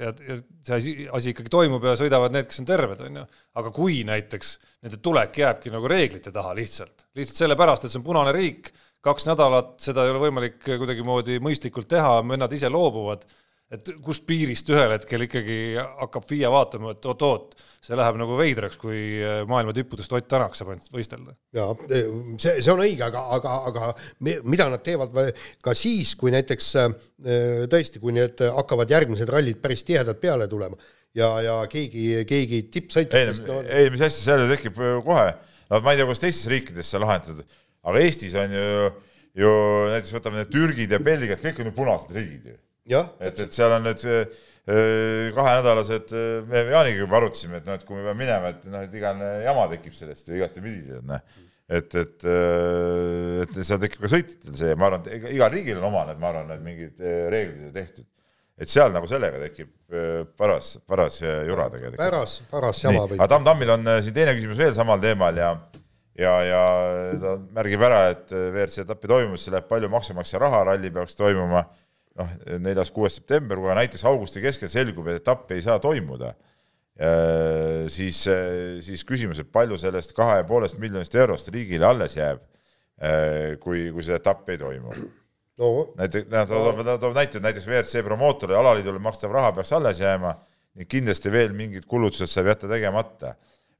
ja, 0.00 0.12
ja 0.26 0.38
see 0.66 0.76
asi, 0.76 0.94
asi 1.06 1.34
ikkagi 1.34 1.52
toimub 1.52 1.86
ja 1.86 1.94
sõidavad 1.98 2.34
need, 2.34 2.50
kes 2.50 2.62
on 2.64 2.68
terved, 2.68 3.06
on 3.06 3.22
ju. 3.22 3.26
aga 3.62 3.72
kui 3.74 4.02
näiteks 4.08 4.56
nende 4.82 4.98
tulek 5.04 5.38
jääbki 5.44 5.70
nagu 5.72 5.90
reeglite 5.90 6.34
taha 6.34 6.56
lihtsalt, 6.58 7.06
lihtsalt 7.14 7.44
sellepärast, 7.44 7.86
et 7.86 7.94
see 7.94 8.02
on 8.02 8.08
punane 8.10 8.34
riik 8.34 8.72
kaks 9.04 9.28
nädalat 9.30 9.76
seda 9.82 10.04
ei 10.04 10.14
ole 10.14 10.24
võimalik 10.26 10.58
kuidagimoodi 10.64 11.38
mõistlikult 11.42 11.88
teha, 11.90 12.18
vennad 12.26 12.52
ise 12.52 12.68
loobuvad, 12.72 13.24
et 13.70 13.86
kust 14.02 14.24
piirist 14.26 14.68
ühel 14.72 14.96
hetkel 14.96 15.24
ikkagi 15.24 15.56
hakkab 15.78 16.26
FIE 16.26 16.48
vaatama, 16.50 16.92
et 16.96 17.06
oot-oot, 17.06 17.54
see 17.86 17.98
läheb 17.98 18.18
nagu 18.18 18.36
veidraks, 18.38 18.76
kui 18.80 19.20
maailma 19.48 19.74
tippudest 19.76 20.12
Ott 20.18 20.26
Tänak 20.30 20.58
saab 20.58 20.72
ainult 20.74 20.90
võistelda. 20.92 21.36
ja 21.56 21.68
see, 21.86 22.56
see 22.58 22.72
on 22.72 22.82
õige, 22.82 23.06
aga, 23.06 23.22
aga, 23.38 23.56
aga 23.70 23.92
mida 24.26 24.66
nad 24.72 24.82
teevad 24.84 25.14
ka 25.62 25.76
siis, 25.78 26.16
kui 26.18 26.34
näiteks 26.34 26.70
äh, 26.82 26.96
tõesti, 27.70 28.02
kui 28.02 28.16
need 28.16 28.42
hakkavad 28.58 28.90
järgmised 28.90 29.30
rallid 29.30 29.62
päris 29.62 29.86
tihedalt 29.86 30.20
peale 30.20 30.50
tulema 30.50 30.76
ja, 31.16 31.30
ja 31.44 31.56
keegi, 31.70 32.24
keegi 32.28 32.64
tippsõitjatest 32.74 33.46
ei 33.46 33.48
no,, 33.48 33.62
ei 33.66 33.90
mis 33.92 34.02
hästi, 34.04 34.26
seal 34.26 34.44
ju 34.44 34.50
tekib 34.52 34.78
kohe, 35.06 35.30
no 35.70 35.80
ma 35.84 35.94
ei 35.94 36.00
tea, 36.00 36.06
kuidas 36.08 36.22
teistes 36.22 36.50
riikides 36.50 36.90
see 36.92 37.02
lahendatud, 37.02 37.58
aga 37.86 38.02
Eestis 38.04 38.34
on 38.38 38.56
ju, 38.56 38.90
ju 39.42 39.52
näiteks 39.92 40.16
võtame 40.16 40.42
need 40.42 40.52
Türgid 40.52 40.92
ja 40.92 41.00
Belgiad, 41.02 41.40
kõik 41.44 41.62
on 41.62 41.70
ju 41.70 41.76
punased 41.76 42.16
riigid 42.16 42.50
ju 42.50 42.58
et, 42.98 43.40
et 43.44 43.54
seal 43.54 43.74
on 43.76 43.84
need 43.86 44.02
äh, 44.06 45.30
kahenädalased, 45.36 46.14
äh, 46.16 46.48
me 46.48 46.64
Jaaniga 46.70 47.04
juba 47.04 47.20
arutasime, 47.20 47.60
et 47.60 47.68
noh, 47.68 47.78
et 47.78 47.86
kui 47.86 47.98
me 47.98 48.04
peame 48.06 48.18
minema, 48.22 48.52
et 48.54 48.66
noh, 48.70 48.84
et 48.86 48.96
igane 48.96 49.30
jama 49.46 49.66
tekib 49.72 49.96
sellest 49.96 50.30
ju 50.30 50.38
igatepidi, 50.38 50.86
tead 50.90 51.10
noh. 51.10 51.26
et, 51.70 51.98
et, 52.02 52.28
äh, 52.28 53.42
et 53.46 53.60
seal 53.62 53.82
tekib 53.82 54.04
ka 54.04 54.12
sõitjatel 54.14 54.56
see, 54.62 54.78
ma 54.78 54.90
arvan, 54.90 55.04
et 55.06 55.28
igal 55.34 55.52
riigil 55.52 55.80
on 55.80 55.90
oma 55.90 56.06
need, 56.10 56.22
ma 56.22 56.32
arvan, 56.32 56.50
need 56.54 56.64
mingid 56.66 57.04
reeglid 57.04 57.68
ju 57.68 57.74
tehtud. 57.76 58.08
et 58.60 58.68
seal 58.68 58.92
nagu 58.92 59.08
sellega 59.08 59.40
tekib 59.40 59.70
paras, 60.36 60.74
paras 60.86 61.20
jura 61.22 61.70
tegelikult. 61.72 62.00
paras, 62.00 62.40
paras 62.50 62.82
jama. 62.84 63.06
aga 63.16 63.30
Tamm 63.34 63.46
Tammil 63.46 63.76
on 63.76 63.92
siin 64.04 64.16
teine 64.16 64.36
küsimus 64.36 64.60
veel 64.60 64.74
samal 64.76 65.00
teemal 65.02 65.38
ja 65.40 65.54
ja, 66.20 66.34
ja 66.44 66.62
ta 67.20 67.34
märgib 67.56 67.82
ära, 67.86 68.00
et 68.12 68.32
WRC 68.32 68.84
etapi 68.84 69.10
toimumise 69.10 69.52
läheb 69.54 69.68
palju 69.70 69.90
maksumaksja 69.92 70.42
raha, 70.42 70.64
ralli 70.70 70.92
peaks 70.94 71.18
toimuma 71.18 71.64
noh, 72.20 72.30
neljas-kuues 72.62 73.18
september, 73.20 73.60
kui 73.60 73.74
näiteks 73.78 74.04
augusti 74.08 74.42
keskel 74.44 74.70
selgub, 74.72 75.08
et 75.10 75.22
etapp 75.22 75.50
ei 75.54 75.62
saa 75.64 75.78
toimuda, 75.82 76.34
siis, 77.92 78.20
siis 78.84 79.04
küsimus, 79.08 79.40
et 79.40 79.48
palju 79.52 79.78
sellest 79.80 80.12
kahe 80.16 80.40
ja 80.42 80.48
poolest 80.48 80.78
miljonist 80.82 81.14
eurost 81.16 81.48
riigile 81.54 81.88
alles 81.88 82.16
jääb, 82.18 82.42
kui, 83.62 83.88
kui 83.94 84.04
see 84.04 84.18
etapp 84.18 84.48
ei 84.52 84.60
toimu? 84.60 84.92
No.. 85.60 85.70
näiteks, 85.98 86.28
ta 86.32 86.46
toob, 86.48 86.78
ta 86.84 86.96
toob 87.00 87.16
näite, 87.16 87.36
et 87.36 87.44
näiteks 87.44 87.66
WRC 87.68 88.04
promootorile, 88.04 88.56
alaliidule 88.56 89.00
makstav 89.02 89.32
raha 89.34 89.52
peaks 89.56 89.72
alles 89.76 90.00
jääma 90.00 90.32
ning 90.78 90.88
kindlasti 90.88 91.32
veel 91.32 91.52
mingid 91.56 91.84
kulutused 91.90 92.30
saab 92.30 92.48
jätta 92.52 92.68
tegemata 92.70 93.34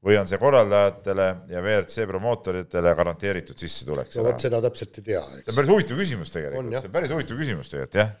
või 0.05 0.17
on 0.17 0.29
see 0.29 0.39
korraldajatele 0.41 1.27
ja 1.51 1.61
WRC 1.61 2.07
promootoritele 2.09 2.93
garanteeritud 2.97 3.57
sissetulek? 3.61 4.09
no 4.17 4.25
vot, 4.25 4.41
seda 4.41 4.61
täpselt 4.65 4.97
ei 4.97 5.07
tea. 5.11 5.21
see 5.37 5.51
on 5.51 5.57
päris 5.59 5.73
huvitav 5.73 5.99
küsimus 6.01 6.33
tegelikult, 6.33 6.71
see 6.73 6.89
on 6.89 6.95
päris 6.95 7.13
huvitav 7.13 7.41
küsimus 7.41 7.69
tegelikult 7.69 7.99
jah. 7.99 8.15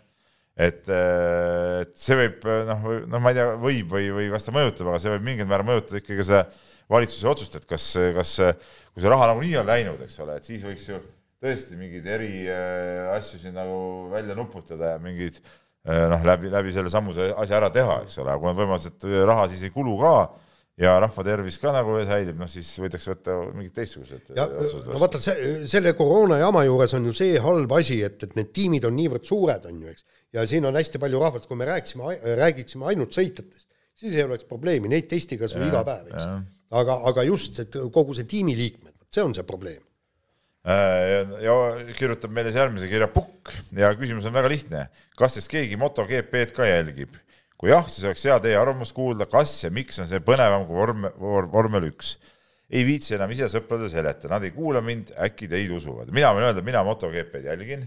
et, 0.67 0.91
äh, 0.93 1.79
et 1.85 1.95
see 1.97 2.19
võib 2.19 2.45
noh, 2.69 2.85
noh, 3.09 3.23
ma 3.23 3.31
ei 3.33 3.39
tea, 3.39 3.47
võib 3.63 3.95
või, 3.95 4.11
või 4.19 4.27
kas 4.33 4.45
ta 4.45 4.53
mõjutab, 4.53 4.91
aga 4.91 4.99
see 5.01 5.15
võib 5.15 5.25
mingil 5.31 5.49
määral 5.49 5.69
mõjutada 5.71 6.03
ikkagi 6.03 6.27
seda 6.27 6.43
valitsuse 6.91 7.31
otsust, 7.31 7.57
et 7.57 7.65
kas, 7.65 7.87
kas 8.19 8.35
kui 8.91 9.01
see 9.01 9.15
raha 9.15 9.31
nagunii 9.31 9.57
on 9.63 9.67
läinud, 9.71 10.05
eks 10.05 10.19
ole, 10.21 10.37
et 10.37 10.51
siis 10.51 10.61
võiks 10.67 10.85
ju 10.91 11.01
tõesti 11.41 11.79
mingeid 11.79 12.05
eri 12.13 12.45
äh, 12.45 13.09
asju 13.15 13.41
siin 13.41 13.57
nagu 13.57 14.11
välja 14.13 14.37
nuputada 14.37 14.93
ja 14.93 15.01
mingeid 15.01 15.41
noh, 15.81 16.21
läbi, 16.21 16.45
läbi 16.53 16.69
selle 16.75 16.93
sammuse 16.93 17.31
asja 17.41 17.57
ära 17.57 17.71
teha, 17.73 18.03
eks 18.05 18.21
ole, 18.21 18.29
aga 18.29 18.37
kui 18.37 18.51
on 18.51 18.57
võimalus, 18.59 18.85
et 18.91 19.05
raha 19.25 19.47
siis 19.49 19.65
ei 19.65 19.73
kulu 19.73 19.95
ka 19.97 20.15
ja 20.81 20.93
rahva 21.01 21.25
tervis 21.25 21.59
ka 21.61 21.73
nagu 21.75 21.97
säilib, 22.07 22.39
noh 22.41 22.49
siis 22.49 22.69
võidakse 22.81 23.11
võtta 23.11 23.35
mingid 23.53 23.75
teistsugused 23.75 24.31
ja 24.37 24.47
no 24.49 25.01
vaata, 25.01 25.21
see, 25.21 25.51
selle 25.71 25.93
koroona 25.97 26.39
jama 26.41 26.63
juures 26.67 26.95
on 26.97 27.05
ju 27.09 27.13
see 27.17 27.41
halb 27.43 27.75
asi, 27.77 27.99
et, 28.07 28.17
et 28.25 28.33
need 28.39 28.49
tiimid 28.55 28.87
on 28.89 28.97
niivõrd 28.97 29.27
suured, 29.27 29.67
on 29.69 29.83
ju, 29.83 29.93
eks, 29.93 30.07
ja 30.37 30.47
siin 30.49 30.65
on 30.69 30.79
hästi 30.79 31.01
palju 31.01 31.21
rahvast, 31.21 31.49
kui 31.49 31.59
me 31.59 31.69
rääkisime, 31.69 32.15
räägiksime 32.39 32.89
ainult 32.91 33.13
sõitjatest, 33.17 33.67
siis 34.01 34.17
ei 34.17 34.25
oleks 34.25 34.47
probleemi, 34.49 34.89
neid 34.91 35.09
testi 35.11 35.37
kas 35.41 35.55
või 35.57 35.69
iga 35.69 35.85
päev, 35.87 36.11
eks. 36.11 36.27
aga, 36.81 36.97
aga 37.11 37.25
just, 37.29 37.61
et 37.63 37.79
kogu 37.93 38.17
see 38.17 38.29
tiimiliikmed, 38.31 38.95
see 39.11 39.25
on 39.25 39.37
see 39.37 39.47
probleem. 39.47 39.81
Äh, 40.61 41.03
ja, 41.09 41.21
ja 41.41 41.53
kirjutab 41.97 42.33
meile 42.33 42.51
siis 42.51 42.61
järgmise 42.61 42.85
kirja 42.85 43.07
Pukk 43.09 43.49
ja 43.73 43.87
küsimus 43.97 44.27
on 44.29 44.35
väga 44.35 44.49
lihtne. 44.51 44.83
kas 45.17 45.33
teist 45.33 45.49
keegi 45.49 45.77
MotoGP-d 45.81 46.53
ka 46.53 46.67
jälgib? 46.69 47.15
Kui 47.61 47.69
jah, 47.69 47.85
siis 47.85 48.07
oleks 48.09 48.25
hea 48.25 48.37
teie 48.41 48.57
arvamust 48.57 48.95
kuulda, 48.97 49.27
kas 49.29 49.53
ja 49.61 49.69
miks 49.73 50.01
on 50.01 50.09
see 50.09 50.21
põnevam 50.25 50.65
kui 50.65 50.79
vorm, 50.79 51.07
vormel 51.53 51.91
üks. 51.91 52.15
ei 52.71 52.85
viitsi 52.87 53.17
enam 53.17 53.31
ise 53.35 53.49
sõpradele 53.51 53.91
seletada, 53.91 54.31
nad 54.33 54.45
ei 54.47 54.53
kuula 54.55 54.81
mind, 54.81 55.11
äkki 55.19 55.49
teid 55.51 55.71
usuvad. 55.75 56.09
mina 56.15 56.31
võin 56.33 56.47
öelda, 56.47 56.63
mina 56.65 56.81
MotoGP-d 56.87 57.51
jälgin 57.51 57.85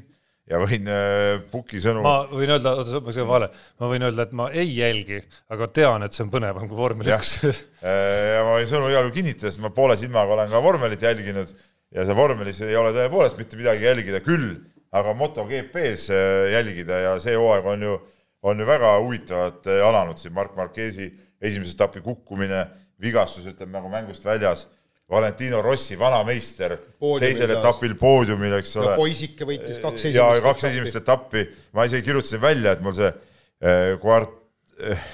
ja 0.50 0.60
võin 0.60 0.88
äh, 0.92 1.40
Puki 1.50 1.80
sõnu. 1.82 2.04
ma 2.04 2.14
võin 2.30 2.52
öelda, 2.54 2.76
oota, 2.78 3.00
ma 3.02 3.14
segin 3.16 3.28
vahele, 3.30 3.50
ma 3.80 3.90
võin 3.90 4.06
öelda, 4.06 4.28
et 4.28 4.34
ma 4.36 4.48
ei 4.52 4.70
jälgi, 4.76 5.20
aga 5.56 5.68
tean, 5.74 6.04
et 6.06 6.14
see 6.14 6.24
on 6.26 6.32
põnevam 6.32 6.68
kui 6.68 6.78
vormel 6.78 7.10
üks 7.10 7.38
äh, 7.48 8.36
ja 8.36 8.44
ma 8.46 8.58
võin 8.58 8.68
sõnu 8.70 8.92
igal 8.92 9.08
juhul 9.08 9.16
kinnitada, 9.16 9.50
sest 9.50 9.64
ma 9.64 9.72
poole 9.74 9.96
silmaga 10.00 10.36
olen 10.36 10.52
ka 10.52 10.62
vormelit 10.64 11.02
jälginud 11.02 11.54
ja 11.94 12.04
see 12.06 12.18
vormelis 12.18 12.60
ei 12.62 12.76
ole 12.78 12.92
tõepoolest 12.94 13.40
mitte 13.40 13.58
midagi 13.58 13.88
jälgida, 13.88 14.20
küll 14.24 14.52
aga 14.94 15.16
MotoGP-s 15.18 16.12
äh, 16.12 16.50
jälgida 16.54 17.00
ja 17.08 17.16
see 17.24 17.34
hooaeg 17.40 17.72
on 17.74 17.88
ju 17.88 18.02
on 18.45 18.61
ju 18.61 18.66
väga 18.68 18.95
huvitavalt 19.01 19.66
eh, 19.72 19.82
alanud 19.86 20.20
siin 20.20 20.34
Mark 20.36 20.57
Marquesi 20.57 21.09
esimese 21.40 21.74
etapi 21.76 22.01
kukkumine, 22.05 22.64
vigastus, 23.01 23.47
ütleme 23.51 23.78
nagu 23.78 23.90
mängust 23.92 24.24
väljas. 24.24 24.66
Valentino 25.11 25.61
Rossi, 25.62 25.99
vanameister, 26.01 26.78
teisel 27.20 27.51
etapil 27.53 27.92
poodiumil, 28.01 28.55
eks 28.57 28.70
ole. 28.80 28.95
poisike 28.97 29.45
võitis 29.45 29.76
kaks 29.82 30.07
esimest 30.09 30.16
ja 30.16 30.45
kaks 30.47 30.64
esimest 30.70 30.97
etappi, 31.03 31.42
ma 31.76 31.84
isegi 31.84 32.07
kirjutasin 32.07 32.40
välja, 32.40 32.72
et 32.72 32.80
mul 32.84 32.95
see 32.97 33.11
äh, 33.11 33.99
Quart- 34.01 34.40
äh,, 34.80 35.05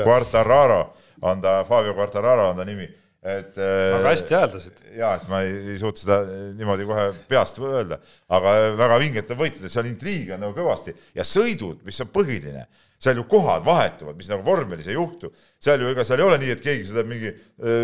Quartararo 0.00 0.80
on 1.20 1.44
ta, 1.44 1.58
Fabio 1.68 1.92
Quartararo 1.98 2.48
on 2.54 2.62
ta 2.62 2.64
nimi 2.64 2.88
et 3.20 3.56
väga 3.56 4.08
hästi 4.08 4.34
hääldasid. 4.34 4.84
ja 4.96 5.14
et 5.18 5.26
ma 5.28 5.42
ei, 5.44 5.56
ei 5.74 5.78
suutnud 5.80 6.00
seda 6.00 6.20
niimoodi 6.56 6.86
kohe 6.88 7.10
peast 7.28 7.58
öelda, 7.60 7.98
aga 8.32 8.54
väga 8.78 9.00
vinget 9.02 9.32
on 9.34 9.40
võitleda, 9.42 9.72
seal 9.72 9.90
intriigi 9.90 10.32
on 10.32 10.40
nagu 10.40 10.56
kõvasti. 10.56 10.94
Ja 11.16 11.26
sõidud, 11.28 11.82
mis 11.84 12.00
on 12.00 12.08
põhiline, 12.14 12.64
seal 13.00 13.20
ju 13.20 13.26
kohad 13.28 13.66
vahetuvad, 13.66 14.16
mis 14.16 14.30
nagu 14.32 14.44
vormelis 14.44 14.88
ei 14.88 14.96
juhtu. 14.96 15.32
seal 15.60 15.84
ju, 15.84 15.92
ega 15.92 16.04
seal 16.04 16.20
ei 16.20 16.26
ole 16.30 16.40
nii, 16.40 16.54
et 16.56 16.64
keegi 16.64 16.88
seda 16.88 17.04
mingi, 17.04 17.34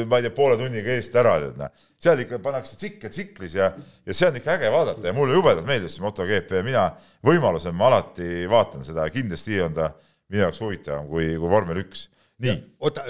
ma 0.08 0.16
ei 0.16 0.24
tea, 0.24 0.32
poole 0.40 0.56
tunniga 0.60 0.96
eest 0.96 1.20
ära 1.20 1.36
teeb, 1.44 1.60
noh. 1.60 1.84
seal 2.00 2.24
ikka 2.24 2.40
pannakse 2.44 2.80
tsikkel 2.80 3.12
tsiklis 3.12 3.60
ja, 3.60 3.70
ja 4.04 4.16
see 4.16 4.32
on 4.32 4.40
ikka 4.40 4.56
äge 4.56 4.72
vaadata. 4.72 5.04
Ja 5.08 5.16
mulle 5.16 5.36
jubedalt 5.36 5.68
meeldib 5.68 5.92
see 5.92 6.04
MotoGP. 6.04 6.62
Mina 6.64 6.88
võimalusel 7.24 7.76
ma 7.76 7.90
alati 7.92 8.48
vaatan 8.48 8.84
seda, 8.88 9.08
kindlasti 9.12 9.60
on 9.64 9.76
ta 9.76 9.92
minu 10.32 10.46
jaoks 10.46 10.64
huvitavam 10.64 11.08
kui, 11.12 11.34
kui 11.36 11.50
vormel 11.50 11.84
üks 11.84 12.08
nii. 12.44 12.56
oota, 12.80 13.04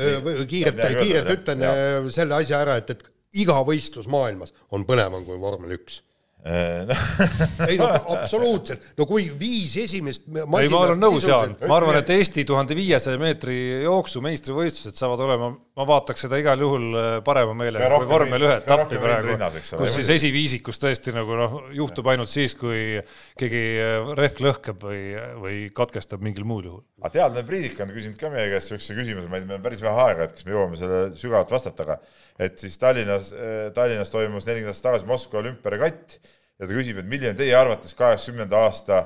kiirelt, 0.48 0.82
kiirelt 1.00 1.32
ütlen 1.38 1.64
ja. 1.66 1.74
selle 2.14 2.38
asja 2.38 2.62
ära, 2.64 2.76
et, 2.82 2.90
et 2.94 3.06
iga 3.42 3.58
võistlus 3.66 4.08
maailmas 4.10 4.54
on 4.74 4.86
põnevam 4.88 5.24
kui 5.26 5.38
vormel 5.40 5.76
üks 5.78 6.00
ei 6.46 7.78
no 7.80 7.88
absoluutselt, 8.14 8.84
no 8.98 9.06
kui 9.08 9.26
viis 9.38 9.72
esimest 9.82 10.26
ei, 10.30 10.44
ma 10.46 10.82
olen 10.84 11.00
nõus, 11.00 11.26
Jaan, 11.26 11.56
ma 11.66 11.78
arvan, 11.80 11.98
et 11.98 12.10
Eesti 12.14 12.44
tuhande 12.46 12.76
viiesaja 12.78 13.18
meetri 13.18 13.56
jooksu 13.82 14.22
meistrivõistlused 14.22 14.98
saavad 14.98 15.24
olema, 15.26 15.50
ma 15.50 15.86
vaataks 15.88 16.26
seda 16.26 16.38
igal 16.38 16.62
juhul 16.62 16.86
äh, 16.94 17.08
parema 17.26 17.56
meelega 17.58 17.90
kui 17.96 18.10
vormel 18.10 18.46
ühe 18.46 18.58
etappi 18.60 19.00
praegu, 19.02 19.34
kus 19.72 19.96
siis 19.98 20.12
esiviisikus 20.16 20.78
tõesti 20.82 21.14
nagu 21.16 21.38
noh, 21.40 21.56
juhtub 21.74 22.12
ainult 22.12 22.30
siis, 22.30 22.54
kui 22.58 23.00
keegi 23.40 23.64
äh, 23.82 24.14
rehv 24.20 24.38
lõhkeb 24.46 24.86
või, 24.86 25.02
või 25.42 25.58
katkestab 25.74 26.22
mingil 26.22 26.46
muul 26.46 26.70
juhul. 26.70 26.84
aga 27.02 27.14
teadlane 27.18 27.46
Priidik 27.48 27.82
on 27.82 27.90
küsinud 27.90 28.20
ka 28.20 28.30
meie 28.30 28.52
käest 28.54 28.70
niisuguse 28.70 29.00
küsimuse, 29.00 29.26
ma 29.32 29.40
ei 29.40 29.42
tea, 29.42 29.50
meil 29.50 29.58
on 29.58 29.66
päris 29.66 29.82
vähe 29.82 30.06
aega, 30.06 30.30
et 30.30 30.38
kas 30.38 30.46
me 30.46 30.54
jõuame 30.54 30.78
selle 30.78 31.02
sügavalt 31.18 31.58
vastata, 31.58 31.88
aga 31.88 32.46
et 32.46 32.58
siis 32.62 32.78
Tallinnas, 32.78 33.34
äh, 33.34 33.68
Tallinnas 33.74 34.14
toimus 34.14 34.46
nelikümmend 34.46 34.74
aastat 34.76 34.92
tagasi 34.92 35.10
Moskva 35.10 35.42
olümpiaregatt 35.42 36.20
ja 36.58 36.66
ta 36.66 36.72
küsib, 36.72 37.00
et 37.00 37.08
milline 37.08 37.34
on 37.34 37.38
teie 37.38 37.54
arvates 37.56 37.94
kaheksakümnenda 37.98 38.64
aasta 38.66 39.04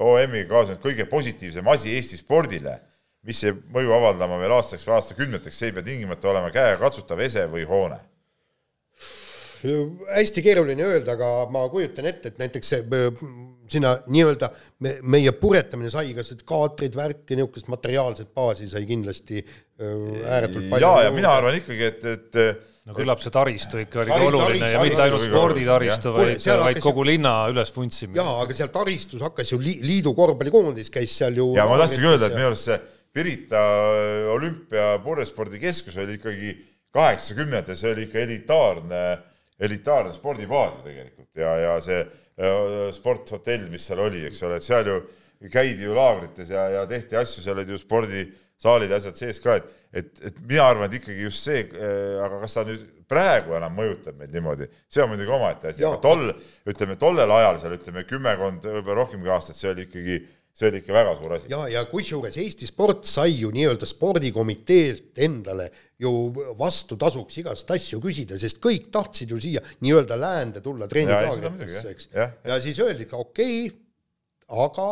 OM-iga 0.00 0.48
kaasnenud 0.52 0.82
kõige 0.84 1.06
positiivsem 1.10 1.68
asi 1.72 1.94
Eesti 1.96 2.20
spordile, 2.20 2.78
mis 3.26 3.42
ei 3.44 3.56
mõju 3.74 3.92
avaldama 3.96 4.38
veel 4.40 4.54
aastaks 4.56 4.86
või 4.86 4.96
aastakümneteks, 4.98 5.58
see 5.58 5.70
ei 5.70 5.76
pea 5.76 5.86
tingimata 5.86 6.30
olema 6.32 6.52
käegakatsutav 6.54 7.20
ese 7.26 7.46
või 7.50 7.66
hoone? 7.68 8.00
hästi 9.60 10.40
keeruline 10.40 10.80
öelda, 10.80 11.18
aga 11.18 11.26
ma 11.52 11.66
kujutan 11.68 12.06
ette, 12.08 12.30
et 12.30 12.38
näiteks 12.40 12.70
see 12.72 13.02
sinna 13.70 13.90
nii-öelda 14.08 14.48
me, 14.80 14.94
meie 15.14 15.34
puretamine 15.36 15.90
sai 15.92 16.14
ka 16.16 16.24
seda 16.24 16.46
kaatrid, 16.48 16.96
värki, 16.96 17.36
niisugust 17.36 17.68
materiaalset 17.68 18.32
baasi 18.34 18.70
sai 18.70 18.86
kindlasti 18.88 19.42
ääretult 19.80 20.70
palju. 20.72 20.86
ja, 20.86 21.04
ja 21.04 21.12
mina 21.14 21.34
arvan 21.36 21.58
ikkagi, 21.60 21.90
et, 21.92 22.08
et 22.14 22.40
no 22.88 22.96
küllap 22.96 23.20
see 23.22 23.32
taristu 23.34 23.82
ikka 23.82 24.04
oli 24.04 24.12
ka 24.12 24.20
oluline 24.28 24.44
taristu, 24.44 24.70
ja 24.72 24.84
mitte 24.84 25.02
ainult 25.04 25.26
sporditaristu, 25.26 26.14
vaid, 26.16 26.46
vaid 26.64 26.80
kogu 26.84 27.04
linna 27.06 27.34
ülesvuntsimine. 27.52 28.20
jaa, 28.20 28.38
aga 28.44 28.56
seal 28.56 28.72
taristus 28.74 29.24
hakkas 29.24 29.52
ju 29.52 29.60
li, 29.60 29.76
liidu 29.84 30.14
korvpallikoondis 30.16 30.92
käis 30.94 31.12
seal 31.20 31.36
ju 31.36 31.52
ja 31.58 31.68
ma 31.68 31.76
tahtsingi 31.82 32.10
öelda, 32.12 32.30
et 32.30 32.38
minu 32.38 32.50
arust 32.52 32.70
see 32.70 32.80
Pirita 33.10 33.60
olümpia 34.30 35.00
purjespordikeskus 35.02 35.96
oli 35.98 36.14
ikkagi 36.14 36.52
kaheksakümnendates, 36.94 37.80
see 37.82 37.90
oli 37.90 38.04
ikka 38.06 38.20
elitaarne, 38.22 39.00
elitaarne 39.66 40.12
spordibaas 40.14 40.76
ju 40.76 40.84
tegelikult 40.84 41.42
ja, 41.42 41.56
ja 41.58 41.72
see 41.82 42.04
sporthotell, 42.94 43.66
mis 43.72 43.88
seal 43.88 44.04
oli, 44.06 44.22
eks 44.28 44.44
ole, 44.46 44.60
et 44.60 44.66
seal 44.66 44.86
ju 44.86 45.00
käidi 45.50 45.88
ju 45.88 45.96
laagrites 45.96 46.52
ja, 46.54 46.68
ja 46.76 46.86
tehti 46.88 47.18
asju, 47.18 47.42
seal 47.44 47.58
olid 47.58 47.74
ju 47.74 47.80
spordisaalid 47.80 48.94
ja 48.94 49.00
asjad 49.00 49.18
sees 49.18 49.42
ka, 49.42 49.58
et, 49.60 49.76
et, 49.92 50.10
et 50.22 50.40
mina 50.46 50.66
arvan, 50.70 50.88
et 50.88 50.98
ikkagi 51.00 51.26
just 51.26 51.46
see, 51.46 51.62
aga 52.24 52.40
kas 52.42 52.58
ta 52.58 52.66
nüüd 52.68 52.84
praegu 53.10 53.56
enam 53.58 53.74
mõjutab 53.74 54.18
meid 54.18 54.34
niimoodi, 54.34 54.68
see 54.90 55.02
on 55.02 55.10
muidugi 55.12 55.34
omaette 55.34 55.72
asi, 55.72 55.86
aga 55.86 55.98
tol, 56.02 56.28
ütleme 56.70 56.98
tollel 57.00 57.32
ajal 57.40 57.58
seal 57.62 57.78
ütleme 57.78 58.04
kümmekond, 58.06 58.68
võib-olla 58.78 59.02
rohkemgi 59.02 59.32
aastat, 59.34 59.58
see 59.58 59.72
oli 59.72 59.88
ikkagi 59.88 60.20
see 60.60 60.68
oli 60.68 60.80
ikka 60.82 60.94
väga 60.94 61.12
suur 61.18 61.34
asi. 61.36 61.50
ja, 61.50 61.60
ja 61.70 61.84
kusjuures 61.88 62.36
Eesti 62.42 62.66
sport 62.68 63.06
sai 63.08 63.36
ju 63.38 63.52
nii-öelda 63.54 63.86
spordikomiteelt 63.88 65.20
endale 65.26 65.68
ju 66.00 66.10
vastutasuks 66.58 67.38
igast 67.42 67.70
asju 67.70 68.00
küsida, 68.02 68.38
sest 68.40 68.58
kõik 68.62 68.90
tahtsid 68.94 69.30
ju 69.30 69.38
siia 69.42 69.62
nii-öelda 69.84 70.18
läände 70.18 70.62
tulla 70.64 70.90
treeninglaagritesse, 70.90 71.94
eks. 71.94 72.10
ja 72.14 72.58
siis 72.62 72.82
öeldi 72.82 73.06
okei 73.10 73.62
okay,, 73.68 73.78
aga 74.66 74.90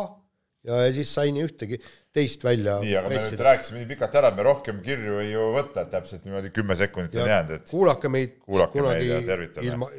ja, 0.63 0.85
ja 0.85 0.93
siis 0.95 1.11
sai 1.13 1.33
nii 1.35 1.45
ühtegi 1.49 1.79
teist 2.13 2.43
välja 2.43 2.79
nii, 2.81 2.95
aga 2.97 3.09
pressida. 3.11 3.29
me 3.29 3.35
nüüd 3.35 3.45
rääkisime 3.47 3.81
nii 3.81 3.89
pikalt 3.91 4.15
ära, 4.21 4.31
me 4.35 4.45
rohkem 4.47 4.81
kirju 4.85 5.19
ei 5.23 5.31
ju 5.33 5.49
võta, 5.55 5.83
et 5.85 5.91
täpselt 5.93 6.25
niimoodi 6.25 6.53
kümme 6.55 6.77
sekundit 6.79 7.19
on 7.21 7.29
jäänud, 7.29 7.55
et 7.59 7.69
kuulake 7.69 8.09
meid 8.09 8.39
kuulake 8.45 8.85
meid 8.85 9.05
ja 9.07 9.19
tervitame. 9.27 9.67
ilma, 9.67 9.91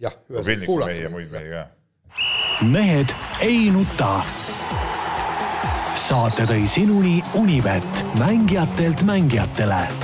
jah, 0.00 0.16
ühesõnaga 0.32 0.70
kuulake 0.70 0.92
mehi 0.92 1.04
ja 1.04 1.12
muid 1.12 1.34
mehi 1.34 1.52
ka. 1.52 1.66
mehed 2.72 3.14
ei 3.44 3.68
nuta 3.74 4.14
saate 6.04 6.48
tõi 6.48 6.64
sinuni 6.68 7.20
Unibet, 7.40 8.02
mängijatelt 8.20 9.04
mängijatele 9.08 10.03